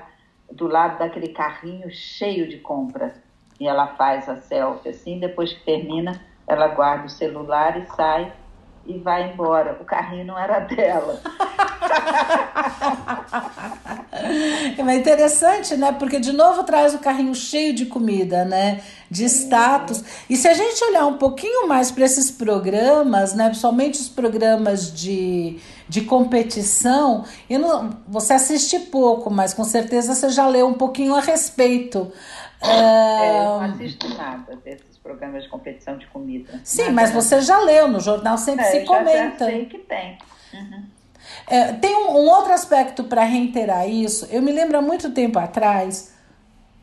do 0.51 0.67
lado 0.67 0.99
daquele 0.99 1.29
carrinho 1.29 1.89
cheio 1.89 2.47
de 2.47 2.57
compras. 2.59 3.13
E 3.59 3.67
ela 3.67 3.87
faz 3.95 4.29
a 4.29 4.35
selfie 4.35 4.89
assim, 4.89 5.19
depois 5.19 5.51
que 5.53 5.63
termina, 5.63 6.21
ela 6.45 6.67
guarda 6.67 7.05
o 7.05 7.09
celular 7.09 7.79
e 7.81 7.87
sai 7.87 8.31
e 8.87 8.97
vai 8.99 9.31
embora. 9.31 9.77
O 9.81 9.85
carrinho 9.85 10.25
não 10.25 10.37
era 10.37 10.59
dela. 10.59 11.21
É 14.77 14.95
interessante, 14.95 15.75
né? 15.75 15.91
Porque 15.91 16.19
de 16.19 16.31
novo 16.31 16.63
traz 16.63 16.93
o 16.93 16.99
carrinho 16.99 17.35
cheio 17.35 17.73
de 17.73 17.85
comida, 17.85 18.45
né? 18.45 18.81
De 19.11 19.25
status. 19.25 20.03
E 20.29 20.35
se 20.35 20.47
a 20.47 20.53
gente 20.53 20.83
olhar 20.85 21.05
um 21.05 21.17
pouquinho 21.17 21.67
mais 21.67 21.91
para 21.91 22.05
esses 22.05 22.31
programas, 22.31 23.33
né? 23.33 23.47
Principalmente 23.47 23.99
os 23.99 24.09
programas 24.09 24.91
de, 24.91 25.59
de 25.87 26.01
competição, 26.01 27.25
eu 27.49 27.59
não, 27.59 27.89
você 28.07 28.33
assiste 28.33 28.79
pouco, 28.79 29.29
mas 29.29 29.53
com 29.53 29.63
certeza 29.63 30.15
você 30.15 30.29
já 30.29 30.47
leu 30.47 30.67
um 30.67 30.73
pouquinho 30.73 31.13
a 31.13 31.21
respeito. 31.21 32.11
É, 32.61 33.39
eu 33.39 33.43
não 33.43 33.61
assisto 33.61 34.09
nada 34.09 34.55
desses 34.63 34.96
programas 35.07 35.43
de 35.43 35.49
competição 35.49 35.97
de 35.97 36.05
comida. 36.07 36.59
Sim, 36.65 36.81
nada, 36.81 36.93
mas 36.93 37.11
você 37.11 37.39
já 37.39 37.59
leu, 37.59 37.87
no 37.87 38.01
jornal 38.01 38.37
sempre 38.37 38.65
é, 38.65 38.71
se 38.71 38.81
comenta. 38.81 39.45
Já 39.45 39.51
sei 39.51 39.65
que 39.65 39.77
tem. 39.77 40.17
Uhum. 40.53 40.83
É, 41.47 41.73
tem 41.73 41.95
um, 41.95 42.11
um, 42.11 42.29
outro 42.29 42.51
aspecto 42.51 43.05
para 43.05 43.23
reiterar 43.23 43.87
isso. 43.87 44.27
Eu 44.29 44.41
me 44.41 44.51
lembro 44.51 44.77
há 44.77 44.81
muito 44.81 45.09
tempo 45.11 45.39
atrás, 45.39 46.13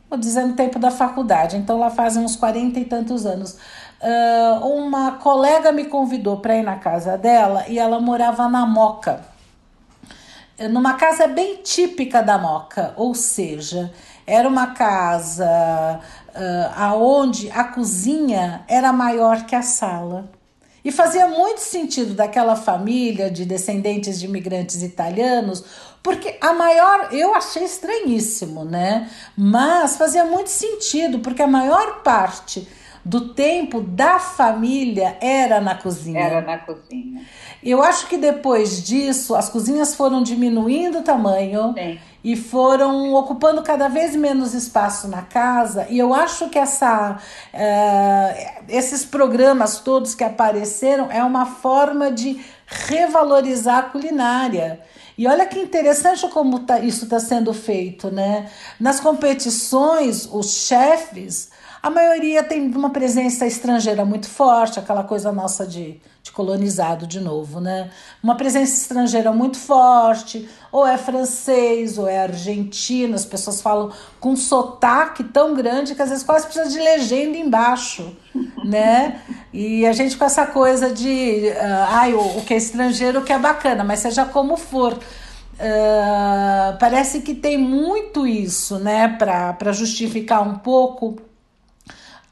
vou 0.09 0.19
dizer 0.19 0.47
no 0.47 0.55
tempo 0.55 0.79
da 0.79 0.91
faculdade, 0.91 1.57
então 1.57 1.79
lá 1.79 1.91
fazem 1.91 2.25
uns 2.25 2.35
40 2.35 2.81
e 2.81 2.85
tantos 2.87 3.27
anos. 3.27 3.59
Uh, 4.01 4.67
uma 4.67 5.13
colega 5.13 5.71
me 5.71 5.85
convidou 5.85 6.39
para 6.39 6.57
ir 6.57 6.63
na 6.63 6.77
casa 6.77 7.17
dela 7.17 7.65
e 7.69 7.79
ela 7.79 8.01
morava 8.01 8.49
na 8.49 8.67
Moca. 8.67 9.21
numa 10.71 10.95
casa 10.95 11.27
bem 11.27 11.57
típica 11.63 12.23
da 12.23 12.39
Moca, 12.39 12.95
ou 12.97 13.15
seja, 13.15 13.93
era 14.27 14.49
uma 14.49 14.69
casa 14.69 16.01
uh, 16.35 16.73
aonde 16.77 17.51
a 17.51 17.65
cozinha 17.65 18.65
era 18.69 18.93
maior 18.93 19.47
que 19.47 19.55
a 19.55 19.63
sala. 19.63 20.31
E 20.85 20.93
fazia 20.93 21.27
muito 21.27 21.59
sentido 21.59 22.13
daquela 22.13 22.57
família 22.57 23.31
de 23.31 23.47
descendentes 23.47 24.21
de 24.21 24.27
imigrantes 24.27 24.83
italianos, 24.83 25.65
porque 26.03 26.37
a 26.41 26.53
maior, 26.53 27.09
eu 27.11 27.35
achei 27.35 27.65
estranhíssimo, 27.65 28.65
né? 28.65 29.09
Mas 29.35 29.97
fazia 29.97 30.27
muito 30.27 30.49
sentido, 30.49 31.21
porque 31.21 31.41
a 31.41 31.47
maior 31.47 32.03
parte 32.03 32.69
do 33.05 33.35
tempo 33.35 33.81
da 33.81 34.19
família 34.19 35.19
era 35.21 35.61
na 35.61 35.75
cozinha. 35.75 36.21
Era 36.21 36.41
na 36.41 36.59
cozinha. 36.59 37.23
Eu 37.63 37.83
acho 37.83 38.07
que 38.07 38.17
depois 38.17 38.83
disso 38.83 39.35
as 39.35 39.49
cozinhas 39.49 39.95
foram 39.95 40.23
diminuindo 40.23 40.99
o 40.99 41.03
tamanho 41.03 41.75
Sim. 41.75 41.99
e 42.23 42.35
foram 42.35 43.13
ocupando 43.13 43.63
cada 43.63 43.89
vez 43.89 44.17
menos 44.17 44.55
espaço 44.55 45.07
na 45.09 45.23
casa. 45.23 45.87
E 45.91 45.99
eu 45.99 46.15
acho 46.15 46.49
que 46.49 46.59
essa, 46.59 47.19
uh, 47.53 48.65
esses 48.69 49.05
programas 49.05 49.81
todos 49.81 50.15
que 50.15 50.25
apareceram 50.25 51.11
é 51.11 51.23
uma 51.23 51.45
forma 51.45 52.11
de 52.11 52.41
revalorizar 52.67 53.79
a 53.79 53.83
culinária. 53.83 54.81
E 55.17 55.29
olha 55.29 55.47
que 55.47 55.61
interessante 55.61 56.27
como 56.29 56.61
tá, 56.61 56.81
isso 56.81 57.05
está 57.05 57.21
sendo 57.21 57.53
feito, 57.53 58.11
né? 58.11 58.51
Nas 58.81 58.99
competições, 58.99 60.29
os 60.33 60.67
chefes 60.67 61.51
a 61.85 61.91
maioria 61.91 62.43
tem 62.43 62.67
uma 62.75 62.89
presença 62.89 63.47
estrangeira 63.47 64.07
muito 64.07 64.27
forte, 64.27 64.79
aquela 64.79 65.05
coisa 65.05 65.31
nossa 65.31 65.67
de, 65.67 66.01
de 66.23 66.33
colonizado 66.33 67.07
de 67.07 67.21
novo, 67.21 67.61
né? 67.61 67.91
Uma 68.23 68.37
presença 68.37 68.73
estrangeira 68.73 69.31
muito 69.33 69.59
forte, 69.59 70.49
ou 70.73 70.87
é 70.87 70.97
francês, 70.97 71.99
ou 71.99 72.09
é 72.09 72.23
argentino, 72.23 73.15
as 73.15 73.27
pessoas 73.27 73.61
falam 73.61 73.93
com 74.19 74.31
um 74.31 74.37
sotaque 74.37 75.25
tão 75.25 75.53
grande 75.53 75.95
que 75.95 76.01
às 76.01 76.09
vezes 76.09 76.25
quase 76.25 76.47
precisa 76.47 76.71
de 76.71 76.79
legenda 76.79 77.37
embaixo, 77.37 78.17
né? 78.65 79.21
E 79.53 79.85
a 79.85 79.93
gente 79.93 80.17
com 80.17 80.25
essa 80.25 80.47
coisa 80.47 80.91
de, 80.91 81.53
uh, 81.55 81.87
ai, 81.91 82.15
o, 82.15 82.39
o 82.39 82.45
que 82.47 82.55
é 82.55 82.57
estrangeiro, 82.57 83.21
o 83.21 83.25
que 83.25 83.33
é 83.33 83.39
bacana, 83.39 83.85
mas 83.85 84.01
seja 84.01 84.25
como 84.25 84.57
for. 84.57 84.95
Uh, 84.95 86.79
parece 86.81 87.21
que 87.21 87.35
tem 87.35 87.59
muito 87.59 88.27
isso, 88.27 88.79
né, 88.79 89.07
para 89.07 89.71
justificar 89.71 90.43
um 90.43 90.55
pouco 90.55 91.17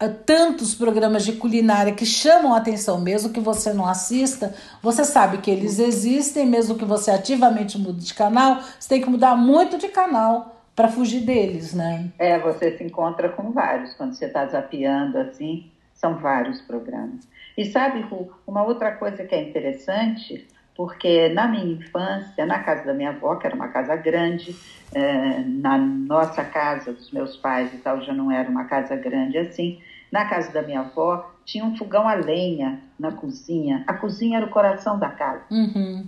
tantos 0.09 0.74
programas 0.74 1.24
de 1.24 1.32
culinária 1.32 1.92
que 1.92 2.07
chamam 2.07 2.55
a 2.55 2.59
atenção, 2.59 3.00
mesmo 3.00 3.32
que 3.32 3.40
você 3.40 3.72
não 3.72 3.86
assista, 3.86 4.55
você 4.82 5.05
sabe 5.05 5.38
que 5.38 5.50
eles 5.50 5.78
existem, 5.78 6.46
mesmo 6.46 6.76
que 6.76 6.84
você 6.84 7.11
ativamente 7.11 7.78
mude 7.78 8.05
de 8.05 8.14
canal, 8.14 8.61
você 8.78 8.88
tem 8.88 9.00
que 9.00 9.11
mudar 9.11 9.36
muito 9.36 9.78
de 9.78 9.88
canal 9.88 10.57
para 10.74 10.88
fugir 10.88 11.20
deles, 11.20 11.74
né? 11.74 12.09
É, 12.18 12.38
você 12.38 12.76
se 12.76 12.82
encontra 12.82 13.28
com 13.28 13.53
vários 13.53 13.94
quando 13.94 14.14
você 14.14 14.26
está 14.26 14.46
zapeando 14.46 15.18
assim, 15.18 15.70
são 15.94 16.16
vários 16.16 16.61
programas. 16.62 17.28
E 17.57 17.66
sabe, 17.66 18.00
Ru, 18.00 18.32
uma 18.46 18.64
outra 18.64 18.92
coisa 18.92 19.24
que 19.24 19.34
é 19.34 19.42
interessante, 19.42 20.46
porque 20.74 21.28
na 21.28 21.46
minha 21.46 21.66
infância, 21.66 22.46
na 22.46 22.61
casa 22.61 22.84
da 22.84 22.94
minha 22.94 23.11
avó, 23.11 23.36
que 23.36 23.46
era 23.46 23.55
uma 23.55 23.68
casa 23.68 23.94
grande, 23.94 24.57
é, 24.94 25.40
na 25.40 25.76
nossa 25.76 26.42
casa 26.44 26.92
dos 26.92 27.11
meus 27.11 27.36
pais 27.36 27.72
e 27.74 27.78
tal, 27.78 28.00
já 28.03 28.12
não 28.12 28.32
era 28.32 28.48
uma 28.48 28.64
casa 28.64 28.96
grande 28.96 29.36
assim, 29.38 29.78
na 30.13 30.27
casa 30.27 30.53
da 30.53 30.61
minha 30.61 30.81
avó, 30.81 31.33
tinha 31.43 31.65
um 31.65 31.75
fogão 31.75 32.07
a 32.07 32.13
lenha 32.13 32.81
na 32.99 33.13
cozinha. 33.13 33.83
A 33.87 33.95
cozinha 33.95 34.37
era 34.37 34.47
o 34.47 34.51
coração 34.51 34.99
da 34.99 35.09
casa. 35.09 35.43
Uhum. 35.51 36.07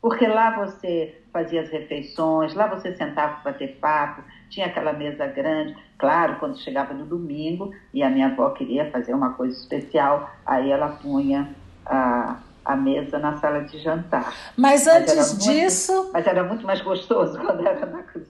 Porque 0.00 0.26
lá 0.26 0.54
você 0.56 1.18
fazia 1.32 1.62
as 1.62 1.70
refeições, 1.70 2.54
lá 2.54 2.66
você 2.66 2.94
sentava 2.94 3.40
para 3.40 3.52
bater 3.52 3.78
papo, 3.80 4.22
tinha 4.50 4.66
aquela 4.66 4.92
mesa 4.92 5.26
grande. 5.26 5.74
Claro, 5.96 6.36
quando 6.38 6.58
chegava 6.60 6.92
no 6.92 7.06
domingo 7.06 7.72
e 7.92 8.02
a 8.02 8.10
minha 8.10 8.26
avó 8.26 8.50
queria 8.50 8.90
fazer 8.90 9.14
uma 9.14 9.32
coisa 9.32 9.58
especial, 9.58 10.30
aí 10.46 10.70
ela 10.70 10.88
punha 10.88 11.52
a, 11.84 12.36
a 12.64 12.76
mesa 12.76 13.18
na 13.18 13.38
sala 13.38 13.64
de 13.64 13.78
jantar. 13.78 14.32
Mas 14.56 14.86
antes 14.86 15.16
mas 15.16 15.32
muito, 15.32 15.44
disso. 15.44 16.10
Mas 16.12 16.26
era 16.26 16.44
muito 16.44 16.64
mais 16.64 16.80
gostoso 16.82 17.38
quando 17.40 17.66
era 17.66 17.86
na 17.86 18.02
cozinha. 18.02 18.28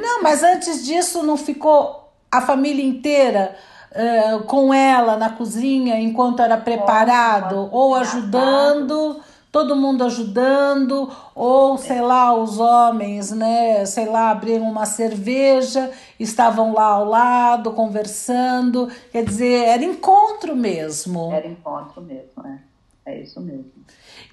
Não, 0.00 0.22
mas 0.22 0.42
antes 0.42 0.84
disso 0.84 1.22
não 1.22 1.36
ficou 1.36 2.12
a 2.30 2.40
família 2.40 2.84
inteira 2.84 3.56
uh, 3.92 4.42
com 4.44 4.72
ela 4.72 5.16
na 5.16 5.30
cozinha 5.30 5.98
enquanto 5.98 6.40
era 6.40 6.56
preparado, 6.56 7.68
ou 7.72 7.94
ajudando, 7.94 9.20
todo 9.50 9.76
mundo 9.76 10.04
ajudando, 10.04 11.10
ou 11.34 11.76
sei 11.76 12.00
lá, 12.00 12.34
os 12.34 12.58
homens, 12.58 13.30
né, 13.30 13.84
sei 13.84 14.06
lá, 14.06 14.30
abriram 14.30 14.70
uma 14.70 14.86
cerveja, 14.86 15.90
estavam 16.18 16.72
lá 16.72 16.84
ao 16.84 17.04
lado 17.04 17.72
conversando, 17.72 18.88
quer 19.10 19.24
dizer, 19.24 19.64
era 19.68 19.84
encontro 19.84 20.54
mesmo. 20.54 21.32
Era 21.32 21.46
encontro 21.46 22.00
mesmo, 22.00 22.46
é. 22.46 22.70
É 23.06 23.20
isso 23.22 23.40
mesmo. 23.40 23.72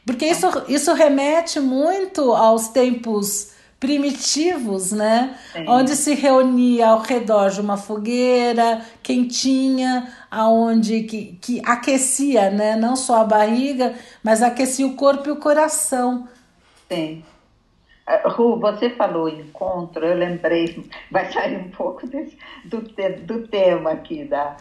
Porque 0.06 0.26
isso, 0.26 0.48
isso 0.68 0.94
remete 0.94 1.60
muito 1.60 2.34
aos 2.34 2.68
tempos 2.68 3.52
primitivos, 3.80 4.92
né? 4.92 5.38
Sim. 5.52 5.68
Onde 5.68 5.96
se 5.96 6.16
reunia 6.16 6.90
ao 6.90 7.00
redor 7.00 7.50
de 7.50 7.62
uma 7.62 7.78
fogueira 7.78 8.82
quentinha, 9.04 10.12
aonde 10.32 11.04
que, 11.04 11.38
que 11.42 11.62
aquecia, 11.64 12.50
né? 12.50 12.76
Não 12.76 12.96
só 12.96 13.22
a 13.22 13.24
barriga, 13.24 13.94
mas 14.24 14.42
aquecia 14.42 14.86
o 14.86 14.96
corpo 14.96 15.30
e 15.30 15.32
o 15.32 15.38
coração. 15.38 16.28
Sim. 16.90 17.24
Uh, 18.08 18.30
Ru, 18.30 18.60
você 18.60 18.90
falou 18.92 19.28
encontro, 19.28 20.06
eu 20.06 20.16
lembrei, 20.16 20.90
vai 21.12 21.32
sair 21.32 21.58
um 21.58 21.70
pouco 21.70 22.08
desse, 22.08 22.38
do, 22.66 22.82
do 23.26 23.48
tema 23.48 23.92
aqui 23.92 24.24
da, 24.24 24.56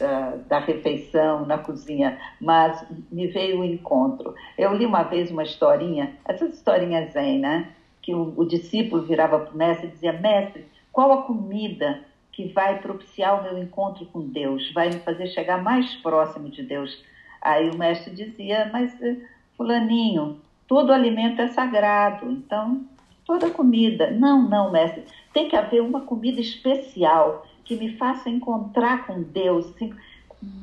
da, 0.00 0.36
da, 0.48 0.58
refeição 0.58 1.44
na 1.44 1.58
cozinha, 1.58 2.18
mas 2.40 2.82
me 3.10 3.26
veio 3.26 3.60
o 3.60 3.64
encontro. 3.64 4.34
Eu 4.56 4.72
li 4.72 4.86
uma 4.86 5.02
vez 5.02 5.30
uma 5.30 5.42
historinha, 5.42 6.16
essas 6.24 6.54
historinhas 6.54 7.12
zen, 7.12 7.38
né? 7.40 7.68
Que 8.02 8.12
o, 8.14 8.34
o 8.36 8.44
discípulo 8.44 9.02
virava 9.02 9.38
para 9.38 9.54
o 9.54 9.56
mestre 9.56 9.86
e 9.86 9.90
dizia: 9.90 10.12
Mestre, 10.12 10.66
qual 10.90 11.12
a 11.12 11.22
comida 11.22 12.00
que 12.32 12.48
vai 12.48 12.80
propiciar 12.80 13.38
o 13.38 13.42
meu 13.42 13.62
encontro 13.62 14.04
com 14.06 14.20
Deus, 14.20 14.70
vai 14.72 14.88
me 14.88 14.98
fazer 14.98 15.28
chegar 15.28 15.62
mais 15.62 15.94
próximo 15.96 16.50
de 16.50 16.62
Deus? 16.62 17.02
Aí 17.40 17.70
o 17.70 17.78
mestre 17.78 18.12
dizia: 18.12 18.68
Mas, 18.72 19.00
eh, 19.00 19.16
Fulaninho, 19.56 20.40
todo 20.66 20.92
alimento 20.92 21.40
é 21.40 21.48
sagrado, 21.48 22.30
então 22.30 22.84
toda 23.24 23.50
comida. 23.50 24.10
Não, 24.10 24.48
não, 24.48 24.70
mestre, 24.70 25.04
tem 25.32 25.48
que 25.48 25.56
haver 25.56 25.80
uma 25.80 26.00
comida 26.02 26.40
especial 26.40 27.46
que 27.64 27.76
me 27.76 27.96
faça 27.96 28.28
encontrar 28.28 29.06
com 29.06 29.22
Deus 29.22 29.66
assim, 29.66 29.94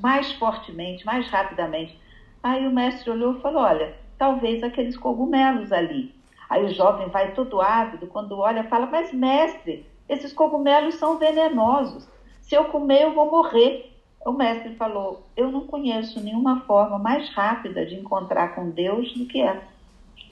mais 0.02 0.32
fortemente, 0.34 1.06
mais 1.06 1.28
rapidamente. 1.28 1.98
Aí 2.44 2.68
o 2.68 2.72
mestre 2.72 3.10
olhou 3.10 3.38
e 3.38 3.42
falou: 3.42 3.62
Olha, 3.62 3.96
talvez 4.18 4.64
aqueles 4.64 4.98
cogumelos 4.98 5.72
ali. 5.72 6.18
Aí 6.50 6.66
o 6.66 6.74
jovem 6.74 7.10
vai 7.10 7.34
todo 7.34 7.62
ávido, 7.62 8.08
quando 8.08 8.38
olha, 8.38 8.64
fala: 8.64 8.88
Mas, 8.88 9.14
mestre, 9.14 9.86
esses 10.08 10.34
cogumelos 10.34 10.95
são 10.95 11.18
venenosos. 11.18 12.08
Se 12.41 12.56
eu 12.56 12.66
comer, 12.66 13.04
eu 13.04 13.14
vou 13.14 13.30
morrer. 13.30 13.95
O 14.26 14.32
mestre 14.32 14.76
falou: 14.76 15.24
Eu 15.38 15.52
não 15.52 15.68
conheço 15.68 16.20
nenhuma 16.20 16.62
forma 16.62 16.97
mais 16.97 17.30
rápida 17.30 17.86
de 17.86 17.95
encontrar 17.95 18.56
com 18.56 18.72
Deus 18.72 19.14
do 19.14 19.28
que 19.28 19.41
essa. 19.41 19.70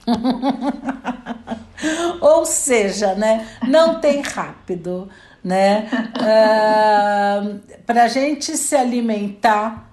Ou 2.20 2.44
seja, 2.44 3.14
né? 3.14 3.46
Não 3.66 4.00
tem 4.00 4.20
rápido, 4.20 5.08
né? 5.42 5.88
Uh, 6.18 7.60
Para 7.86 8.04
a 8.04 8.08
gente 8.08 8.56
se 8.56 8.74
alimentar 8.74 9.87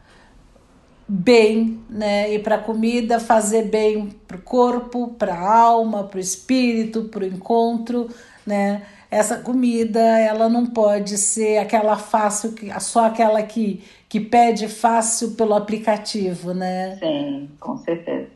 bem, 1.07 1.79
né? 1.89 2.33
E 2.33 2.39
para 2.39 2.55
a 2.55 2.61
comida 2.61 3.19
fazer 3.19 3.63
bem 3.63 4.09
para 4.27 4.37
o 4.37 4.41
corpo, 4.41 5.09
para 5.19 5.35
a 5.35 5.59
alma, 5.59 6.03
para 6.03 6.17
o 6.17 6.21
espírito, 6.21 7.05
para 7.05 7.23
o 7.23 7.27
encontro, 7.27 8.09
né? 8.45 8.85
Essa 9.11 9.37
comida, 9.37 9.99
ela 9.99 10.49
não 10.49 10.65
pode 10.65 11.17
ser 11.17 11.59
aquela 11.59 11.95
fácil, 11.95 12.53
só 12.79 13.05
aquela 13.05 13.41
que, 13.43 13.83
que 14.09 14.19
pede 14.19 14.67
fácil 14.67 15.35
pelo 15.35 15.53
aplicativo, 15.53 16.53
né? 16.53 16.97
Sim, 16.97 17.49
com 17.59 17.77
certeza, 17.77 18.27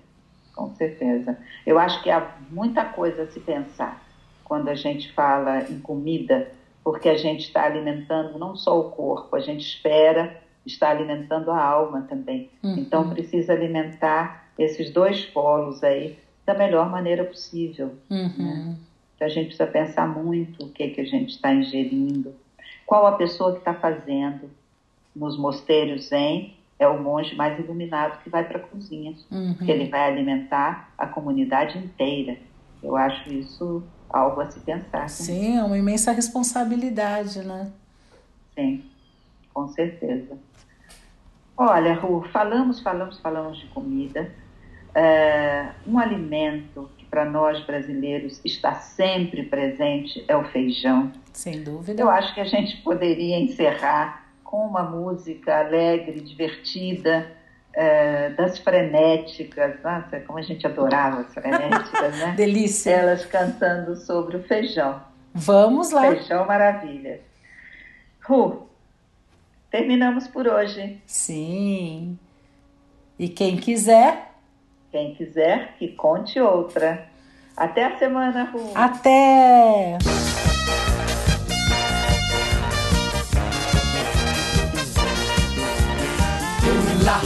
com 0.56 0.74
certeza. 0.76 1.38
Eu 1.66 1.80
acho 1.80 2.02
que 2.04 2.10
há 2.10 2.36
muita 2.52 2.86
coisa 2.86 3.24
a 3.24 3.28
se 3.28 3.40
pensar 3.40 4.02
quando 4.46 4.70
a 4.70 4.76
gente 4.76 5.12
fala 5.12 5.64
em 5.70 5.80
comida, 5.80 6.52
porque 6.84 7.10
a 7.10 7.18
gente 7.18 7.42
está 7.42 7.66
alimentando 7.66 8.38
não 8.38 8.56
só 8.56 8.80
o 8.80 8.92
corpo, 8.92 9.36
a 9.36 9.40
gente 9.40 9.66
espera 9.66 10.40
está 10.66 10.90
alimentando 10.90 11.52
a 11.52 11.64
alma 11.64 12.02
também. 12.04 12.50
Uhum. 12.64 12.76
Então 12.78 13.10
precisa 13.10 13.54
alimentar 13.54 14.50
esses 14.58 14.92
dois 14.92 15.26
polos 15.26 15.84
aí 15.84 16.18
da 16.46 16.54
melhor 16.54 16.90
maneira 16.90 17.24
possível. 17.24 17.96
Uhum. 18.10 18.34
Né? 18.38 18.76
Então 19.16 19.28
a 19.28 19.30
gente 19.30 19.48
precisa 19.48 19.68
pensar 19.68 20.08
muito 20.08 20.66
o 20.66 20.70
que, 20.70 20.90
que 20.90 21.02
a 21.02 21.06
gente 21.06 21.32
está 21.32 21.54
ingerindo, 21.54 22.34
qual 22.86 23.06
a 23.06 23.14
pessoa 23.14 23.54
que 23.54 23.60
está 23.60 23.74
fazendo. 23.74 24.50
Nos 25.16 25.38
mosteiros 25.38 26.10
zen 26.10 26.56
é 26.78 26.88
o 26.88 27.02
monge 27.02 27.36
mais 27.36 27.60
iluminado 27.60 28.24
que 28.24 28.30
vai 28.30 28.48
para 28.48 28.58
a 28.58 28.62
cozinha, 28.62 29.14
uhum. 29.30 29.56
ele 29.68 29.90
vai 29.90 30.12
alimentar 30.12 30.94
a 30.98 31.06
comunidade 31.08 31.78
inteira. 31.78 32.38
Eu 32.82 32.96
acho 32.96 33.30
isso 33.34 33.84
algo 34.10 34.40
a 34.40 34.50
se 34.50 34.60
pensar. 34.62 35.02
Né? 35.02 35.08
Sim, 35.10 35.58
é 35.58 35.64
uma 35.64 35.78
imensa 35.78 36.12
responsabilidade, 36.12 37.40
né? 37.40 37.72
Sim, 38.56 38.84
com 39.54 39.68
certeza. 39.68 40.38
Olha, 41.62 41.94
Ru, 41.94 42.26
falamos, 42.32 42.80
falamos, 42.80 43.20
falamos 43.20 43.58
de 43.60 43.68
comida. 43.68 44.32
É, 44.96 45.72
um 45.86 46.00
alimento 46.00 46.90
que 46.98 47.04
para 47.04 47.26
nós 47.26 47.60
brasileiros 47.66 48.40
está 48.46 48.76
sempre 48.76 49.44
presente 49.44 50.24
é 50.26 50.38
o 50.38 50.46
feijão. 50.46 51.12
Sem 51.34 51.62
dúvida. 51.62 52.02
Eu 52.02 52.10
acho 52.10 52.34
que 52.34 52.40
a 52.40 52.46
gente 52.46 52.78
poderia 52.78 53.38
encerrar 53.38 54.26
com 54.42 54.66
uma 54.66 54.84
música 54.84 55.60
alegre, 55.60 56.22
divertida, 56.22 57.30
é, 57.74 58.30
das 58.30 58.58
frenéticas. 58.60 59.84
Nossa, 59.84 60.22
como 60.22 60.40
a 60.40 60.42
gente 60.42 60.66
adorava 60.66 61.20
as 61.20 61.34
frenéticas, 61.34 62.18
né? 62.20 62.36
Delícia. 62.38 62.92
Elas 62.92 63.26
cantando 63.26 63.98
sobre 63.98 64.38
o 64.38 64.44
feijão. 64.44 65.04
Vamos 65.34 65.92
lá. 65.92 66.04
Feijão 66.04 66.46
maravilha. 66.46 67.20
Ru, 68.22 68.70
terminamos 69.70 70.28
por 70.28 70.48
hoje. 70.48 71.02
Sim. 71.06 72.18
E 73.18 73.28
quem 73.30 73.58
quiser. 73.58 74.32
Quem 74.92 75.14
quiser, 75.14 75.76
que 75.78 75.90
conte 75.90 76.40
outra. 76.40 77.08
Até 77.56 77.86
a 77.86 77.98
semana, 77.98 78.46
Ru. 78.46 78.72
Até! 78.74 79.98
La 87.04 87.18